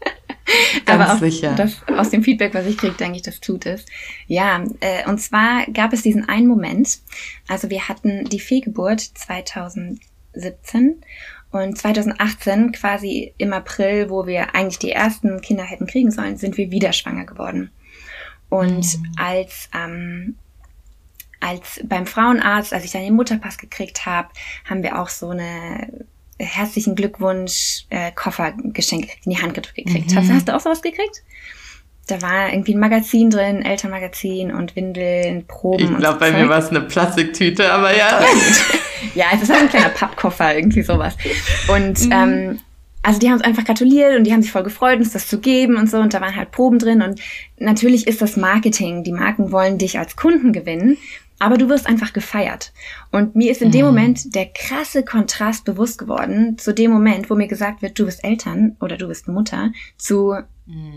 Ganz 0.85 1.01
Aber 1.01 1.13
auch 1.13 1.19
sicher. 1.19 1.53
Das, 1.55 1.81
aus 1.87 2.09
dem 2.09 2.23
Feedback, 2.23 2.53
was 2.53 2.65
ich 2.65 2.77
kriege, 2.77 2.95
denke 2.95 3.17
ich, 3.17 3.21
das 3.21 3.41
tut 3.41 3.65
es. 3.65 3.85
Ja, 4.27 4.63
äh, 4.79 5.07
und 5.07 5.19
zwar 5.19 5.65
gab 5.67 5.93
es 5.93 6.01
diesen 6.01 6.27
einen 6.27 6.47
Moment. 6.47 6.99
Also 7.47 7.69
wir 7.69 7.87
hatten 7.89 8.25
die 8.25 8.39
Fehlgeburt 8.39 9.01
2017 9.01 9.99
und 11.51 11.77
2018, 11.77 12.71
quasi 12.73 13.33
im 13.37 13.53
April, 13.53 14.09
wo 14.09 14.27
wir 14.27 14.53
eigentlich 14.53 14.79
die 14.79 14.91
ersten 14.91 15.41
Kinder 15.41 15.63
hätten 15.63 15.87
kriegen 15.87 16.11
sollen, 16.11 16.37
sind 16.37 16.57
wir 16.57 16.71
wieder 16.71 16.93
schwanger 16.93 17.25
geworden. 17.25 17.71
Und 18.49 18.99
als 19.17 19.69
ähm, 19.73 20.35
als 21.39 21.79
beim 21.83 22.05
Frauenarzt, 22.05 22.73
als 22.73 22.83
ich 22.83 22.91
dann 22.91 23.03
den 23.03 23.15
Mutterpass 23.15 23.57
gekriegt 23.57 24.05
habe, 24.05 24.29
haben 24.65 24.83
wir 24.83 24.99
auch 24.99 25.09
so 25.09 25.29
eine 25.29 26.05
herzlichen 26.39 26.95
Glückwunsch 26.95 27.85
äh, 27.89 28.11
Koffer 28.11 28.53
geschenkt 28.57 29.11
in 29.25 29.31
die 29.31 29.41
Hand 29.41 29.53
gedrückt 29.53 29.75
gekriegt. 29.75 30.11
Mhm. 30.11 30.15
Hast, 30.15 30.29
hast 30.31 30.47
du 30.47 30.55
auch 30.55 30.59
sowas 30.59 30.81
gekriegt? 30.81 31.23
Da 32.07 32.21
war 32.21 32.51
irgendwie 32.53 32.73
ein 32.73 32.79
Magazin 32.79 33.29
drin, 33.29 33.61
Elternmagazin 33.63 34.53
und 34.53 34.75
Windeln, 34.75 35.45
Proben. 35.45 35.83
Ich 35.83 35.97
glaube, 35.97 36.13
so 36.13 36.19
bei 36.19 36.31
Zeug. 36.31 36.39
mir 36.41 36.49
war 36.49 36.59
es 36.59 36.69
eine 36.69 36.81
Plastiktüte, 36.81 37.71
aber 37.71 37.95
ja. 37.95 38.21
Ja, 39.13 39.25
es 39.33 39.43
ist 39.43 39.51
halt 39.51 39.61
ein 39.63 39.69
kleiner 39.69 39.89
Pappkoffer, 39.89 40.55
irgendwie 40.55 40.81
sowas. 40.81 41.15
Und 41.67 42.03
Mhm. 42.05 42.11
ähm, 42.11 42.59
also 43.03 43.19
die 43.19 43.27
haben 43.27 43.33
uns 43.35 43.43
einfach 43.43 43.63
gratuliert 43.63 44.17
und 44.17 44.23
die 44.25 44.33
haben 44.33 44.41
sich 44.41 44.51
voll 44.51 44.63
gefreut, 44.63 44.97
uns 44.97 45.13
das 45.13 45.27
zu 45.27 45.39
geben 45.39 45.77
und 45.77 45.89
so. 45.89 45.97
Und 45.97 46.13
da 46.13 46.19
waren 46.21 46.35
halt 46.35 46.51
Proben 46.51 46.79
drin. 46.79 47.01
Und 47.01 47.19
natürlich 47.59 48.07
ist 48.07 48.21
das 48.21 48.37
Marketing. 48.37 49.03
Die 49.03 49.11
Marken 49.13 49.51
wollen 49.51 49.77
dich 49.77 49.99
als 49.99 50.15
Kunden 50.15 50.51
gewinnen, 50.51 50.97
aber 51.39 51.57
du 51.57 51.69
wirst 51.69 51.87
einfach 51.87 52.13
gefeiert. 52.13 52.73
Und 53.11 53.35
mir 53.35 53.51
ist 53.51 53.61
in 53.61 53.71
dem 53.71 53.85
Mhm. 53.85 53.87
Moment 53.87 54.35
der 54.35 54.47
krasse 54.47 55.03
Kontrast 55.03 55.65
bewusst 55.65 55.97
geworden 55.97 56.57
zu 56.57 56.73
dem 56.73 56.91
Moment, 56.91 57.29
wo 57.29 57.35
mir 57.35 57.47
gesagt 57.47 57.81
wird, 57.81 57.97
du 57.99 58.05
bist 58.05 58.23
Eltern 58.23 58.75
oder 58.79 58.97
du 58.97 59.07
bist 59.07 59.27
Mutter, 59.27 59.71
zu 59.97 60.35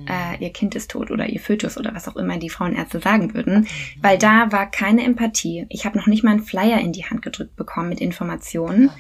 äh, 0.09 0.43
ihr 0.43 0.51
Kind 0.51 0.75
ist 0.75 0.91
tot 0.91 1.11
oder 1.13 1.29
ihr 1.29 1.39
Fötus 1.39 1.79
oder 1.79 1.95
was 1.95 2.09
auch 2.09 2.17
immer 2.17 2.39
die 2.39 2.51
Frauenärzte 2.51 2.99
sagen 3.01 3.35
würden, 3.35 3.69
weil 4.03 4.19
da 4.19 4.51
war 4.51 4.69
keine 4.69 5.05
Empathie. 5.05 5.67
Ich 5.69 5.85
habe 5.85 5.97
noch 5.97 6.09
nicht 6.09 6.25
mal 6.25 6.33
einen 6.33 6.43
Flyer 6.43 6.81
in 6.81 6.93
die 6.93 7.05
Hand 7.05 7.23
gedrückt 7.23 7.55
bekommen 7.55 7.89
mit 7.91 8.01
Informationen. 8.01 8.91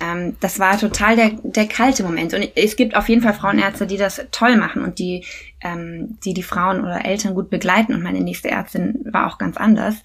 Ähm, 0.00 0.36
das 0.40 0.58
war 0.58 0.78
total 0.78 1.16
der, 1.16 1.32
der 1.42 1.66
kalte 1.66 2.02
Moment. 2.02 2.32
Und 2.34 2.48
es 2.56 2.76
gibt 2.76 2.96
auf 2.96 3.08
jeden 3.08 3.22
Fall 3.22 3.34
Frauenärzte, 3.34 3.86
die 3.86 3.96
das 3.96 4.24
toll 4.30 4.56
machen 4.56 4.82
und 4.82 4.98
die, 4.98 5.24
ähm, 5.64 6.18
die 6.24 6.34
die 6.34 6.42
Frauen 6.42 6.80
oder 6.80 7.04
Eltern 7.04 7.34
gut 7.34 7.50
begleiten. 7.50 7.94
Und 7.94 8.02
meine 8.02 8.20
nächste 8.20 8.50
Ärztin 8.50 9.00
war 9.10 9.26
auch 9.26 9.38
ganz 9.38 9.56
anders. 9.56 9.96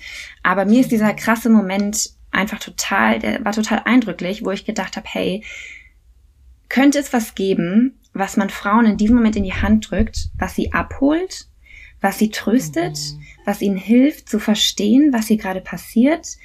Aber 0.41 0.65
mir 0.65 0.79
ist 0.79 0.91
dieser 0.91 1.13
krasse 1.13 1.49
Moment 1.49 2.11
einfach 2.31 2.59
total, 2.59 3.19
der 3.19 3.43
war 3.45 3.51
total 3.51 3.81
eindrücklich, 3.85 4.43
wo 4.43 4.51
ich 4.51 4.65
gedacht 4.65 4.95
habe, 4.95 5.07
hey, 5.09 5.43
könnte 6.69 6.99
es 6.99 7.13
was 7.13 7.35
geben, 7.35 7.99
was 8.13 8.37
man 8.37 8.49
Frauen 8.49 8.85
in 8.85 8.97
diesem 8.97 9.15
Moment 9.15 9.35
in 9.35 9.43
die 9.43 9.53
Hand 9.53 9.91
drückt, 9.91 10.29
was 10.37 10.55
sie 10.55 10.73
abholt, 10.73 11.47
was 12.01 12.17
sie 12.17 12.29
tröstet, 12.29 12.97
was 13.45 13.61
ihnen 13.61 13.77
hilft 13.77 14.29
zu 14.29 14.39
verstehen, 14.39 15.11
was 15.11 15.27
hier 15.27 15.37
gerade 15.37 15.61
passiert, 15.61 16.37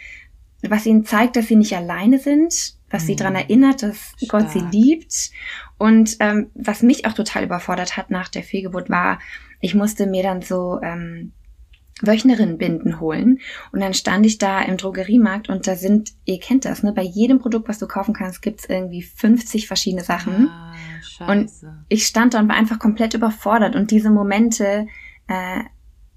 was 0.63 0.87
ihnen 0.87 1.05
zeigt, 1.05 1.37
dass 1.37 1.47
sie 1.47 1.57
nicht 1.57 1.77
alleine 1.77 2.19
sind, 2.19 2.75
was 2.91 3.07
sie 3.07 3.13
Mhm. 3.13 3.17
daran 3.19 3.35
erinnert, 3.37 3.83
dass 3.83 4.13
Gott 4.29 4.51
sie 4.51 4.61
Stark. 4.61 4.73
liebt. 4.73 5.31
Und 5.79 6.17
ähm, 6.21 6.51
was 6.55 6.83
mich 6.83 7.07
auch 7.07 7.13
total 7.13 7.45
überfordert 7.45 7.97
hat 7.97 8.11
nach 8.11 8.29
der 8.29 8.43
Fehlgeburt 8.43 8.89
war, 8.91 9.19
ich 9.61 9.75
musste 9.75 10.07
mir 10.07 10.23
dann 10.23 10.43
so 10.43 10.81
ähm, 10.83 11.33
Wöchnerinnenbinden 12.03 13.01
holen. 13.01 13.41
Und 13.73 13.81
dann 13.81 13.95
stand 13.95 14.27
ich 14.27 14.39
da 14.39 14.61
im 14.63 14.77
Drogeriemarkt 14.77 15.49
und 15.49 15.67
da 15.67 15.77
sind, 15.77 16.13
ihr 16.25 16.41
kennt 16.41 16.65
das, 16.65 16.83
ne? 16.83 16.93
Bei 16.93 17.03
jedem 17.03 17.39
Produkt, 17.39 17.69
was 17.69 17.79
du 17.79 17.87
kaufen 17.87 18.15
kannst, 18.15 18.43
gibt's 18.43 18.67
irgendwie 18.69 19.03
50 19.03 19.67
verschiedene 19.67 20.03
Sachen. 20.03 20.49
Ah, 20.49 20.75
scheiße. 21.03 21.85
Ich 21.89 22.07
stand 22.07 22.35
da 22.35 22.41
und 22.41 22.49
war 22.49 22.57
einfach 22.57 22.79
komplett 22.79 23.15
überfordert. 23.15 23.77
Und 23.77 23.91
diese 23.91 24.11
Momente, 24.11 24.87
äh, 25.29 25.61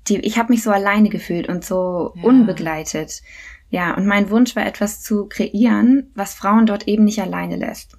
die, 0.07 0.17
ich 0.19 0.37
habe 0.37 0.51
mich 0.51 0.63
so 0.63 0.71
alleine 0.71 1.09
gefühlt 1.09 1.47
und 1.47 1.63
so 1.63 2.11
Ja. 2.15 2.23
unbegleitet. 2.23 3.21
Ja, 3.69 3.95
und 3.95 4.05
mein 4.05 4.29
Wunsch 4.29 4.55
war 4.55 4.65
etwas 4.65 5.01
zu 5.01 5.27
kreieren, 5.27 6.11
was 6.15 6.33
Frauen 6.33 6.65
dort 6.65 6.87
eben 6.87 7.03
nicht 7.03 7.21
alleine 7.21 7.57
lässt. 7.57 7.97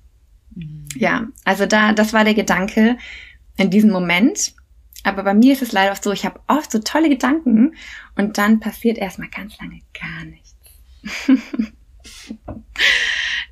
Mhm. 0.54 0.88
Ja, 0.94 1.28
also 1.44 1.66
da, 1.66 1.92
das 1.92 2.12
war 2.12 2.24
der 2.24 2.34
Gedanke 2.34 2.96
in 3.56 3.70
diesem 3.70 3.90
Moment. 3.90 4.54
Aber 5.04 5.22
bei 5.22 5.34
mir 5.34 5.52
ist 5.52 5.62
es 5.62 5.72
leider 5.72 5.92
oft 5.92 6.02
so, 6.02 6.12
ich 6.12 6.24
habe 6.24 6.40
oft 6.48 6.70
so 6.72 6.80
tolle 6.80 7.08
Gedanken 7.08 7.74
und 8.16 8.38
dann 8.38 8.60
passiert 8.60 8.98
erstmal 8.98 9.28
ganz 9.28 9.58
lange 9.58 9.80
gar 9.98 10.24
nichts. 10.24 10.56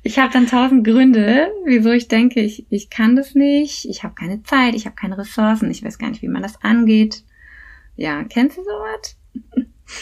ich 0.03 0.19
habe 0.19 0.33
dann 0.33 0.47
tausend 0.47 0.85
Gründe, 0.85 1.49
wieso 1.65 1.91
ich 1.91 2.07
denke, 2.09 2.41
ich, 2.41 2.65
ich 2.69 2.89
kann 2.89 3.15
das 3.15 3.33
nicht, 3.33 3.85
ich 3.85 4.03
habe 4.03 4.13
keine 4.13 4.43
Zeit, 4.43 4.75
ich 4.75 4.85
habe 4.85 4.95
keine 4.95 5.17
Ressourcen, 5.17 5.71
ich 5.71 5.83
weiß 5.83 5.97
gar 5.97 6.09
nicht, 6.09 6.21
wie 6.21 6.27
man 6.27 6.43
das 6.43 6.61
angeht. 6.61 7.23
Ja, 7.95 8.23
kennst 8.25 8.57
du 8.57 8.63
sowas? 8.63 9.17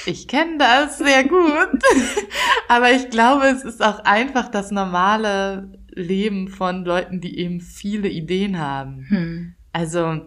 Ich 0.05 0.27
kenne 0.27 0.57
das 0.57 0.97
sehr 0.97 1.23
gut. 1.23 1.81
Aber 2.67 2.91
ich 2.91 3.09
glaube, 3.09 3.45
es 3.47 3.63
ist 3.63 3.83
auch 3.83 3.99
einfach 3.99 4.49
das 4.49 4.71
normale 4.71 5.71
Leben 5.93 6.47
von 6.47 6.83
Leuten, 6.83 7.21
die 7.21 7.39
eben 7.39 7.61
viele 7.61 8.09
Ideen 8.09 8.59
haben. 8.59 9.05
Hm. 9.07 9.55
Also, 9.71 10.21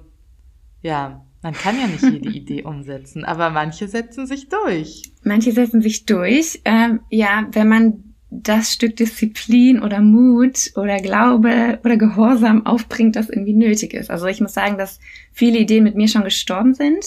ja, 0.83 1.25
man 1.43 1.55
kann 1.55 1.79
ja 1.79 1.87
nicht 1.87 2.03
jede 2.03 2.29
Idee 2.37 2.63
umsetzen, 2.63 3.25
aber 3.25 3.51
manche 3.51 3.89
setzen 3.89 4.27
sich 4.27 4.49
durch. 4.49 5.03
Manche 5.23 5.53
setzen 5.53 5.83
sich 5.83 6.07
durch. 6.07 6.61
Ähm, 6.65 7.01
ja, 7.11 7.47
wenn 7.53 7.69
man 7.69 8.05
das 8.31 8.75
Stück 8.75 8.97
Disziplin 8.97 9.83
oder 9.83 10.01
Mut 10.01 10.73
oder 10.77 10.99
Glaube 10.99 11.79
oder 11.83 11.97
Gehorsam 11.97 12.67
aufbringt, 12.67 13.17
das 13.17 13.31
irgendwie 13.31 13.55
nötig 13.55 13.95
ist. 13.95 14.11
Also 14.11 14.27
ich 14.27 14.41
muss 14.41 14.53
sagen, 14.53 14.77
dass 14.77 15.01
viele 15.33 15.59
Ideen 15.59 15.85
mit 15.85 15.95
mir 15.95 16.09
schon 16.09 16.25
gestorben 16.25 16.75
sind. 16.75 17.05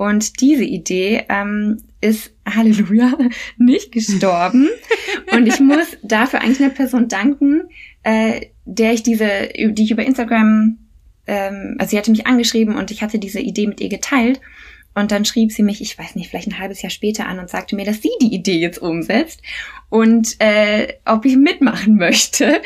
Und 0.00 0.40
diese 0.40 0.64
Idee 0.64 1.26
ähm, 1.28 1.82
ist, 2.00 2.32
Halleluja, 2.48 3.18
nicht 3.58 3.92
gestorben. 3.92 4.66
Und 5.32 5.46
ich 5.46 5.60
muss 5.60 5.98
dafür 6.02 6.40
eigentlich 6.40 6.62
einer 6.62 6.70
Person 6.70 7.08
danken, 7.08 7.64
äh, 8.02 8.46
der 8.64 8.94
ich 8.94 9.02
diese, 9.02 9.50
die 9.54 9.84
ich 9.84 9.90
über 9.90 10.02
Instagram, 10.02 10.78
ähm, 11.26 11.76
also 11.78 11.90
sie 11.90 11.98
hatte 11.98 12.12
mich 12.12 12.26
angeschrieben 12.26 12.76
und 12.76 12.90
ich 12.90 13.02
hatte 13.02 13.18
diese 13.18 13.40
Idee 13.40 13.66
mit 13.66 13.82
ihr 13.82 13.90
geteilt. 13.90 14.40
Und 14.94 15.12
dann 15.12 15.26
schrieb 15.26 15.52
sie 15.52 15.62
mich, 15.62 15.82
ich 15.82 15.98
weiß 15.98 16.14
nicht, 16.14 16.30
vielleicht 16.30 16.48
ein 16.48 16.58
halbes 16.58 16.80
Jahr 16.80 16.90
später 16.90 17.26
an 17.26 17.38
und 17.38 17.50
sagte 17.50 17.76
mir, 17.76 17.84
dass 17.84 18.00
sie 18.00 18.10
die 18.22 18.34
Idee 18.34 18.58
jetzt 18.58 18.78
umsetzt 18.78 19.42
und 19.90 20.36
äh, 20.38 20.94
ob 21.04 21.26
ich 21.26 21.36
mitmachen 21.36 21.96
möchte. 21.96 22.62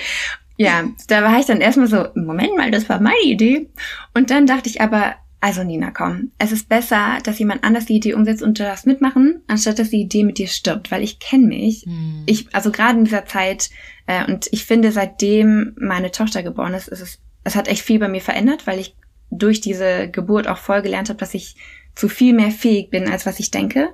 Ja, 0.56 0.84
da 1.08 1.24
war 1.24 1.40
ich 1.40 1.46
dann 1.46 1.60
erstmal 1.60 1.88
so, 1.88 2.06
Moment 2.14 2.56
mal, 2.56 2.70
das 2.70 2.88
war 2.88 3.00
meine 3.00 3.24
Idee. 3.24 3.66
Und 4.14 4.30
dann 4.30 4.46
dachte 4.46 4.68
ich 4.68 4.80
aber, 4.80 5.16
also 5.44 5.62
Nina, 5.62 5.90
komm, 5.90 6.30
es 6.38 6.52
ist 6.52 6.70
besser, 6.70 7.18
dass 7.22 7.38
jemand 7.38 7.64
anders 7.64 7.84
die 7.84 7.96
Idee 7.96 8.14
umsetzt 8.14 8.42
und 8.42 8.58
du 8.58 8.62
darfst 8.62 8.86
mitmachen, 8.86 9.42
anstatt 9.46 9.78
dass 9.78 9.90
die 9.90 10.00
Idee 10.00 10.24
mit 10.24 10.38
dir 10.38 10.46
stirbt, 10.48 10.90
weil 10.90 11.02
ich 11.02 11.18
kenne 11.18 11.46
mich. 11.46 11.84
Ich, 12.24 12.46
also 12.54 12.72
gerade 12.72 12.98
in 12.98 13.04
dieser 13.04 13.26
Zeit, 13.26 13.68
äh, 14.06 14.24
und 14.24 14.48
ich 14.52 14.64
finde, 14.64 14.90
seitdem 14.90 15.76
meine 15.78 16.10
Tochter 16.10 16.42
geboren 16.42 16.72
ist, 16.72 16.88
ist 16.88 17.02
es, 17.02 17.18
es 17.44 17.56
hat 17.56 17.68
echt 17.68 17.82
viel 17.82 17.98
bei 17.98 18.08
mir 18.08 18.22
verändert, 18.22 18.66
weil 18.66 18.78
ich 18.80 18.96
durch 19.28 19.60
diese 19.60 20.08
Geburt 20.08 20.48
auch 20.48 20.56
voll 20.56 20.80
gelernt 20.80 21.10
habe, 21.10 21.18
dass 21.18 21.34
ich 21.34 21.56
zu 21.94 22.08
viel 22.08 22.32
mehr 22.32 22.50
fähig 22.50 22.88
bin, 22.88 23.06
als 23.06 23.26
was 23.26 23.38
ich 23.38 23.50
denke. 23.50 23.90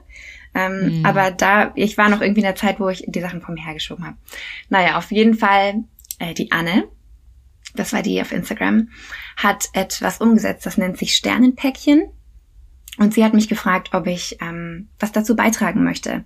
Ähm, 0.55 1.01
Mhm. 1.01 1.05
Aber 1.05 1.33
da, 1.33 1.73
ich 1.75 1.99
war 1.99 2.09
noch 2.11 2.21
irgendwie 2.21 2.43
in 2.43 2.47
der 2.47 2.55
Zeit, 2.55 2.79
wo 2.79 2.89
ich 2.91 3.03
die 3.09 3.21
Sachen 3.21 3.41
vor 3.41 3.53
mir 3.53 3.65
hergeschoben 3.65 4.07
habe. 4.07 4.17
Naja, 4.69 4.99
auf 4.99 5.11
jeden 5.11 5.35
Fall, 5.35 5.83
äh, 6.21 6.33
die 6.33 6.53
Anne, 6.53 6.85
das 7.75 7.93
war 7.93 8.03
die 8.03 8.21
auf 8.21 8.33
Instagram, 8.33 8.89
hat 9.37 9.69
etwas 9.73 10.21
umgesetzt, 10.21 10.67
das 10.67 10.79
nennt 10.79 10.99
sich 10.99 11.15
Sternenpäckchen. 11.15 12.11
Und 12.99 13.15
sie 13.15 13.25
hat 13.25 13.35
mich 13.35 13.49
gefragt, 13.49 13.91
ob 13.93 14.07
ich 14.07 14.37
ähm, 14.41 14.89
was 14.99 15.13
dazu 15.13 15.35
beitragen 15.35 15.85
möchte. 15.85 16.25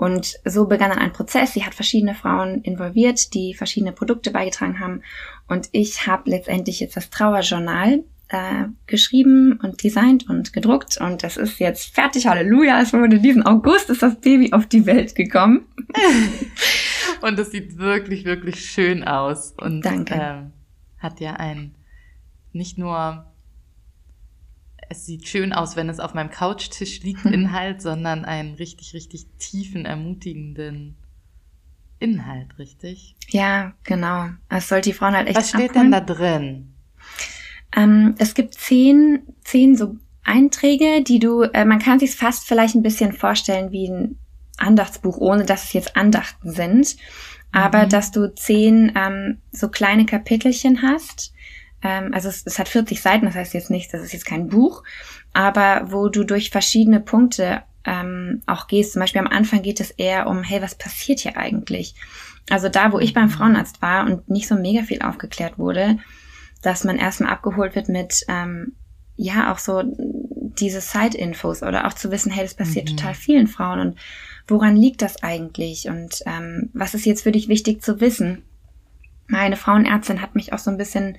Und 0.00 0.38
so 0.46 0.64
begann 0.64 0.88
dann 0.88 0.98
ein 0.98 1.12
Prozess. 1.12 1.52
Sie 1.52 1.66
hat 1.66 1.74
verschiedene 1.74 2.14
Frauen 2.14 2.62
involviert, 2.62 3.34
die 3.34 3.52
verschiedene 3.52 3.92
Produkte 3.92 4.30
beigetragen 4.30 4.80
haben. 4.80 5.02
Und 5.46 5.68
ich 5.72 6.06
habe 6.06 6.30
letztendlich 6.30 6.80
jetzt 6.80 6.96
das 6.96 7.10
Trauerjournal 7.10 8.04
äh, 8.28 8.64
geschrieben 8.86 9.60
und 9.62 9.84
designt 9.84 10.26
und 10.30 10.54
gedruckt. 10.54 10.96
Und 10.98 11.22
das 11.22 11.36
ist 11.36 11.58
jetzt 11.58 11.94
fertig. 11.94 12.26
Halleluja. 12.26 12.80
Es 12.80 12.94
wurde 12.94 13.18
diesen 13.18 13.44
August 13.44 13.90
ist 13.90 14.02
das 14.02 14.18
Baby 14.20 14.54
auf 14.54 14.66
die 14.66 14.86
Welt 14.86 15.14
gekommen. 15.14 15.66
Und 17.20 17.38
es 17.38 17.50
sieht 17.50 17.76
wirklich, 17.76 18.24
wirklich 18.24 18.64
schön 18.64 19.04
aus. 19.04 19.52
Und 19.58 19.84
Danke. 19.84 20.14
Ähm, 20.14 20.52
hat 21.00 21.20
ja 21.20 21.34
ein 21.34 21.74
nicht 22.52 22.78
nur 22.78 23.26
es 24.88 25.06
sieht 25.06 25.28
schön 25.28 25.52
aus, 25.52 25.76
wenn 25.76 25.88
es 25.88 26.00
auf 26.00 26.14
meinem 26.14 26.30
Couchtisch 26.30 27.00
liegt, 27.02 27.24
Inhalt, 27.24 27.80
sondern 27.80 28.24
einen 28.24 28.54
richtig, 28.54 28.92
richtig 28.92 29.26
tiefen, 29.38 29.86
ermutigenden 29.86 30.96
Inhalt, 32.00 32.58
richtig? 32.58 33.14
Ja, 33.28 33.74
genau. 33.84 34.30
Es 34.48 34.68
sollte 34.68 34.90
die 34.90 34.94
Frauen 34.94 35.14
halt 35.14 35.28
echt. 35.28 35.36
Was 35.36 35.50
steht 35.50 35.70
abholen. 35.70 35.90
denn 35.90 35.92
da 35.92 36.00
drin? 36.00 36.74
Ähm, 37.76 38.14
es 38.18 38.34
gibt 38.34 38.54
zehn, 38.54 39.22
zehn 39.44 39.76
so 39.76 39.96
Einträge, 40.24 41.02
die 41.02 41.20
du, 41.20 41.42
äh, 41.42 41.64
man 41.64 41.78
kann 41.78 42.00
sich 42.00 42.16
fast 42.16 42.46
vielleicht 42.46 42.74
ein 42.74 42.82
bisschen 42.82 43.12
vorstellen 43.12 43.70
wie 43.70 43.88
ein 43.88 44.18
Andachtsbuch, 44.58 45.18
ohne 45.18 45.44
dass 45.44 45.64
es 45.64 45.72
jetzt 45.72 45.96
Andachten 45.96 46.50
sind, 46.50 46.96
aber 47.52 47.84
mhm. 47.84 47.88
dass 47.88 48.10
du 48.10 48.34
zehn 48.34 48.92
ähm, 48.94 49.38
so 49.50 49.68
kleine 49.68 50.06
Kapitelchen 50.06 50.82
hast. 50.82 51.32
Ähm, 51.82 52.12
also 52.12 52.28
es, 52.28 52.44
es 52.46 52.58
hat 52.58 52.68
40 52.68 53.00
Seiten, 53.00 53.26
das 53.26 53.34
heißt 53.34 53.54
jetzt 53.54 53.70
nicht, 53.70 53.92
das 53.92 54.02
ist 54.02 54.12
jetzt 54.12 54.26
kein 54.26 54.48
Buch, 54.48 54.82
aber 55.32 55.86
wo 55.86 56.08
du 56.08 56.24
durch 56.24 56.50
verschiedene 56.50 57.00
Punkte 57.00 57.62
ähm, 57.84 58.42
auch 58.46 58.66
gehst. 58.66 58.92
Zum 58.92 59.00
Beispiel 59.00 59.20
am 59.20 59.26
Anfang 59.26 59.62
geht 59.62 59.80
es 59.80 59.90
eher 59.90 60.26
um, 60.26 60.42
hey, 60.42 60.62
was 60.62 60.74
passiert 60.74 61.20
hier 61.20 61.36
eigentlich? 61.36 61.94
Also 62.50 62.68
da, 62.68 62.92
wo 62.92 62.98
ich 62.98 63.14
beim 63.14 63.26
mhm. 63.26 63.30
Frauenarzt 63.30 63.82
war 63.82 64.06
und 64.06 64.28
nicht 64.28 64.48
so 64.48 64.54
mega 64.54 64.82
viel 64.82 65.02
aufgeklärt 65.02 65.58
wurde, 65.58 65.98
dass 66.62 66.84
man 66.84 66.98
erstmal 66.98 67.32
abgeholt 67.32 67.74
wird 67.74 67.88
mit, 67.88 68.24
ähm, 68.28 68.72
ja, 69.16 69.52
auch 69.52 69.58
so 69.58 69.82
diese 69.84 70.80
Side-Infos 70.80 71.62
oder 71.62 71.86
auch 71.86 71.92
zu 71.92 72.10
wissen, 72.10 72.32
hey, 72.32 72.44
das 72.44 72.54
passiert 72.54 72.90
mhm. 72.90 72.96
total 72.96 73.14
vielen 73.14 73.46
Frauen 73.46 73.80
und 73.80 73.98
woran 74.50 74.76
liegt 74.76 75.02
das 75.02 75.22
eigentlich 75.22 75.88
und 75.88 76.22
ähm, 76.26 76.70
was 76.72 76.94
ist 76.94 77.06
jetzt 77.06 77.22
für 77.22 77.32
dich 77.32 77.48
wichtig 77.48 77.82
zu 77.82 78.00
wissen? 78.00 78.42
Meine 79.26 79.56
Frauenärztin 79.56 80.20
hat 80.20 80.34
mich 80.34 80.52
auch 80.52 80.58
so 80.58 80.70
ein 80.70 80.76
bisschen 80.76 81.16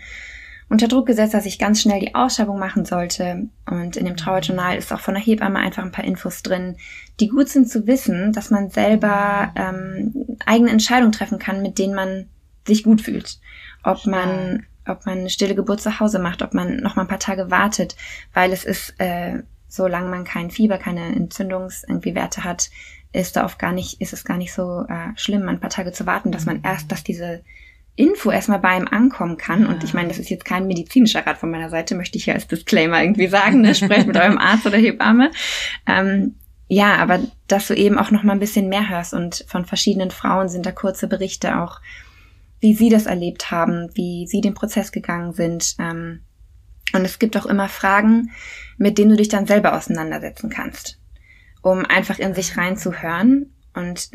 unter 0.71 0.87
Druck 0.87 1.05
gesetzt, 1.05 1.33
dass 1.33 1.45
ich 1.45 1.59
ganz 1.59 1.81
schnell 1.81 1.99
die 1.99 2.15
Ausschreibung 2.15 2.57
machen 2.57 2.85
sollte. 2.85 3.49
Und 3.69 3.97
in 3.97 4.05
dem 4.05 4.15
Trauerjournal 4.15 4.77
ist 4.77 4.93
auch 4.93 5.01
von 5.01 5.15
der 5.15 5.23
Hebamme 5.23 5.59
einfach 5.59 5.83
ein 5.83 5.91
paar 5.91 6.05
Infos 6.05 6.43
drin, 6.43 6.77
die 7.19 7.27
gut 7.27 7.49
sind 7.49 7.69
zu 7.69 7.87
wissen, 7.87 8.31
dass 8.31 8.51
man 8.51 8.69
selber 8.69 9.51
ähm, 9.57 10.37
eigene 10.45 10.71
Entscheidungen 10.71 11.11
treffen 11.11 11.39
kann, 11.39 11.61
mit 11.61 11.77
denen 11.77 11.93
man 11.93 12.29
sich 12.65 12.83
gut 12.83 13.01
fühlt. 13.01 13.39
Ob 13.83 14.05
man, 14.05 14.65
ob 14.87 15.05
man 15.05 15.19
eine 15.19 15.29
stille 15.29 15.55
Geburt 15.55 15.81
zu 15.81 15.99
Hause 15.99 16.19
macht, 16.19 16.41
ob 16.41 16.53
man 16.53 16.77
noch 16.77 16.95
mal 16.95 17.01
ein 17.01 17.09
paar 17.09 17.19
Tage 17.19 17.51
wartet, 17.51 17.97
weil 18.33 18.53
es 18.53 18.63
ist, 18.63 18.93
äh, 18.97 19.43
solange 19.67 20.07
man 20.07 20.23
kein 20.23 20.51
Fieber, 20.51 20.77
keine 20.77 21.05
Entzündungs 21.15 21.83
irgendwie 21.85 22.15
Werte 22.15 22.45
hat, 22.45 22.69
ist 23.13 23.35
da 23.35 23.45
oft 23.45 23.59
gar 23.59 23.73
nicht, 23.73 23.99
ist 24.01 24.13
es 24.13 24.23
gar 24.23 24.37
nicht 24.37 24.53
so 24.53 24.85
äh, 24.87 25.09
schlimm, 25.15 25.47
ein 25.49 25.59
paar 25.59 25.69
Tage 25.69 25.91
zu 25.91 26.05
warten, 26.05 26.31
dass 26.31 26.45
man 26.45 26.57
mhm. 26.57 26.65
erst, 26.65 26.91
dass 26.91 27.03
diese 27.03 27.43
Info 27.95 28.31
erstmal 28.31 28.59
bei 28.59 28.77
ihm 28.77 28.87
ankommen 28.87 29.37
kann. 29.37 29.65
Und 29.65 29.83
ich 29.83 29.93
meine, 29.93 30.07
das 30.07 30.17
ist 30.17 30.29
jetzt 30.29 30.45
kein 30.45 30.65
medizinischer 30.65 31.25
Rat 31.27 31.37
von 31.37 31.51
meiner 31.51 31.69
Seite, 31.69 31.95
möchte 31.95 32.17
ich 32.17 32.25
ja 32.25 32.33
als 32.33 32.47
Disclaimer 32.47 33.01
irgendwie 33.01 33.27
sagen. 33.27 33.61
Ne? 33.61 33.75
Sprecht 33.75 34.07
mit 34.07 34.17
eurem 34.17 34.37
Arzt 34.37 34.65
oder 34.65 34.77
Hebamme. 34.77 35.31
Ähm, 35.85 36.35
ja, 36.69 36.95
aber 36.95 37.19
dass 37.47 37.67
du 37.67 37.75
eben 37.75 37.97
auch 37.97 38.11
noch 38.11 38.23
mal 38.23 38.31
ein 38.31 38.39
bisschen 38.39 38.69
mehr 38.69 38.87
hörst 38.87 39.13
und 39.13 39.43
von 39.49 39.65
verschiedenen 39.65 40.09
Frauen 40.09 40.47
sind 40.47 40.65
da 40.65 40.71
kurze 40.71 41.09
Berichte 41.09 41.59
auch, 41.59 41.81
wie 42.61 42.73
sie 42.73 42.87
das 42.87 43.07
erlebt 43.07 43.51
haben, 43.51 43.89
wie 43.93 44.25
sie 44.25 44.39
den 44.39 44.53
Prozess 44.53 44.93
gegangen 44.93 45.33
sind. 45.33 45.75
Ähm, 45.79 46.21
und 46.93 47.03
es 47.03 47.19
gibt 47.19 47.35
auch 47.35 47.45
immer 47.45 47.67
Fragen, 47.67 48.31
mit 48.77 48.97
denen 48.97 49.09
du 49.09 49.17
dich 49.17 49.27
dann 49.27 49.47
selber 49.47 49.75
auseinandersetzen 49.75 50.49
kannst, 50.49 50.97
um 51.61 51.85
einfach 51.85 52.19
in 52.19 52.33
sich 52.33 52.57
reinzuhören. 52.57 53.53
Und 53.73 54.09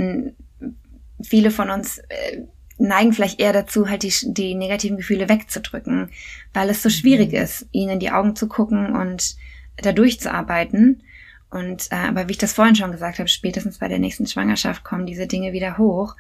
viele 1.23 1.51
von 1.51 1.71
uns 1.71 1.99
äh, 1.99 2.43
neigen 2.79 3.13
vielleicht 3.13 3.41
eher 3.41 3.53
dazu, 3.53 3.89
halt 3.89 4.03
die, 4.03 4.13
die 4.33 4.55
negativen 4.55 4.97
Gefühle 4.97 5.29
wegzudrücken, 5.29 6.11
weil 6.53 6.69
es 6.69 6.83
so 6.83 6.91
schwierig 6.91 7.33
mhm. 7.33 7.39
ist, 7.39 7.67
ihnen 7.73 7.95
in 7.95 8.01
die 8.01 8.11
Augen 8.11 8.37
zu 8.37 8.49
gucken 8.49 8.95
und 8.95 9.37
da 9.77 9.93
durchzuarbeiten. 9.93 11.03
Und 11.51 11.89
äh, 11.91 11.97
aber 12.09 12.29
wie 12.29 12.33
ich 12.33 12.39
das 12.39 12.53
vorhin 12.53 12.77
schon 12.77 12.93
gesagt 12.93 13.19
habe, 13.19 13.29
spätestens 13.29 13.79
bei 13.79 13.89
der 13.89 13.99
nächsten 13.99 14.27
Schwangerschaft 14.27 14.85
kommen 14.85 15.07
diese 15.07 15.27
Dinge 15.27 15.53
wieder 15.53 15.79
hoch. 15.79 16.17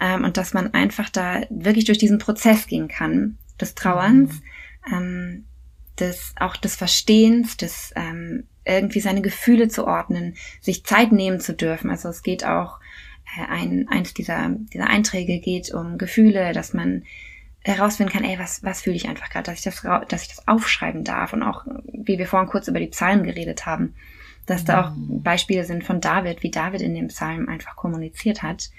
Ähm, 0.00 0.24
und 0.24 0.36
dass 0.36 0.54
man 0.54 0.72
einfach 0.74 1.10
da 1.10 1.42
wirklich 1.50 1.84
durch 1.84 1.98
diesen 1.98 2.18
Prozess 2.18 2.66
gehen 2.66 2.88
kann, 2.88 3.36
des 3.60 3.74
Trauerns, 3.74 4.32
mhm. 4.86 4.94
ähm, 4.94 5.44
des 6.00 6.34
auch 6.38 6.56
des 6.56 6.76
Verstehens, 6.76 7.56
des 7.56 7.92
ähm, 7.96 8.44
irgendwie 8.64 9.00
seine 9.00 9.22
Gefühle 9.22 9.68
zu 9.68 9.86
ordnen, 9.86 10.34
sich 10.60 10.84
Zeit 10.84 11.12
nehmen 11.12 11.40
zu 11.40 11.54
dürfen. 11.54 11.90
Also 11.90 12.08
es 12.08 12.22
geht 12.22 12.44
auch 12.44 12.78
äh, 13.36 13.50
ein, 13.50 13.88
eins 13.88 14.14
dieser, 14.14 14.50
dieser 14.72 14.88
Einträge 14.88 15.40
geht 15.40 15.72
um 15.72 15.98
Gefühle, 15.98 16.52
dass 16.52 16.74
man 16.74 17.04
herausfinden 17.64 18.12
kann, 18.12 18.24
ey, 18.24 18.38
was, 18.38 18.62
was 18.62 18.82
fühle 18.82 18.96
ich 18.96 19.08
einfach 19.08 19.30
gerade, 19.30 19.50
dass 19.50 19.58
ich 19.58 19.64
das, 19.64 19.82
dass 20.08 20.22
ich 20.22 20.28
das 20.28 20.46
aufschreiben 20.46 21.04
darf 21.04 21.32
und 21.32 21.42
auch, 21.42 21.64
wie 21.92 22.18
wir 22.18 22.26
vorhin 22.26 22.48
kurz 22.48 22.68
über 22.68 22.78
die 22.78 22.86
Psalmen 22.86 23.24
geredet 23.24 23.66
haben, 23.66 23.94
dass 24.46 24.64
da 24.64 24.86
auch 24.86 24.94
mhm. 24.94 25.22
Beispiele 25.22 25.64
sind 25.64 25.84
von 25.84 26.00
David, 26.00 26.42
wie 26.42 26.50
David 26.50 26.80
in 26.80 26.94
dem 26.94 27.08
Psalm 27.08 27.48
einfach 27.48 27.76
kommuniziert 27.76 28.42
hat, 28.42 28.70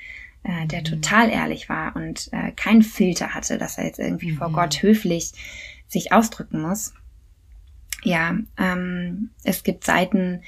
äh, 0.44 0.66
der 0.68 0.80
mhm. 0.80 0.86
total 0.86 1.30
ehrlich 1.30 1.70
war 1.70 1.96
und 1.96 2.30
äh, 2.32 2.52
keinen 2.52 2.82
Filter 2.82 3.34
hatte, 3.34 3.58
dass 3.58 3.78
er 3.78 3.86
jetzt 3.86 4.00
irgendwie 4.00 4.32
mhm. 4.32 4.38
vor 4.38 4.52
Gott 4.52 4.82
höflich 4.82 5.34
sich 5.88 6.12
ausdrücken 6.12 6.62
muss. 6.62 6.94
Ja, 8.04 8.38
ähm, 8.58 9.32
es 9.44 9.64
gibt 9.64 9.84
Seiten, 9.84 10.42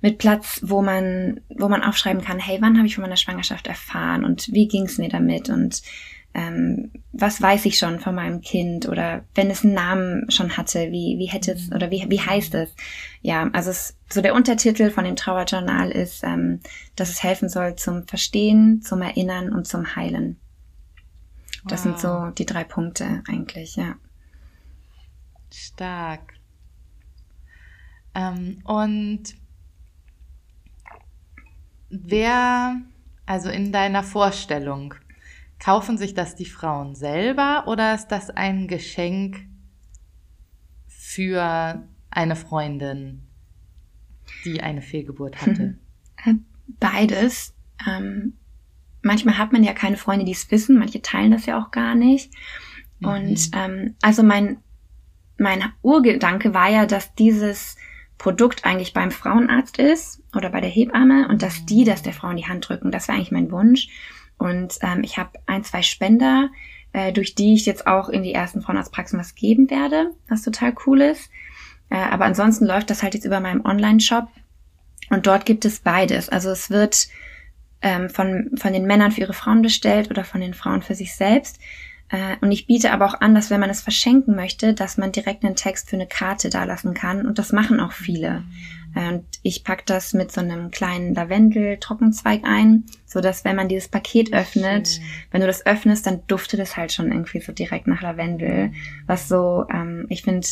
mit 0.00 0.18
Platz, 0.18 0.60
wo 0.62 0.82
man, 0.82 1.40
wo 1.48 1.68
man 1.68 1.82
aufschreiben 1.82 2.22
kann, 2.22 2.38
hey, 2.38 2.58
wann 2.60 2.76
habe 2.76 2.86
ich 2.86 2.94
von 2.94 3.02
meiner 3.02 3.16
Schwangerschaft 3.16 3.66
erfahren 3.66 4.24
und 4.24 4.52
wie 4.52 4.68
ging 4.68 4.84
es 4.84 4.98
mir 4.98 5.08
damit 5.08 5.48
und 5.48 5.82
ähm, 6.34 6.92
was 7.12 7.40
weiß 7.40 7.64
ich 7.64 7.78
schon 7.78 7.98
von 8.00 8.14
meinem 8.14 8.42
Kind 8.42 8.86
oder 8.86 9.24
wenn 9.34 9.50
es 9.50 9.64
einen 9.64 9.74
Namen 9.74 10.30
schon 10.30 10.56
hatte, 10.56 10.92
wie, 10.92 11.16
wie 11.18 11.26
hätte 11.26 11.52
es 11.52 11.72
oder 11.72 11.90
wie, 11.90 12.04
wie 12.08 12.20
heißt 12.20 12.54
es? 12.54 12.70
Ja, 13.22 13.48
also 13.52 13.70
es, 13.70 13.96
so 14.08 14.20
der 14.20 14.34
Untertitel 14.34 14.90
von 14.90 15.04
dem 15.04 15.16
Trauerjournal 15.16 15.90
ist, 15.90 16.22
ähm, 16.22 16.60
dass 16.96 17.08
es 17.08 17.22
helfen 17.22 17.48
soll 17.48 17.76
zum 17.76 18.06
Verstehen, 18.06 18.82
zum 18.82 19.02
Erinnern 19.02 19.52
und 19.52 19.66
zum 19.66 19.96
Heilen. 19.96 20.38
Das 21.64 21.84
wow. 21.84 21.98
sind 21.98 21.98
so 21.98 22.30
die 22.30 22.46
drei 22.46 22.62
Punkte 22.62 23.22
eigentlich, 23.26 23.76
ja. 23.76 23.96
Stark. 25.50 26.37
Ähm, 28.14 28.60
und 28.64 29.34
Wer, 31.90 32.82
also 33.26 33.48
in 33.48 33.72
deiner 33.72 34.02
Vorstellung, 34.02 34.94
kaufen 35.58 35.96
sich 35.96 36.14
das 36.14 36.36
die 36.36 36.44
Frauen 36.44 36.94
selber 36.94 37.64
oder 37.66 37.94
ist 37.94 38.08
das 38.08 38.30
ein 38.30 38.68
Geschenk 38.68 39.46
für 40.86 41.82
eine 42.10 42.36
Freundin, 42.36 43.22
die 44.44 44.60
eine 44.60 44.82
Fehlgeburt 44.82 45.40
hatte? 45.40 45.78
Beides. 46.78 47.54
Ähm, 47.86 48.34
manchmal 49.02 49.38
hat 49.38 49.52
man 49.52 49.64
ja 49.64 49.72
keine 49.72 49.96
Freunde, 49.96 50.26
die 50.26 50.32
es 50.32 50.50
wissen, 50.50 50.78
manche 50.78 51.00
teilen 51.00 51.30
das 51.30 51.46
ja 51.46 51.60
auch 51.60 51.70
gar 51.70 51.94
nicht. 51.94 52.32
Mhm. 53.00 53.08
Und 53.08 53.50
ähm, 53.54 53.94
also 54.02 54.22
mein, 54.22 54.58
mein 55.38 55.72
Urgedanke 55.80 56.52
war 56.52 56.68
ja, 56.68 56.84
dass 56.84 57.14
dieses 57.14 57.76
Produkt 58.18 58.64
eigentlich 58.64 58.92
beim 58.92 59.10
Frauenarzt 59.10 59.78
ist 59.78 60.22
oder 60.34 60.50
bei 60.50 60.60
der 60.60 60.70
Hebamme 60.70 61.28
und 61.28 61.42
dass 61.42 61.64
die 61.64 61.84
das 61.84 62.02
der 62.02 62.12
Frau 62.12 62.30
in 62.30 62.36
die 62.36 62.46
Hand 62.46 62.68
drücken. 62.68 62.90
Das 62.90 63.08
war 63.08 63.14
eigentlich 63.14 63.30
mein 63.30 63.50
Wunsch. 63.50 63.88
Und 64.38 64.78
ähm, 64.82 65.02
ich 65.02 65.18
habe 65.18 65.38
ein, 65.46 65.64
zwei 65.64 65.82
Spender, 65.82 66.50
äh, 66.92 67.12
durch 67.12 67.34
die 67.34 67.54
ich 67.54 67.66
jetzt 67.66 67.86
auch 67.86 68.08
in 68.08 68.22
die 68.22 68.34
ersten 68.34 68.60
Frauenarztpraxen 68.60 69.18
was 69.18 69.34
geben 69.34 69.70
werde, 69.70 70.12
was 70.28 70.42
total 70.42 70.74
cool 70.86 71.00
ist. 71.00 71.30
Äh, 71.90 71.96
aber 71.96 72.24
ansonsten 72.24 72.66
läuft 72.66 72.90
das 72.90 73.02
halt 73.02 73.14
jetzt 73.14 73.24
über 73.24 73.40
meinem 73.40 73.64
Online-Shop 73.64 74.28
und 75.10 75.26
dort 75.26 75.46
gibt 75.46 75.64
es 75.64 75.80
beides. 75.80 76.28
Also 76.28 76.50
es 76.50 76.70
wird 76.70 77.08
ähm, 77.82 78.10
von, 78.10 78.50
von 78.56 78.72
den 78.72 78.86
Männern 78.86 79.12
für 79.12 79.22
ihre 79.22 79.32
Frauen 79.32 79.62
bestellt 79.62 80.10
oder 80.10 80.24
von 80.24 80.40
den 80.40 80.54
Frauen 80.54 80.82
für 80.82 80.94
sich 80.94 81.14
selbst. 81.14 81.60
Äh, 82.10 82.36
und 82.40 82.52
ich 82.52 82.66
biete 82.66 82.92
aber 82.92 83.06
auch 83.06 83.20
an, 83.20 83.34
dass 83.34 83.50
wenn 83.50 83.60
man 83.60 83.70
es 83.70 83.82
verschenken 83.82 84.34
möchte, 84.34 84.74
dass 84.74 84.96
man 84.96 85.12
direkt 85.12 85.44
einen 85.44 85.56
Text 85.56 85.90
für 85.90 85.96
eine 85.96 86.06
Karte 86.06 86.50
dalassen 86.50 86.94
kann. 86.94 87.26
Und 87.26 87.38
das 87.38 87.52
machen 87.52 87.80
auch 87.80 87.92
viele. 87.92 88.44
Äh, 88.94 89.08
und 89.08 89.24
ich 89.42 89.64
pack 89.64 89.84
das 89.86 90.14
mit 90.14 90.32
so 90.32 90.40
einem 90.40 90.70
kleinen 90.70 91.14
Lavendel-Trockenzweig 91.14 92.42
ein, 92.44 92.84
so 93.06 93.20
dass 93.20 93.44
wenn 93.44 93.56
man 93.56 93.68
dieses 93.68 93.88
Paket 93.88 94.32
öffnet, 94.32 94.88
Schön. 94.88 95.04
wenn 95.30 95.40
du 95.42 95.46
das 95.46 95.66
öffnest, 95.66 96.06
dann 96.06 96.22
duftet 96.26 96.60
es 96.60 96.76
halt 96.76 96.92
schon 96.92 97.12
irgendwie 97.12 97.40
so 97.40 97.52
direkt 97.52 97.86
nach 97.86 98.00
Lavendel. 98.00 98.72
Was 99.06 99.28
so, 99.28 99.66
ähm, 99.70 100.06
ich 100.08 100.22
finde, 100.22 100.46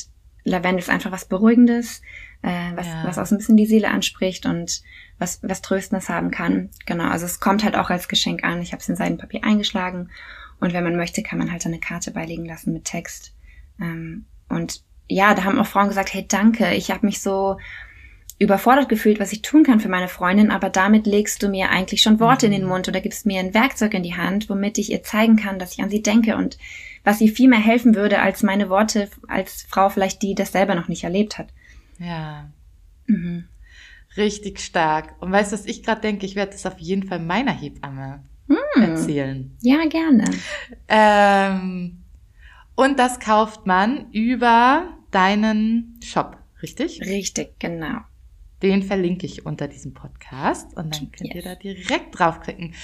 Lavendel 0.44 0.80
ist 0.80 0.90
einfach 0.90 1.10
was 1.10 1.24
Beruhigendes, 1.24 2.02
äh, 2.42 2.72
was, 2.76 2.86
ja. 2.86 3.04
was 3.04 3.18
auch 3.18 3.26
so 3.26 3.34
ein 3.34 3.38
bisschen 3.38 3.56
die 3.56 3.66
Seele 3.66 3.90
anspricht 3.90 4.46
und 4.46 4.82
was, 5.18 5.40
was 5.42 5.62
Tröstendes 5.62 6.10
haben 6.10 6.30
kann. 6.30 6.68
Genau, 6.84 7.08
also 7.08 7.24
es 7.24 7.40
kommt 7.40 7.64
halt 7.64 7.76
auch 7.76 7.88
als 7.88 8.08
Geschenk 8.08 8.44
an. 8.44 8.60
Ich 8.60 8.72
habe 8.72 8.80
es 8.80 8.88
in 8.88 8.96
Seidenpapier 8.96 9.42
eingeschlagen 9.42 10.10
und 10.60 10.72
wenn 10.72 10.84
man 10.84 10.96
möchte, 10.96 11.22
kann 11.22 11.38
man 11.38 11.52
halt 11.52 11.66
eine 11.66 11.78
Karte 11.78 12.10
beilegen 12.10 12.46
lassen 12.46 12.72
mit 12.72 12.84
Text. 12.84 13.34
Ähm, 13.80 14.26
und 14.48 14.82
ja, 15.08 15.34
da 15.34 15.44
haben 15.44 15.58
auch 15.58 15.66
Frauen 15.66 15.88
gesagt, 15.88 16.12
hey, 16.14 16.26
danke, 16.26 16.74
ich 16.74 16.90
habe 16.90 17.06
mich 17.06 17.20
so 17.20 17.58
überfordert 18.38 18.88
gefühlt, 18.88 19.18
was 19.18 19.32
ich 19.32 19.42
tun 19.42 19.64
kann 19.64 19.80
für 19.80 19.88
meine 19.88 20.08
Freundin, 20.08 20.50
aber 20.50 20.68
damit 20.68 21.06
legst 21.06 21.42
du 21.42 21.48
mir 21.48 21.70
eigentlich 21.70 22.02
schon 22.02 22.20
Worte 22.20 22.46
in 22.46 22.52
den 22.52 22.64
mhm. 22.64 22.68
Mund 22.68 22.88
oder 22.88 23.00
gibst 23.00 23.24
mir 23.24 23.40
ein 23.40 23.54
Werkzeug 23.54 23.94
in 23.94 24.02
die 24.02 24.16
Hand, 24.16 24.50
womit 24.50 24.76
ich 24.78 24.92
ihr 24.92 25.02
zeigen 25.02 25.36
kann, 25.36 25.58
dass 25.58 25.72
ich 25.72 25.82
an 25.82 25.88
sie 25.88 26.02
denke 26.02 26.36
und 26.36 26.58
was 27.02 27.20
ihr 27.20 27.32
viel 27.32 27.48
mehr 27.48 27.60
helfen 27.60 27.94
würde 27.94 28.20
als 28.20 28.42
meine 28.42 28.68
Worte 28.68 29.08
als 29.26 29.62
Frau 29.68 29.88
vielleicht, 29.88 30.22
die 30.22 30.34
das 30.34 30.52
selber 30.52 30.74
noch 30.74 30.88
nicht 30.88 31.04
erlebt 31.04 31.38
hat. 31.38 31.48
Ja. 31.98 32.50
Mhm. 33.06 33.44
Richtig 34.16 34.60
stark. 34.60 35.14
Und 35.20 35.32
weißt 35.32 35.52
du, 35.52 35.56
was 35.56 35.66
ich 35.66 35.82
gerade 35.82 36.00
denke? 36.00 36.26
Ich 36.26 36.36
werde 36.36 36.52
das 36.52 36.66
auf 36.66 36.78
jeden 36.78 37.06
Fall 37.06 37.20
meiner 37.20 37.52
Hebamme 37.52 38.22
mm. 38.48 38.82
erzählen. 38.82 39.56
Ja, 39.62 39.86
gerne. 39.86 40.24
Ähm, 40.88 42.02
und 42.74 42.98
das 42.98 43.20
kauft 43.20 43.66
man 43.66 44.10
über 44.12 44.96
deinen 45.10 45.98
Shop, 46.02 46.36
richtig? 46.62 47.00
Richtig, 47.02 47.58
genau. 47.58 48.00
Den 48.62 48.82
verlinke 48.82 49.26
ich 49.26 49.46
unter 49.46 49.68
diesem 49.68 49.94
Podcast 49.94 50.76
und 50.76 50.94
dann 50.94 51.12
könnt 51.12 51.34
yes. 51.34 51.36
ihr 51.36 51.42
da 51.42 51.54
direkt 51.54 52.18
draufklicken. 52.18 52.74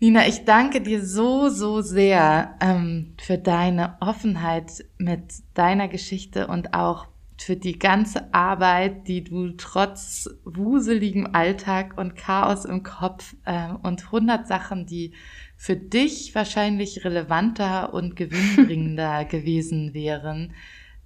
Nina, 0.00 0.26
ich 0.26 0.44
danke 0.44 0.80
dir 0.80 1.04
so, 1.04 1.48
so 1.48 1.80
sehr 1.80 2.56
ähm, 2.60 3.14
für 3.20 3.38
deine 3.38 3.96
Offenheit 4.00 4.84
mit 4.98 5.22
deiner 5.54 5.86
Geschichte 5.86 6.48
und 6.48 6.74
auch 6.74 7.06
für 7.42 7.56
die 7.56 7.78
ganze 7.78 8.32
Arbeit, 8.32 9.08
die 9.08 9.24
du 9.24 9.52
trotz 9.52 10.28
wuseligem 10.44 11.34
Alltag 11.34 11.98
und 11.98 12.16
Chaos 12.16 12.64
im 12.64 12.82
Kopf 12.82 13.34
äh, 13.44 13.68
und 13.82 14.12
hundert 14.12 14.46
Sachen, 14.46 14.86
die 14.86 15.12
für 15.56 15.76
dich 15.76 16.34
wahrscheinlich 16.34 17.04
relevanter 17.04 17.92
und 17.92 18.16
gewinnbringender 18.16 19.24
gewesen 19.24 19.94
wären, 19.94 20.54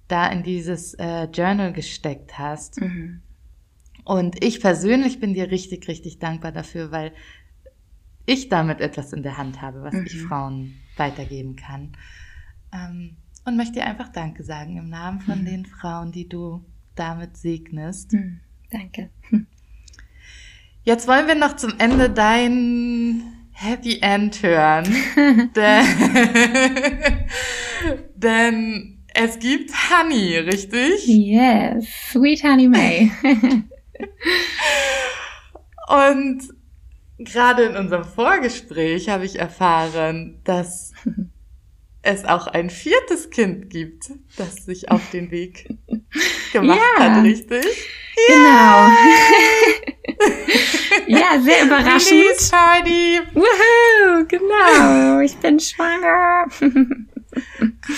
da 0.07 0.27
in 0.27 0.43
dieses 0.43 0.93
äh, 0.95 1.25
Journal 1.25 1.73
gesteckt 1.73 2.37
hast. 2.37 2.81
Mhm. 2.81 3.21
Und 4.05 4.43
ich 4.43 4.61
persönlich 4.61 5.19
bin 5.19 5.33
dir 5.33 5.51
richtig, 5.51 5.87
richtig 5.87 6.19
dankbar 6.19 6.53
dafür, 6.53 6.91
weil 6.91 7.11
ich 8.25 8.49
damit 8.49 8.79
etwas 8.79 9.11
in 9.11 9.23
der 9.23 9.37
Hand 9.37 9.61
habe, 9.61 9.83
was 9.83 9.93
mhm. 9.93 10.05
ich 10.05 10.21
Frauen 10.21 10.75
weitergeben 10.95 11.55
kann. 11.55 11.93
Ähm, 12.71 13.17
und 13.47 13.55
möchte 13.55 13.75
dir 13.75 13.85
einfach 13.85 14.09
Danke 14.09 14.43
sagen 14.43 14.77
im 14.77 14.89
Namen 14.89 15.21
von 15.21 15.41
mhm. 15.41 15.45
den 15.45 15.65
Frauen, 15.65 16.11
die 16.11 16.27
du 16.27 16.65
damit 16.95 17.37
segnest. 17.37 18.11
Mhm. 18.11 18.41
Danke. 18.69 19.09
Jetzt 20.83 21.07
wollen 21.07 21.27
wir 21.27 21.35
noch 21.35 21.55
zum 21.55 21.73
Ende 21.79 22.09
dein 22.09 23.23
Happy 23.53 23.99
End 24.01 24.43
hören. 24.43 24.83
denn, 25.55 25.85
denn 28.15 28.99
es 29.13 29.39
gibt 29.39 29.71
Honey, 29.71 30.37
richtig? 30.37 31.07
Yes, 31.07 31.87
Sweet 32.11 32.43
Honey 32.43 32.67
May. 32.67 33.11
Und 35.87 36.43
gerade 37.17 37.63
in 37.63 37.77
unserem 37.77 38.03
Vorgespräch 38.03 39.07
habe 39.07 39.25
ich 39.25 39.39
erfahren, 39.39 40.41
dass 40.43 40.93
es 42.07 42.23
auch 42.23 42.47
ein 42.47 42.69
viertes 42.69 43.29
Kind 43.29 43.69
gibt, 43.69 44.11
das 44.37 44.65
sich 44.65 44.89
auf 44.89 45.01
den 45.11 45.29
Weg 45.29 45.67
gemacht 46.53 46.79
ja, 46.97 47.03
hat, 47.03 47.23
richtig? 47.23 47.65
Genau. 48.27 48.87
ja, 51.07 51.39
sehr 51.41 51.65
überraschend. 51.65 52.11
Release 52.11 52.49
Party. 52.49 53.19
Woohoo, 53.33 54.25
genau. 54.25 55.19
Ich 55.19 55.35
bin 55.37 55.59
schwanger. 55.59 56.47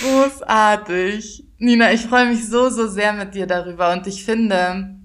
Großartig. 0.00 1.44
Nina, 1.58 1.92
ich 1.92 2.02
freue 2.02 2.26
mich 2.26 2.48
so, 2.48 2.68
so 2.68 2.88
sehr 2.88 3.12
mit 3.12 3.34
dir 3.34 3.46
darüber 3.46 3.92
und 3.92 4.06
ich 4.08 4.24
finde, 4.24 4.96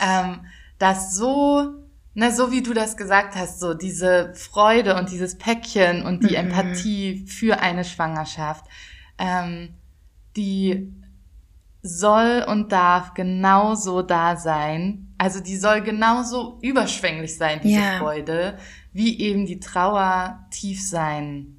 ähm, 0.00 0.40
dass 0.78 1.14
so 1.16 1.83
na, 2.14 2.30
so 2.30 2.52
wie 2.52 2.62
du 2.62 2.72
das 2.72 2.96
gesagt 2.96 3.34
hast, 3.34 3.58
so 3.58 3.74
diese 3.74 4.32
Freude 4.34 4.96
und 4.96 5.10
dieses 5.10 5.36
Päckchen 5.36 6.06
und 6.06 6.22
die 6.22 6.36
mhm. 6.36 6.50
Empathie 6.50 7.26
für 7.26 7.58
eine 7.58 7.84
Schwangerschaft, 7.84 8.64
ähm, 9.18 9.74
die 10.36 10.92
soll 11.82 12.44
und 12.48 12.72
darf 12.72 13.14
genauso 13.14 14.02
da 14.02 14.36
sein. 14.36 15.12
Also 15.18 15.40
die 15.40 15.56
soll 15.56 15.82
genauso 15.82 16.58
überschwänglich 16.62 17.36
sein, 17.36 17.60
diese 17.62 17.80
ja. 17.80 17.98
Freude, 17.98 18.58
wie 18.92 19.20
eben 19.20 19.44
die 19.44 19.60
Trauer 19.60 20.46
tief 20.50 20.82
sein 20.82 21.58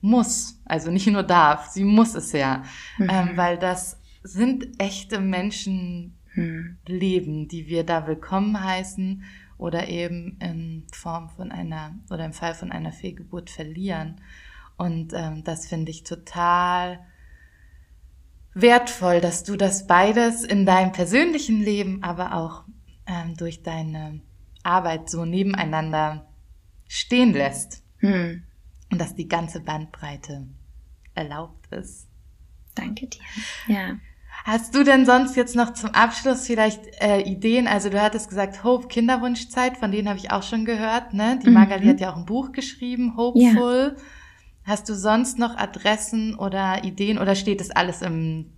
muss. 0.00 0.60
Also 0.64 0.90
nicht 0.90 1.06
nur 1.06 1.22
darf, 1.22 1.68
sie 1.68 1.84
muss 1.84 2.14
es 2.14 2.32
ja. 2.32 2.64
Mhm. 2.98 3.08
Ähm, 3.10 3.36
weil 3.36 3.56
das 3.56 3.98
sind 4.22 4.68
echte 4.78 5.20
Menschen, 5.20 6.17
Leben, 6.86 7.48
die 7.48 7.66
wir 7.66 7.84
da 7.84 8.06
willkommen 8.06 8.62
heißen 8.62 9.24
oder 9.56 9.88
eben 9.88 10.38
in 10.40 10.86
Form 10.92 11.28
von 11.30 11.50
einer 11.50 11.94
oder 12.10 12.24
im 12.24 12.32
Fall 12.32 12.54
von 12.54 12.70
einer 12.72 12.92
Fehlgeburt 12.92 13.50
verlieren. 13.50 14.20
Und 14.76 15.12
ähm, 15.12 15.42
das 15.44 15.66
finde 15.66 15.90
ich 15.90 16.04
total 16.04 17.00
wertvoll, 18.54 19.20
dass 19.20 19.44
du 19.44 19.56
das 19.56 19.86
beides 19.86 20.44
in 20.44 20.64
deinem 20.64 20.92
persönlichen 20.92 21.60
Leben, 21.60 22.02
aber 22.02 22.34
auch 22.34 22.64
ähm, 23.06 23.36
durch 23.36 23.62
deine 23.62 24.20
Arbeit 24.62 25.10
so 25.10 25.24
nebeneinander 25.24 26.28
stehen 26.86 27.32
lässt. 27.32 27.82
Hm. 27.98 28.44
Und 28.90 29.00
dass 29.00 29.14
die 29.14 29.28
ganze 29.28 29.60
Bandbreite 29.60 30.46
erlaubt 31.14 31.66
ist. 31.72 32.08
Danke 32.74 33.08
dir. 33.08 33.20
Ja. 33.66 33.98
Hast 34.50 34.74
du 34.74 34.82
denn 34.82 35.04
sonst 35.04 35.36
jetzt 35.36 35.56
noch 35.56 35.74
zum 35.74 35.90
Abschluss 35.90 36.46
vielleicht 36.46 36.80
äh, 37.02 37.20
Ideen? 37.20 37.66
Also 37.66 37.90
du 37.90 38.00
hattest 38.00 38.30
gesagt, 38.30 38.64
Hope 38.64 38.88
Kinderwunschzeit, 38.88 39.76
von 39.76 39.92
denen 39.92 40.08
habe 40.08 40.18
ich 40.18 40.30
auch 40.30 40.42
schon 40.42 40.64
gehört. 40.64 41.12
Ne? 41.12 41.38
Die 41.42 41.48
mhm. 41.48 41.52
Magali 41.52 41.86
hat 41.86 42.00
ja 42.00 42.10
auch 42.10 42.16
ein 42.16 42.24
Buch 42.24 42.52
geschrieben, 42.52 43.14
Hopeful. 43.14 43.94
Ja. 43.94 44.02
Hast 44.64 44.88
du 44.88 44.94
sonst 44.94 45.38
noch 45.38 45.58
Adressen 45.58 46.34
oder 46.34 46.82
Ideen 46.82 47.18
oder 47.18 47.34
steht 47.34 47.60
das 47.60 47.70
alles 47.70 48.00
im 48.00 48.54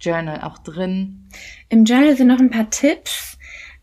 Journal 0.00 0.42
auch 0.42 0.58
drin? 0.58 1.28
Im 1.70 1.84
Journal 1.84 2.16
sind 2.16 2.28
noch 2.28 2.38
ein 2.38 2.50
paar 2.50 2.70
Tipps 2.70 3.36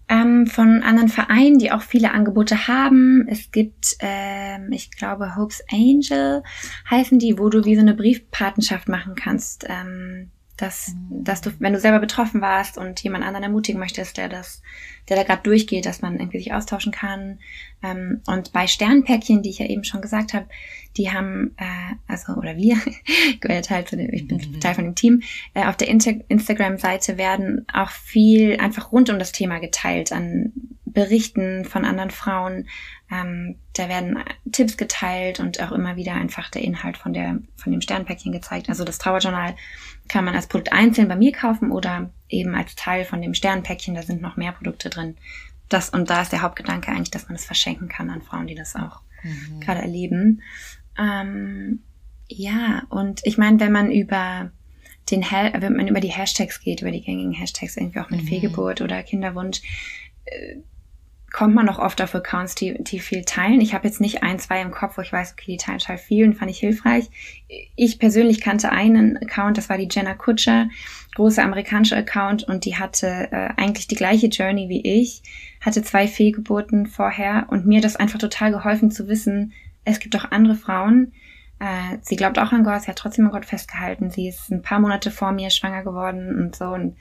ähm, 0.08 0.48
von 0.48 0.82
anderen 0.82 1.10
Vereinen, 1.10 1.60
die 1.60 1.74
auch 1.74 1.82
viele 1.82 2.14
Angebote 2.14 2.70
haben. 2.70 3.28
Es 3.28 3.52
gibt, 3.52 3.98
ähm, 4.00 4.72
ich 4.72 4.92
glaube, 4.92 5.36
Hope's 5.36 5.62
Angel 5.70 6.42
heißen 6.90 7.20
die, 7.20 7.38
wo 7.38 7.50
du 7.50 7.66
wie 7.66 7.76
so 7.76 7.82
eine 7.82 7.96
Briefpatenschaft 7.96 8.88
machen 8.88 9.16
kannst. 9.16 9.66
Ähm, 9.68 10.32
dass, 10.58 10.94
dass 11.10 11.42
du, 11.42 11.52
wenn 11.60 11.74
du 11.74 11.80
selber 11.80 12.00
betroffen 12.00 12.40
warst 12.40 12.78
und 12.78 13.02
jemand 13.02 13.26
anderen 13.26 13.44
ermutigen 13.44 13.80
möchtest, 13.80 14.18
der 14.18 14.30
das, 14.30 14.62
der 15.10 15.18
da 15.18 15.24
gerade 15.24 15.42
durchgeht, 15.42 15.86
dass 15.86 16.02
man 16.02 16.20
irgendwie 16.20 16.38
sich 16.38 16.54
austauschen 16.54 16.92
kann. 16.92 17.40
Ähm, 17.82 18.22
und 18.28 18.54
bei 18.54 18.68
Sternpäckchen, 18.68 19.42
die 19.42 19.50
ich 19.50 19.60
ja 19.60 19.66
eben 19.66 19.84
schon 19.84 20.02
gesagt 20.02 20.34
habe, 20.34 20.46
die 20.96 21.12
haben, 21.12 21.56
äh, 21.58 21.96
also 22.08 22.34
oder 22.34 22.56
wir, 22.56 22.78
ich 23.30 23.42
gehöre 23.42 23.64
Teil 23.64 23.86
zu 23.86 23.98
dem, 23.98 24.14
ich 24.14 24.28
bin 24.28 24.38
mhm. 24.38 24.60
Teil 24.60 24.76
von 24.76 24.84
dem 24.84 24.96
Team, 24.96 25.24
äh, 25.56 25.66
auf 25.66 25.76
der 25.76 25.88
Instagram-Seite 25.88 27.18
werden 27.18 27.66
auch 27.74 27.90
viel 27.90 28.58
einfach 28.58 28.92
rund 28.92 29.10
um 29.10 29.18
das 29.18 29.32
Thema 29.32 29.60
geteilt 29.60 30.12
an 30.12 30.54
Berichten 30.86 31.66
von 31.66 31.86
anderen 31.86 32.12
Frauen. 32.12 32.68
Ähm, 33.14 33.60
da 33.74 33.90
werden 33.90 34.18
Tipps 34.52 34.76
geteilt 34.76 35.40
und 35.40 35.62
auch 35.62 35.72
immer 35.72 35.96
wieder 35.96 36.14
einfach 36.16 36.50
der 36.50 36.64
Inhalt 36.64 36.98
von 36.98 37.14
der 37.14 37.40
von 37.56 37.72
dem 37.72 37.82
Sternpäckchen 37.82 38.32
gezeigt. 38.32 38.70
Also 38.70 38.84
das 38.84 38.98
Trauerjournal 38.98 39.56
kann 40.08 40.26
man 40.26 40.36
als 40.36 40.48
Produkt 40.48 40.74
einzeln 40.74 41.08
bei 41.08 41.16
mir 41.16 41.32
kaufen 41.32 41.72
oder 41.72 42.10
eben 42.28 42.56
als 42.56 42.76
Teil 42.76 43.06
von 43.06 43.22
dem 43.22 43.36
Sternpäckchen. 43.36 43.94
Da 43.94 44.02
sind 44.02 44.22
noch 44.22 44.36
mehr 44.36 44.52
Produkte 44.52 44.90
drin. 44.90 45.16
Das 45.70 45.90
und 45.90 46.10
da 46.10 46.22
ist 46.22 46.32
der 46.32 46.42
Hauptgedanke 46.42 46.92
eigentlich, 46.92 47.12
dass 47.12 47.28
man 47.28 47.36
es 47.36 47.46
verschenken 47.46 47.88
kann 47.88 48.10
an 48.10 48.24
Frauen, 48.24 48.48
die 48.48 48.56
das 48.56 48.76
auch 48.76 49.02
mhm. 49.22 49.60
gerade 49.60 49.82
erleben. 49.82 50.42
Ähm, 50.98 51.84
ja, 52.28 52.84
und 52.90 53.22
ich 53.26 53.38
meine, 53.38 53.60
wenn 53.60 53.72
man 53.72 53.92
über 53.92 54.52
den 55.12 55.22
wenn 55.22 55.76
man 55.76 55.88
über 55.88 56.00
die 56.00 56.12
Hashtags 56.12 56.62
geht, 56.62 56.82
über 56.82 56.92
die 56.92 57.02
gängigen 57.02 57.34
Hashtags 57.34 57.78
irgendwie 57.78 58.00
auch 58.00 58.10
mit 58.10 58.24
mhm. 58.24 58.28
Fehlgeburt 58.28 58.82
oder 58.82 59.04
Kinderwunsch, 59.04 59.62
äh, 60.26 60.56
kommt 61.34 61.56
man 61.56 61.68
auch 61.68 61.80
oft 61.80 62.00
auf 62.00 62.14
Accounts, 62.14 62.54
die, 62.54 62.82
die 62.82 63.00
viel 63.00 63.26
teilen. 63.26 63.60
Ich 63.60 63.74
habe 63.74 63.88
jetzt 63.88 64.00
nicht 64.00 64.22
ein, 64.22 64.38
zwei 64.38 64.62
im 64.62 64.70
Kopf, 64.70 64.98
wo 64.98 65.02
ich 65.02 65.12
weiß, 65.12 65.34
okay, 65.34 65.52
die 65.52 65.58
teilen 65.58 65.80
total 65.80 65.98
viel 65.98 66.28
und 66.28 66.36
fand 66.36 66.52
ich 66.52 66.60
hilfreich. 66.60 67.10
Ich 67.76 67.98
persönlich 67.98 68.40
kannte 68.40 68.72
einen 68.72 69.18
Account, 69.18 69.58
das 69.58 69.68
war 69.68 69.80
die 69.80 69.90
Jenna 69.90 70.14
Kutscher, 70.14 70.70
große 71.16 71.42
amerikanische 71.42 71.98
Account 71.98 72.44
und 72.44 72.66
die 72.66 72.78
hatte 72.78 73.30
äh, 73.32 73.50
eigentlich 73.58 73.88
die 73.88 73.96
gleiche 73.96 74.28
Journey 74.28 74.70
wie 74.70 74.82
ich, 75.02 75.24
hatte 75.60 75.82
zwei 75.82 76.08
Fehlgeburten 76.08 76.86
vorher 76.86 77.48
und 77.50 77.66
mir 77.66 77.82
das 77.82 77.96
einfach 77.96 78.20
total 78.20 78.52
geholfen 78.52 78.92
zu 78.92 79.08
wissen, 79.08 79.54
es 79.86 80.00
gibt 80.00 80.16
auch 80.16 80.32
andere 80.32 80.56
Frauen. 80.56 81.14
Äh, 81.60 81.98
sie 82.02 82.16
glaubt 82.16 82.38
auch 82.38 82.52
an 82.52 82.64
Gott, 82.64 82.84
sie 82.84 82.90
hat 82.90 82.98
trotzdem 82.98 83.26
an 83.26 83.32
Gott 83.32 83.46
festgehalten. 83.46 84.12
Sie 84.12 84.28
ist 84.28 84.52
ein 84.52 84.62
paar 84.62 84.80
Monate 84.80 85.10
vor 85.10 85.32
mir 85.32 85.50
schwanger 85.50 85.84
geworden 85.84 86.40
und 86.40 86.56
so 86.56 86.66
und 86.66 86.96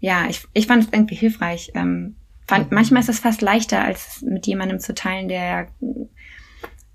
ja, 0.00 0.26
ich, 0.28 0.46
ich 0.52 0.66
fand 0.66 0.84
es 0.84 0.92
irgendwie 0.92 1.16
hilfreich, 1.16 1.70
ähm, 1.74 2.16
fand, 2.48 2.72
manchmal 2.72 3.02
ist 3.02 3.08
es 3.08 3.20
fast 3.20 3.42
leichter, 3.42 3.84
als 3.84 4.22
mit 4.22 4.46
jemandem 4.46 4.80
zu 4.80 4.94
teilen, 4.94 5.28
der, 5.28 5.68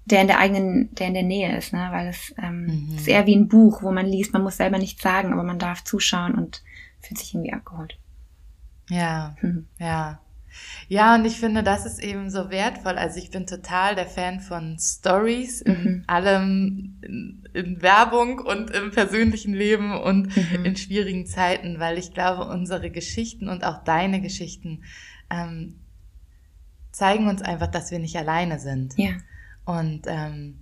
der 0.05 0.21
in 0.21 0.27
der 0.27 0.39
eigenen, 0.39 0.93
der 0.95 1.07
in 1.07 1.13
der 1.13 1.23
Nähe 1.23 1.57
ist, 1.57 1.71
ne? 1.71 1.87
weil 1.91 2.07
es 2.07 2.33
ähm, 2.41 2.65
mhm. 2.65 2.95
ist 2.97 3.07
eher 3.07 3.25
wie 3.27 3.35
ein 3.35 3.47
Buch, 3.47 3.83
wo 3.83 3.91
man 3.91 4.07
liest, 4.07 4.33
man 4.33 4.43
muss 4.43 4.57
selber 4.57 4.79
nichts 4.79 5.01
sagen, 5.01 5.31
aber 5.31 5.43
man 5.43 5.59
darf 5.59 5.83
zuschauen 5.83 6.33
und 6.33 6.63
fühlt 6.99 7.19
sich 7.19 7.33
irgendwie 7.33 7.53
abgeholt. 7.53 7.97
Ja, 8.89 9.35
mhm. 9.41 9.67
ja. 9.79 10.19
Ja, 10.87 11.15
und 11.15 11.25
ich 11.25 11.39
finde, 11.39 11.63
das 11.63 11.85
ist 11.85 12.03
eben 12.03 12.29
so 12.29 12.51
wertvoll. 12.51 12.93
Also 12.93 13.17
ich 13.17 13.31
bin 13.31 13.47
total 13.47 13.95
der 13.95 14.05
Fan 14.05 14.39
von 14.39 14.77
Stories 14.79 15.61
in 15.61 15.83
mhm. 15.83 16.03
allem, 16.05 16.99
in, 17.01 17.43
in, 17.53 17.81
Werbung 17.81 18.37
und 18.37 18.69
im 18.69 18.91
persönlichen 18.91 19.55
Leben 19.55 19.99
und 19.99 20.35
mhm. 20.35 20.63
in 20.65 20.75
schwierigen 20.75 21.25
Zeiten, 21.25 21.79
weil 21.79 21.97
ich 21.97 22.13
glaube, 22.13 22.45
unsere 22.45 22.91
Geschichten 22.91 23.49
und 23.49 23.63
auch 23.63 23.83
deine 23.83 24.21
Geschichten 24.21 24.83
ähm, 25.33 25.79
zeigen 26.91 27.27
uns 27.27 27.41
einfach, 27.41 27.67
dass 27.67 27.91
wir 27.91 27.99
nicht 27.99 28.15
alleine 28.15 28.59
sind. 28.59 28.97
Ja. 28.97 29.11
Und 29.65 30.03
ähm, 30.07 30.59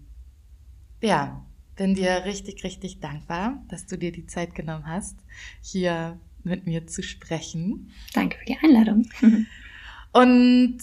ja, 1.02 1.44
bin 1.76 1.96
dir 1.96 2.26
richtig, 2.26 2.64
richtig 2.64 3.00
dankbar, 3.00 3.64
dass 3.70 3.86
du 3.88 3.98
dir 3.98 4.12
die 4.12 4.28
Zeit 4.28 4.56
genommen 4.56 4.86
hast, 4.88 5.18
hier 5.62 6.20
mit 6.44 6.66
mir 6.66 6.88
zu 6.88 7.04
sprechen. 7.04 7.92
Danke 8.14 8.38
für 8.38 8.46
die 8.46 8.58
Einladung. 8.64 9.08
Und 10.14 10.80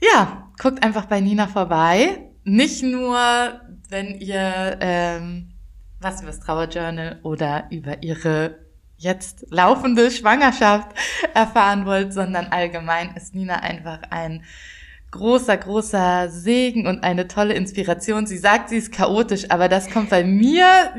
ja, 0.00 0.50
guckt 0.60 0.82
einfach 0.82 1.06
bei 1.06 1.20
Nina 1.20 1.46
vorbei. 1.46 2.30
Nicht 2.44 2.82
nur, 2.82 3.18
wenn 3.88 4.20
ihr 4.20 4.78
ähm, 4.80 5.52
was 6.00 6.20
über 6.20 6.30
das 6.30 6.40
Trauerjournal 6.40 7.20
oder 7.22 7.66
über 7.70 8.02
ihre 8.02 8.58
jetzt 8.98 9.46
laufende 9.50 10.10
Schwangerschaft 10.10 10.88
erfahren 11.32 11.86
wollt, 11.86 12.12
sondern 12.12 12.46
allgemein 12.46 13.14
ist 13.16 13.34
Nina 13.34 13.60
einfach 13.60 14.00
ein 14.10 14.44
großer, 15.10 15.56
großer 15.56 16.28
Segen 16.28 16.86
und 16.86 17.02
eine 17.02 17.28
tolle 17.28 17.54
Inspiration. 17.54 18.26
Sie 18.26 18.36
sagt, 18.36 18.68
sie 18.68 18.76
ist 18.76 18.92
chaotisch, 18.92 19.50
aber 19.50 19.68
das 19.68 19.88
kommt 19.88 20.10
bei 20.10 20.24
mir, 20.24 20.66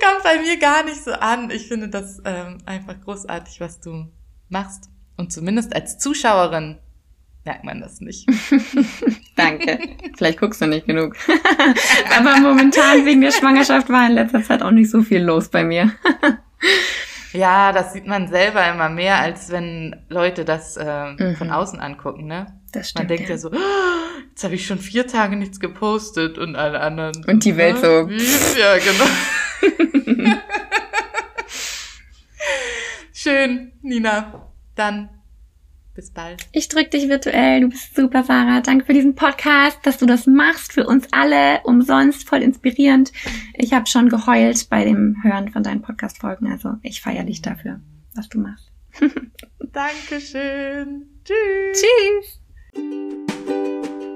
kommt 0.00 0.22
bei 0.22 0.38
mir 0.40 0.58
gar 0.58 0.84
nicht 0.84 1.02
so 1.02 1.12
an. 1.12 1.50
Ich 1.50 1.66
finde 1.66 1.88
das 1.88 2.20
ähm, 2.24 2.58
einfach 2.66 3.00
großartig, 3.00 3.60
was 3.60 3.80
du 3.80 4.06
machst. 4.48 4.90
Und 5.16 5.32
zumindest 5.32 5.74
als 5.74 5.98
Zuschauerin 5.98 6.78
merkt 7.44 7.64
man 7.64 7.80
das 7.80 8.00
nicht. 8.00 8.26
Danke. 9.36 9.78
Vielleicht 10.16 10.40
guckst 10.40 10.60
du 10.60 10.66
nicht 10.66 10.86
genug. 10.86 11.14
Aber 12.18 12.40
momentan 12.40 13.04
wegen 13.04 13.20
der 13.20 13.32
Schwangerschaft 13.32 13.88
war 13.90 14.06
in 14.06 14.12
letzter 14.12 14.42
Zeit 14.42 14.62
auch 14.62 14.70
nicht 14.70 14.90
so 14.90 15.02
viel 15.02 15.22
los 15.22 15.48
bei 15.48 15.64
mir. 15.64 15.92
ja, 17.32 17.72
das 17.72 17.92
sieht 17.92 18.06
man 18.06 18.28
selber 18.28 18.66
immer 18.68 18.88
mehr, 18.88 19.18
als 19.18 19.50
wenn 19.50 19.96
Leute 20.08 20.44
das 20.44 20.76
äh, 20.76 21.12
mhm. 21.12 21.36
von 21.36 21.50
außen 21.50 21.80
angucken, 21.80 22.26
ne? 22.26 22.46
Das 22.72 22.90
stimmt. 22.90 23.08
Man 23.10 23.16
denkt 23.16 23.28
ja, 23.28 23.36
ja 23.36 23.38
so, 23.38 23.50
oh, 23.50 24.22
jetzt 24.30 24.42
habe 24.42 24.54
ich 24.54 24.66
schon 24.66 24.78
vier 24.78 25.06
Tage 25.06 25.36
nichts 25.36 25.60
gepostet 25.60 26.38
und 26.38 26.56
alle 26.56 26.80
anderen. 26.80 27.24
Und 27.26 27.44
die 27.44 27.56
Welt 27.56 27.78
so. 27.78 28.08
Ja, 28.58 28.78
genau. 28.78 29.04
Schön, 33.12 33.72
Nina. 33.82 34.50
Dann 34.74 35.08
bis 35.94 36.10
bald. 36.10 36.46
Ich 36.52 36.68
drück 36.68 36.90
dich 36.90 37.08
virtuell. 37.08 37.62
Du 37.62 37.68
bist 37.68 37.94
super, 37.94 38.24
Sarah. 38.24 38.60
Danke 38.60 38.84
für 38.84 38.92
diesen 38.92 39.14
Podcast, 39.14 39.78
dass 39.84 39.98
du 39.98 40.06
das 40.06 40.26
machst. 40.26 40.72
Für 40.72 40.86
uns 40.86 41.06
alle 41.12 41.60
umsonst, 41.64 42.28
voll 42.28 42.42
inspirierend. 42.42 43.12
Ich 43.54 43.72
habe 43.72 43.86
schon 43.86 44.08
geheult 44.08 44.68
bei 44.68 44.84
dem 44.84 45.16
Hören 45.22 45.50
von 45.50 45.62
deinen 45.62 45.82
Podcast-Folgen. 45.82 46.50
Also 46.50 46.74
ich 46.82 47.00
feiere 47.00 47.24
dich 47.24 47.42
dafür, 47.42 47.80
was 48.14 48.28
du 48.28 48.40
machst. 48.40 48.70
Dankeschön. 49.72 51.06
Tschüss. 51.24 51.82
Tschüss. 52.72 54.13